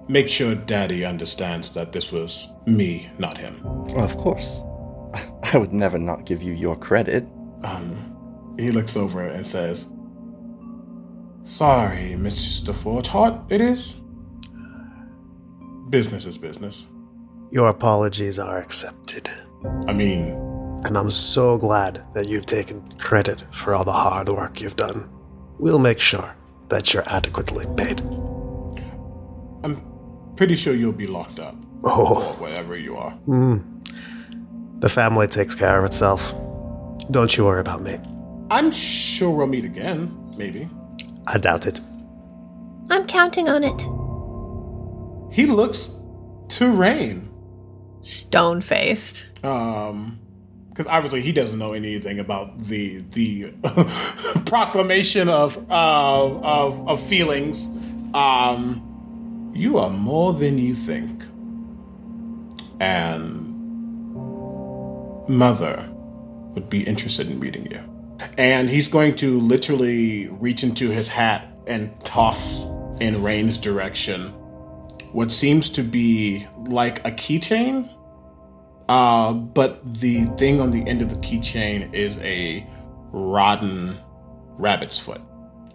Make 0.08 0.28
sure 0.28 0.54
Daddy 0.54 1.04
understands 1.04 1.72
that 1.74 1.92
this 1.92 2.12
was 2.12 2.52
me, 2.66 3.08
not 3.18 3.38
him. 3.38 3.64
Of 3.96 4.16
course. 4.18 4.62
I 5.52 5.58
would 5.58 5.72
never 5.72 5.98
not 5.98 6.26
give 6.26 6.42
you 6.42 6.52
your 6.52 6.76
credit. 6.76 7.26
Um, 7.62 8.54
he 8.58 8.70
looks 8.70 8.96
over 8.96 9.22
and 9.22 9.46
says, 9.46 9.90
Sorry, 11.42 12.14
Mr. 12.16 12.74
Forgeheart, 12.74 13.40
it 13.50 13.60
is. 13.60 14.00
Business 15.90 16.26
is 16.26 16.38
business. 16.38 16.86
Your 17.50 17.68
apologies 17.68 18.38
are 18.38 18.58
accepted. 18.58 19.30
I 19.86 19.92
mean, 19.92 20.30
And 20.84 20.98
I'm 20.98 21.10
so 21.10 21.56
glad 21.56 22.04
that 22.14 22.28
you've 22.28 22.46
taken 22.46 22.82
credit 22.98 23.44
for 23.54 23.74
all 23.74 23.84
the 23.84 23.92
hard 23.92 24.28
work 24.28 24.60
you've 24.60 24.76
done. 24.76 25.08
We'll 25.58 25.78
make 25.78 26.00
sure 26.00 26.34
that 26.68 26.92
you're 26.92 27.08
adequately 27.08 27.64
paid. 27.76 28.00
I'm 29.62 29.80
pretty 30.36 30.56
sure 30.56 30.74
you'll 30.74 30.92
be 30.92 31.06
locked 31.06 31.38
up. 31.38 31.54
Oh. 31.84 32.22
Or 32.22 32.32
wherever 32.34 32.80
you 32.80 32.96
are. 32.96 33.16
The 34.80 34.88
family 34.88 35.26
takes 35.26 35.54
care 35.54 35.78
of 35.78 35.84
itself. 35.84 36.34
Don't 37.10 37.36
you 37.36 37.44
worry 37.44 37.60
about 37.60 37.82
me. 37.82 37.98
I'm 38.50 38.70
sure 38.70 39.30
we'll 39.30 39.46
meet 39.46 39.64
again, 39.64 40.32
maybe. 40.36 40.68
I 41.26 41.38
doubt 41.38 41.66
it. 41.66 41.80
I'm 42.90 43.06
counting 43.06 43.48
on 43.48 43.64
it. 43.64 43.80
He 45.34 45.46
looks 45.46 45.98
to 46.50 46.70
Rain. 46.70 47.30
Stone 48.02 48.60
faced. 48.60 49.30
Um, 49.44 50.20
because 50.68 50.86
obviously 50.88 51.22
he 51.22 51.32
doesn't 51.32 51.58
know 51.58 51.72
anything 51.72 52.18
about 52.18 52.58
the 52.58 52.98
the 53.12 53.52
proclamation 54.46 55.28
of 55.28 55.56
uh, 55.70 56.26
of 56.26 56.88
of 56.88 57.00
feelings. 57.00 57.66
Um, 58.12 58.93
you 59.54 59.78
are 59.78 59.90
more 59.90 60.32
than 60.32 60.58
you 60.58 60.74
think, 60.74 61.24
and 62.80 63.50
mother 65.28 65.90
would 66.54 66.68
be 66.68 66.82
interested 66.82 67.30
in 67.30 67.40
meeting 67.40 67.70
you. 67.70 67.80
And 68.38 68.68
he's 68.68 68.88
going 68.88 69.16
to 69.16 69.40
literally 69.40 70.28
reach 70.28 70.62
into 70.62 70.90
his 70.90 71.08
hat 71.08 71.48
and 71.66 71.98
toss 72.00 72.64
in 73.00 73.22
Rain's 73.22 73.58
direction 73.58 74.28
what 75.12 75.30
seems 75.30 75.70
to 75.70 75.82
be 75.82 76.46
like 76.66 76.98
a 77.00 77.10
keychain 77.10 77.88
uh, 78.88 79.32
but 79.32 79.80
the 80.00 80.24
thing 80.36 80.60
on 80.60 80.70
the 80.70 80.86
end 80.86 81.00
of 81.00 81.10
the 81.10 81.16
keychain 81.16 81.92
is 81.94 82.18
a 82.18 82.66
rotten 83.12 83.96
rabbit's 84.58 84.98
foot. 84.98 85.20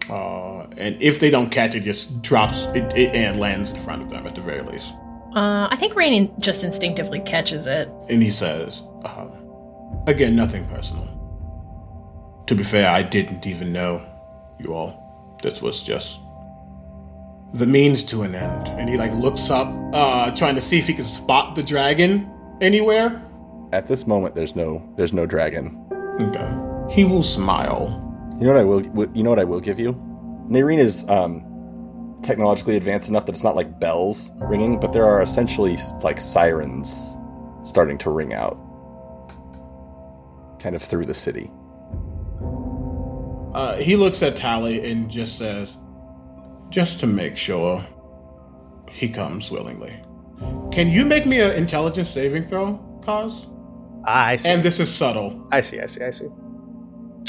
Uh, 0.08 0.62
and 0.76 1.00
if 1.00 1.20
they 1.20 1.30
don't 1.30 1.50
catch 1.50 1.74
it, 1.74 1.80
just 1.80 2.22
drops 2.22 2.64
it, 2.74 2.92
it 2.96 3.14
and 3.14 3.38
lands 3.38 3.70
in 3.70 3.80
front 3.80 4.02
of 4.02 4.10
them 4.10 4.26
at 4.26 4.34
the 4.34 4.40
very 4.40 4.62
least. 4.62 4.94
Uh, 5.34 5.68
I 5.70 5.76
think 5.76 5.94
Rain 5.94 6.32
just 6.40 6.64
instinctively 6.64 7.20
catches 7.20 7.66
it. 7.66 7.88
And 8.08 8.22
he 8.22 8.30
says, 8.30 8.82
um, 9.04 9.30
again, 10.06 10.34
nothing 10.34 10.66
personal. 10.66 11.06
To 12.46 12.54
be 12.56 12.64
fair, 12.64 12.90
I 12.90 13.02
didn't 13.02 13.46
even 13.46 13.72
know 13.72 14.04
you 14.58 14.74
all. 14.74 15.38
This 15.42 15.62
was 15.62 15.84
just 15.84 16.20
the 17.52 17.66
means 17.66 18.02
to 18.04 18.22
an 18.22 18.34
end. 18.34 18.68
And 18.68 18.88
he 18.88 18.96
like 18.96 19.12
looks 19.12 19.50
up, 19.50 19.72
uh, 19.92 20.30
trying 20.32 20.56
to 20.56 20.60
see 20.60 20.78
if 20.78 20.88
he 20.88 20.94
can 20.94 21.04
spot 21.04 21.54
the 21.54 21.62
dragon 21.62 22.28
anywhere. 22.60 23.22
At 23.72 23.86
this 23.86 24.06
moment, 24.06 24.34
there's 24.34 24.56
no 24.56 24.82
there's 24.96 25.12
no 25.12 25.26
dragon. 25.26 25.78
Okay. 26.20 26.92
He 26.92 27.04
will 27.04 27.22
smile. 27.22 28.09
You 28.40 28.46
know 28.46 28.54
what 28.54 28.60
I 28.60 28.64
will? 28.64 29.16
You 29.16 29.22
know 29.22 29.30
what 29.30 29.38
I 29.38 29.44
will 29.44 29.60
give 29.60 29.78
you? 29.78 29.92
Nairine 30.48 30.78
is 30.78 31.06
um, 31.10 32.18
technologically 32.22 32.76
advanced 32.76 33.10
enough 33.10 33.26
that 33.26 33.32
it's 33.32 33.44
not 33.44 33.54
like 33.54 33.78
bells 33.78 34.30
ringing, 34.36 34.80
but 34.80 34.94
there 34.94 35.04
are 35.04 35.20
essentially 35.20 35.76
like 36.02 36.18
sirens 36.18 37.16
starting 37.62 37.98
to 37.98 38.10
ring 38.10 38.32
out, 38.32 38.56
kind 40.58 40.74
of 40.74 40.80
through 40.80 41.04
the 41.04 41.14
city. 41.14 41.50
Uh, 43.52 43.76
he 43.76 43.94
looks 43.96 44.22
at 44.22 44.36
Tally 44.36 44.90
and 44.90 45.10
just 45.10 45.36
says, 45.36 45.76
just 46.70 47.00
to 47.00 47.06
make 47.06 47.36
sure 47.36 47.84
he 48.90 49.08
comes 49.10 49.50
willingly. 49.50 50.00
Can 50.72 50.88
you 50.88 51.04
make 51.04 51.26
me 51.26 51.40
an 51.40 51.50
intelligence 51.52 52.08
saving 52.08 52.44
throw, 52.44 52.78
Khoz? 53.02 53.48
I 54.06 54.36
see. 54.36 54.48
And 54.48 54.62
this 54.62 54.80
is 54.80 54.92
subtle. 54.92 55.46
I 55.52 55.60
see, 55.60 55.78
I 55.80 55.86
see, 55.86 56.02
I 56.02 56.10
see. 56.10 56.28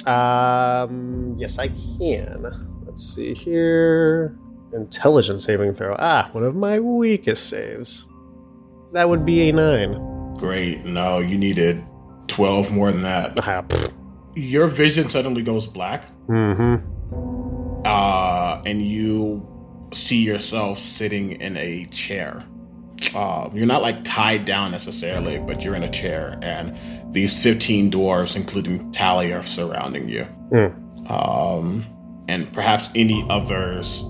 Um, 0.06 1.32
yes, 1.38 1.60
I 1.60 1.68
can. 1.68 2.46
Let's 2.86 3.16
see 3.16 3.34
here. 3.34 4.38
Intelligence 4.74 5.44
saving 5.44 5.74
throw. 5.74 5.96
Ah, 6.00 6.30
one 6.32 6.44
of 6.44 6.56
my 6.56 6.80
weakest 6.80 7.50
saves. 7.50 8.06
That 8.94 9.10
would 9.10 9.26
be 9.26 9.50
a 9.50 9.54
nine. 9.54 10.36
Great. 10.38 10.86
No, 10.86 11.20
you 11.20 11.38
needed 11.38 11.84
12 12.28 12.72
more 12.72 12.92
than 12.92 13.02
that. 13.02 13.40
Ah. 13.44 13.64
Your 14.34 14.68
vision 14.68 15.10
suddenly 15.10 15.44
goes 15.44 15.68
black, 15.68 16.08
mm-hmm. 16.28 17.82
uh, 17.86 18.62
and 18.66 18.82
you 18.82 19.46
see 19.92 20.24
yourself 20.24 20.80
sitting 20.80 21.34
in 21.34 21.58
a 21.58 21.86
chair. 21.86 22.46
Uh, 23.16 23.50
you're 23.54 23.66
not 23.66 23.82
like 23.82 24.04
tied 24.04 24.46
down 24.46 24.72
necessarily, 24.72 25.40
but 25.40 25.64
you're 25.64 25.76
in 25.76 25.84
a 25.84 25.90
chair, 25.90 26.38
and 26.42 26.78
these 27.14 27.42
15 27.42 27.92
dwarves, 27.92 28.36
including 28.36 28.92
Tally, 28.92 29.34
are 29.34 29.44
surrounding 29.44 30.08
you. 30.08 30.28
Um, 31.10 31.86
and 32.28 32.52
perhaps 32.54 32.90
any 32.96 33.26
others, 33.30 34.04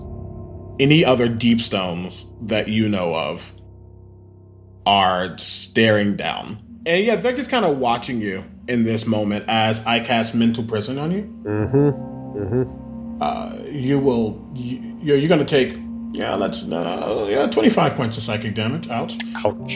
any 0.79 1.03
other 1.03 1.27
deep 1.27 1.61
stones 1.61 2.25
that 2.43 2.67
you 2.67 2.89
know 2.89 3.15
of, 3.15 3.53
are 4.85 5.37
staring 5.37 6.15
down. 6.15 6.59
And 6.85 7.05
yeah, 7.05 7.15
they're 7.15 7.35
just 7.35 7.49
kind 7.49 7.65
of 7.65 7.77
watching 7.77 8.21
you 8.21 8.43
in 8.67 8.83
this 8.83 9.05
moment 9.05 9.45
as 9.47 9.85
I 9.85 9.99
cast 9.99 10.35
mental 10.35 10.63
prison 10.63 10.97
on 10.97 11.11
you. 11.11 11.21
Mm-hmm. 11.43 12.37
Mm-hmm. 12.37 13.21
Uh, 13.21 13.55
you 13.69 13.99
will, 13.99 14.49
you, 14.55 14.97
you're, 15.01 15.17
you're 15.17 15.29
going 15.29 15.45
to 15.45 15.45
take, 15.45 15.77
yeah, 16.12 16.36
let's, 16.36 16.70
uh, 16.72 17.28
yeah, 17.30 17.47
25 17.47 17.95
points 17.95 18.18
of 18.18 18.24
psychic 18.24 18.53
damage 18.55 18.89
out. 18.89 19.14
Ouch. 19.38 19.74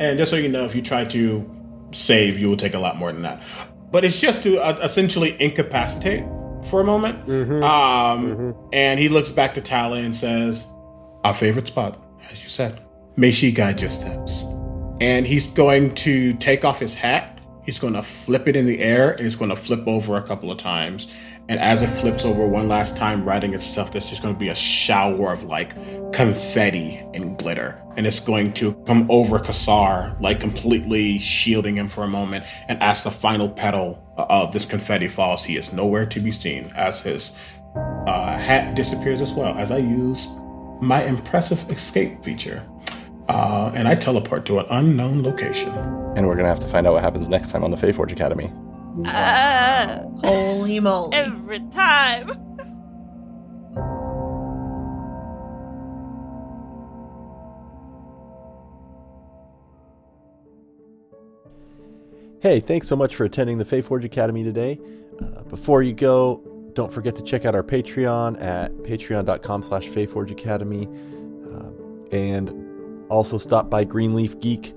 And 0.00 0.18
just 0.18 0.30
so 0.30 0.36
you 0.36 0.48
know, 0.48 0.64
if 0.64 0.74
you 0.74 0.82
try 0.82 1.04
to 1.06 1.50
save, 1.92 2.38
you 2.38 2.48
will 2.48 2.56
take 2.56 2.74
a 2.74 2.78
lot 2.78 2.96
more 2.96 3.12
than 3.12 3.22
that. 3.22 3.42
But 3.90 4.04
it's 4.04 4.20
just 4.20 4.42
to 4.44 4.58
uh, 4.58 4.78
essentially 4.82 5.36
incapacitate 5.40 6.24
for 6.64 6.80
a 6.80 6.84
moment. 6.84 7.28
Um, 7.62 8.54
And 8.72 9.00
he 9.00 9.08
looks 9.08 9.30
back 9.30 9.54
to 9.54 9.60
Tally 9.60 10.04
and 10.04 10.14
says, 10.14 10.66
Our 11.24 11.34
favorite 11.34 11.66
spot, 11.66 12.00
as 12.30 12.42
you 12.42 12.48
said. 12.48 12.80
May 13.16 13.30
she 13.30 13.50
guide 13.50 13.80
your 13.80 13.90
steps. 13.90 14.44
And 15.00 15.26
he's 15.26 15.46
going 15.48 15.94
to 15.96 16.34
take 16.34 16.64
off 16.64 16.78
his 16.78 16.94
hat. 16.94 17.40
He's 17.64 17.78
going 17.78 17.94
to 17.94 18.02
flip 18.02 18.46
it 18.48 18.56
in 18.56 18.66
the 18.66 18.80
air 18.80 19.10
and 19.10 19.26
it's 19.26 19.36
going 19.36 19.50
to 19.50 19.56
flip 19.56 19.86
over 19.86 20.16
a 20.16 20.22
couple 20.22 20.50
of 20.50 20.58
times. 20.58 21.08
And 21.48 21.58
as 21.58 21.82
it 21.82 21.86
flips 21.86 22.26
over 22.26 22.46
one 22.46 22.68
last 22.68 22.96
time, 22.96 23.24
writing 23.24 23.54
itself, 23.54 23.90
there's 23.90 24.10
just 24.10 24.22
going 24.22 24.34
to 24.34 24.38
be 24.38 24.48
a 24.48 24.54
shower 24.54 25.32
of 25.32 25.44
like 25.44 25.74
confetti 26.12 26.96
and 27.14 27.38
glitter. 27.38 27.82
And 27.96 28.06
it's 28.06 28.20
going 28.20 28.52
to 28.54 28.74
come 28.86 29.10
over 29.10 29.38
Qassar, 29.38 30.20
like 30.20 30.40
completely 30.40 31.18
shielding 31.18 31.76
him 31.76 31.88
for 31.88 32.04
a 32.04 32.08
moment. 32.08 32.44
And 32.68 32.82
as 32.82 33.02
the 33.02 33.10
final 33.10 33.48
petal 33.48 34.04
of 34.16 34.52
this 34.52 34.66
confetti 34.66 35.08
falls, 35.08 35.44
he 35.44 35.56
is 35.56 35.72
nowhere 35.72 36.04
to 36.06 36.20
be 36.20 36.32
seen 36.32 36.70
as 36.76 37.00
his 37.00 37.36
uh, 37.74 38.36
hat 38.36 38.74
disappears 38.76 39.22
as 39.22 39.32
well. 39.32 39.56
As 39.56 39.70
I 39.70 39.78
use 39.78 40.28
my 40.80 41.02
impressive 41.04 41.68
escape 41.70 42.22
feature. 42.22 42.66
Uh, 43.28 43.70
and 43.74 43.86
I 43.86 43.94
teleport 43.94 44.46
to 44.46 44.58
an 44.58 44.66
unknown 44.70 45.22
location. 45.22 45.70
And 46.16 46.26
we're 46.26 46.36
gonna 46.36 46.48
have 46.48 46.58
to 46.60 46.68
find 46.68 46.86
out 46.86 46.94
what 46.94 47.02
happens 47.02 47.28
next 47.28 47.50
time 47.50 47.62
on 47.62 47.70
the 47.70 47.76
Faeforge 47.76 48.12
Academy. 48.12 48.50
Ah, 49.06 50.00
Holy 50.24 50.80
moly. 50.80 51.14
every 51.16 51.60
time. 51.70 52.30
Hey, 62.40 62.60
thanks 62.60 62.86
so 62.86 62.94
much 62.94 63.16
for 63.16 63.24
attending 63.24 63.58
the 63.58 63.64
Faeforge 63.64 64.04
Academy 64.04 64.44
today. 64.44 64.78
Uh, 65.20 65.42
before 65.44 65.82
you 65.82 65.92
go, 65.92 66.40
don't 66.74 66.92
forget 66.92 67.16
to 67.16 67.22
check 67.22 67.44
out 67.44 67.54
our 67.54 67.64
Patreon 67.64 68.40
at 68.40 68.72
patreon.com 68.78 69.62
slash 69.64 69.88
Faeforge 69.88 70.30
Academy. 70.30 70.86
Um, 70.86 72.04
and 72.12 73.06
also 73.10 73.38
stop 73.38 73.68
by 73.68 73.82
Greenleaf 73.82 74.38
Geek, 74.38 74.72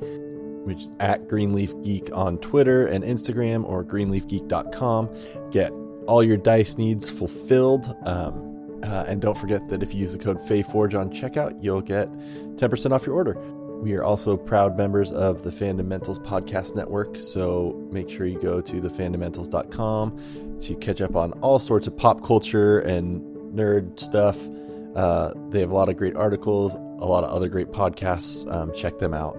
which 0.63 0.83
is 0.83 0.91
at 0.99 1.27
Greenleaf 1.27 1.73
Geek 1.83 2.09
on 2.13 2.37
Twitter 2.39 2.85
and 2.87 3.03
Instagram 3.03 3.63
or 3.65 3.83
greenleafgeek.com. 3.83 5.09
Get 5.51 5.71
all 6.07 6.23
your 6.23 6.37
dice 6.37 6.77
needs 6.77 7.09
fulfilled. 7.09 7.95
Um, 8.05 8.79
uh, 8.83 9.05
and 9.07 9.21
don't 9.21 9.37
forget 9.37 9.67
that 9.69 9.83
if 9.83 9.93
you 9.93 10.01
use 10.01 10.13
the 10.13 10.23
code 10.23 10.37
FAEFORGE 10.37 10.95
on 10.95 11.11
checkout, 11.11 11.61
you'll 11.61 11.81
get 11.81 12.11
10% 12.55 12.91
off 12.91 13.05
your 13.05 13.15
order. 13.15 13.37
We 13.81 13.93
are 13.93 14.03
also 14.03 14.37
proud 14.37 14.77
members 14.77 15.11
of 15.11 15.43
the 15.43 15.49
Fandomentals 15.49 16.23
Podcast 16.23 16.75
Network, 16.75 17.17
so 17.17 17.87
make 17.91 18.09
sure 18.09 18.27
you 18.27 18.39
go 18.39 18.61
to 18.61 18.73
thefandomentals.com 18.73 20.59
to 20.59 20.75
catch 20.75 21.01
up 21.01 21.15
on 21.15 21.31
all 21.41 21.57
sorts 21.57 21.87
of 21.87 21.97
pop 21.97 22.23
culture 22.23 22.79
and 22.81 23.21
nerd 23.55 23.99
stuff. 23.99 24.47
Uh, 24.95 25.33
they 25.49 25.59
have 25.61 25.71
a 25.71 25.73
lot 25.73 25.89
of 25.89 25.97
great 25.97 26.15
articles, 26.15 26.75
a 26.75 27.05
lot 27.05 27.23
of 27.23 27.31
other 27.31 27.49
great 27.49 27.71
podcasts. 27.71 28.51
Um, 28.53 28.71
check 28.73 28.99
them 28.99 29.15
out. 29.15 29.35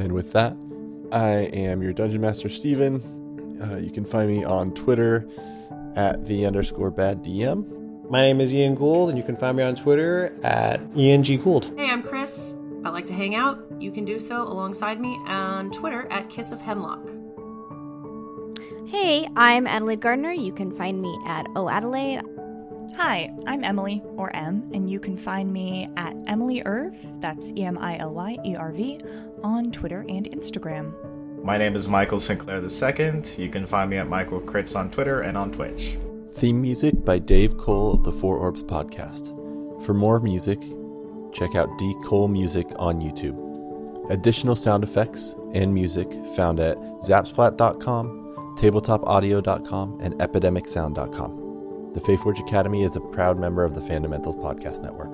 And 0.00 0.12
with 0.12 0.32
that, 0.32 0.56
I 1.12 1.50
am 1.52 1.82
your 1.82 1.92
Dungeon 1.92 2.22
Master, 2.22 2.48
Stephen. 2.48 3.58
Uh, 3.62 3.76
you 3.76 3.90
can 3.90 4.06
find 4.06 4.30
me 4.30 4.42
on 4.42 4.72
Twitter 4.72 5.28
at 5.94 6.24
the 6.24 6.46
underscore 6.46 6.90
bad 6.90 7.22
DM. 7.22 8.08
My 8.08 8.22
name 8.22 8.40
is 8.40 8.54
Ian 8.54 8.76
Gould, 8.76 9.10
and 9.10 9.18
you 9.18 9.22
can 9.22 9.36
find 9.36 9.58
me 9.58 9.62
on 9.62 9.74
Twitter 9.74 10.34
at 10.42 10.80
Ian 10.96 11.22
G. 11.22 11.36
Gould. 11.36 11.70
Hey, 11.76 11.90
I'm 11.90 12.02
Kris. 12.02 12.56
I 12.82 12.88
like 12.88 13.06
to 13.08 13.12
hang 13.12 13.34
out. 13.34 13.62
You 13.78 13.90
can 13.90 14.06
do 14.06 14.18
so 14.18 14.42
alongside 14.42 15.02
me 15.02 15.18
on 15.26 15.70
Twitter 15.70 16.10
at 16.10 16.30
Kiss 16.30 16.50
of 16.50 16.62
Hemlock. 16.62 17.06
Hey, 18.86 19.28
I'm 19.36 19.66
Adelaide 19.66 20.00
Gardner. 20.00 20.32
You 20.32 20.54
can 20.54 20.70
find 20.72 21.02
me 21.02 21.14
at 21.26 21.46
O 21.54 21.68
Adelaide. 21.68 22.22
Hi, 22.96 23.32
I'm 23.46 23.64
Emily, 23.64 24.02
or 24.16 24.34
M, 24.34 24.68
and 24.74 24.90
you 24.90 24.98
can 25.00 25.16
find 25.16 25.52
me 25.52 25.88
at 25.96 26.14
Emily 26.26 26.62
Erv, 26.66 26.94
that's 27.20 27.50
E 27.56 27.62
M 27.62 27.78
I 27.78 27.96
L 27.98 28.12
Y 28.12 28.36
E 28.44 28.56
R 28.56 28.72
V, 28.72 29.00
on 29.42 29.70
Twitter 29.70 30.04
and 30.08 30.28
Instagram. 30.30 30.92
My 31.42 31.56
name 31.56 31.76
is 31.76 31.88
Michael 31.88 32.20
Sinclair 32.20 32.60
II. 32.60 33.22
You 33.38 33.48
can 33.48 33.66
find 33.66 33.88
me 33.90 33.96
at 33.96 34.08
Michael 34.08 34.40
Crits 34.40 34.76
on 34.76 34.90
Twitter 34.90 35.20
and 35.20 35.38
on 35.38 35.52
Twitch. 35.52 35.96
Theme 36.32 36.60
music 36.60 37.04
by 37.04 37.18
Dave 37.18 37.56
Cole 37.56 37.94
of 37.94 38.04
the 38.04 38.12
Four 38.12 38.36
Orbs 38.36 38.62
podcast. 38.62 39.34
For 39.84 39.94
more 39.94 40.20
music, 40.20 40.60
check 41.32 41.54
out 41.54 41.78
D 41.78 41.94
Cole 42.04 42.28
Music 42.28 42.66
on 42.76 43.00
YouTube. 43.00 44.10
Additional 44.10 44.56
sound 44.56 44.84
effects 44.84 45.36
and 45.54 45.72
music 45.72 46.10
found 46.36 46.58
at 46.60 46.76
zapsplat.com, 47.02 48.56
tabletopaudio.com, 48.58 49.98
and 50.00 50.14
epidemicsound.com. 50.14 51.49
The 51.92 52.00
Faeforge 52.00 52.38
Academy 52.38 52.84
is 52.84 52.94
a 52.94 53.00
proud 53.00 53.36
member 53.36 53.64
of 53.64 53.74
the 53.74 53.80
Fandomentals 53.80 54.36
Podcast 54.36 54.80
Network. 54.80 55.09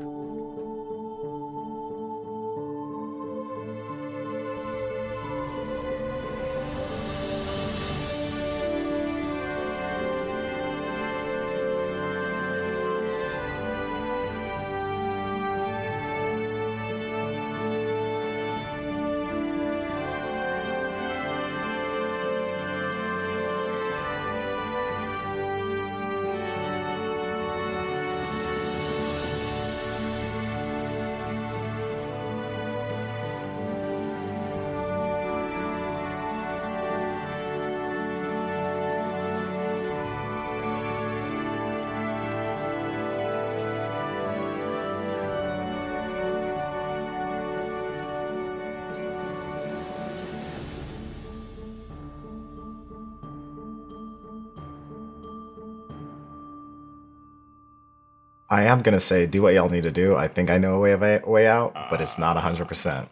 I 58.56 58.62
am 58.64 58.80
gonna 58.80 59.00
say, 59.00 59.26
do 59.26 59.42
what 59.42 59.54
y'all 59.54 59.68
need 59.68 59.82
to 59.84 59.90
do. 59.90 60.16
I 60.16 60.28
think 60.28 60.50
I 60.50 60.58
know 60.58 60.74
a 60.76 60.78
way 60.80 60.92
of 60.92 61.02
a 61.02 61.20
way 61.26 61.46
out, 61.46 61.74
but 61.90 62.00
it's 62.00 62.18
not 62.18 62.36
hundred 62.36 62.68
percent. 62.68 63.08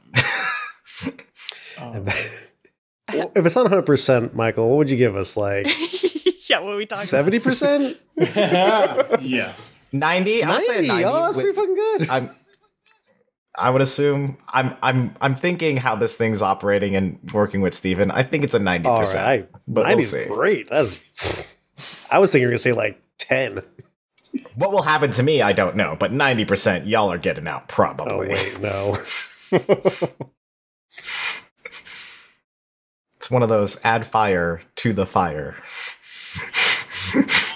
Oh. 1.80 2.04
Well, 3.12 3.30
if 3.36 3.44
it's 3.44 3.54
not 3.54 3.66
100%, 3.70 4.32
Michael, 4.32 4.70
what 4.70 4.78
would 4.78 4.90
you 4.90 4.96
give 4.96 5.14
us? 5.14 5.36
Like 5.36 5.66
yeah, 6.48 6.60
what 6.60 6.72
are 6.72 6.76
we 6.76 6.86
talking 6.86 7.04
70%? 7.06 7.96
yeah. 9.20 9.52
Ninety? 9.92 10.42
I 10.42 10.50
would 10.50 10.62
say 10.64 10.72
90? 10.76 10.88
ninety. 10.88 11.04
Oh, 11.04 11.22
that's 11.24 11.36
with- 11.36 11.44
pretty 11.44 11.56
fucking 11.56 11.74
good. 11.74 12.08
I'm. 12.10 12.30
I 13.56 13.70
would 13.70 13.82
assume 13.82 14.38
I'm 14.48 14.74
I'm 14.82 15.14
I'm 15.20 15.34
thinking 15.36 15.76
how 15.76 15.94
this 15.96 16.16
thing's 16.16 16.40
operating 16.42 16.96
and 16.96 17.18
working 17.32 17.60
with 17.60 17.74
Stephen. 17.74 18.10
I 18.10 18.22
think 18.24 18.42
it's 18.42 18.54
a 18.54 18.58
ninety 18.58 18.88
percent. 18.88 19.24
right. 19.24 19.48
But 19.68 19.86
we'll 19.86 20.00
see. 20.00 20.24
great. 20.26 20.68
That's. 20.70 20.98
I 22.10 22.18
was 22.18 22.32
thinking 22.32 22.40
you 22.42 22.46
were 22.48 22.52
going 22.52 22.56
to 22.56 22.62
say 22.62 22.72
like 22.72 23.00
10. 23.18 23.62
What 24.56 24.72
will 24.72 24.82
happen 24.82 25.10
to 25.12 25.22
me, 25.22 25.42
I 25.42 25.52
don't 25.52 25.76
know, 25.76 25.96
but 25.98 26.12
ninety 26.12 26.44
percent 26.44 26.86
y'all 26.86 27.12
are 27.12 27.18
getting 27.18 27.48
out 27.48 27.68
probably. 27.68 28.12
Oh, 28.12 28.18
wait, 28.30 28.60
no. 28.60 28.96
It's 33.24 33.30
one 33.30 33.42
of 33.42 33.48
those 33.48 33.82
add 33.82 34.06
fire 34.06 34.60
to 34.76 34.92
the 34.92 35.06
fire. 35.06 35.56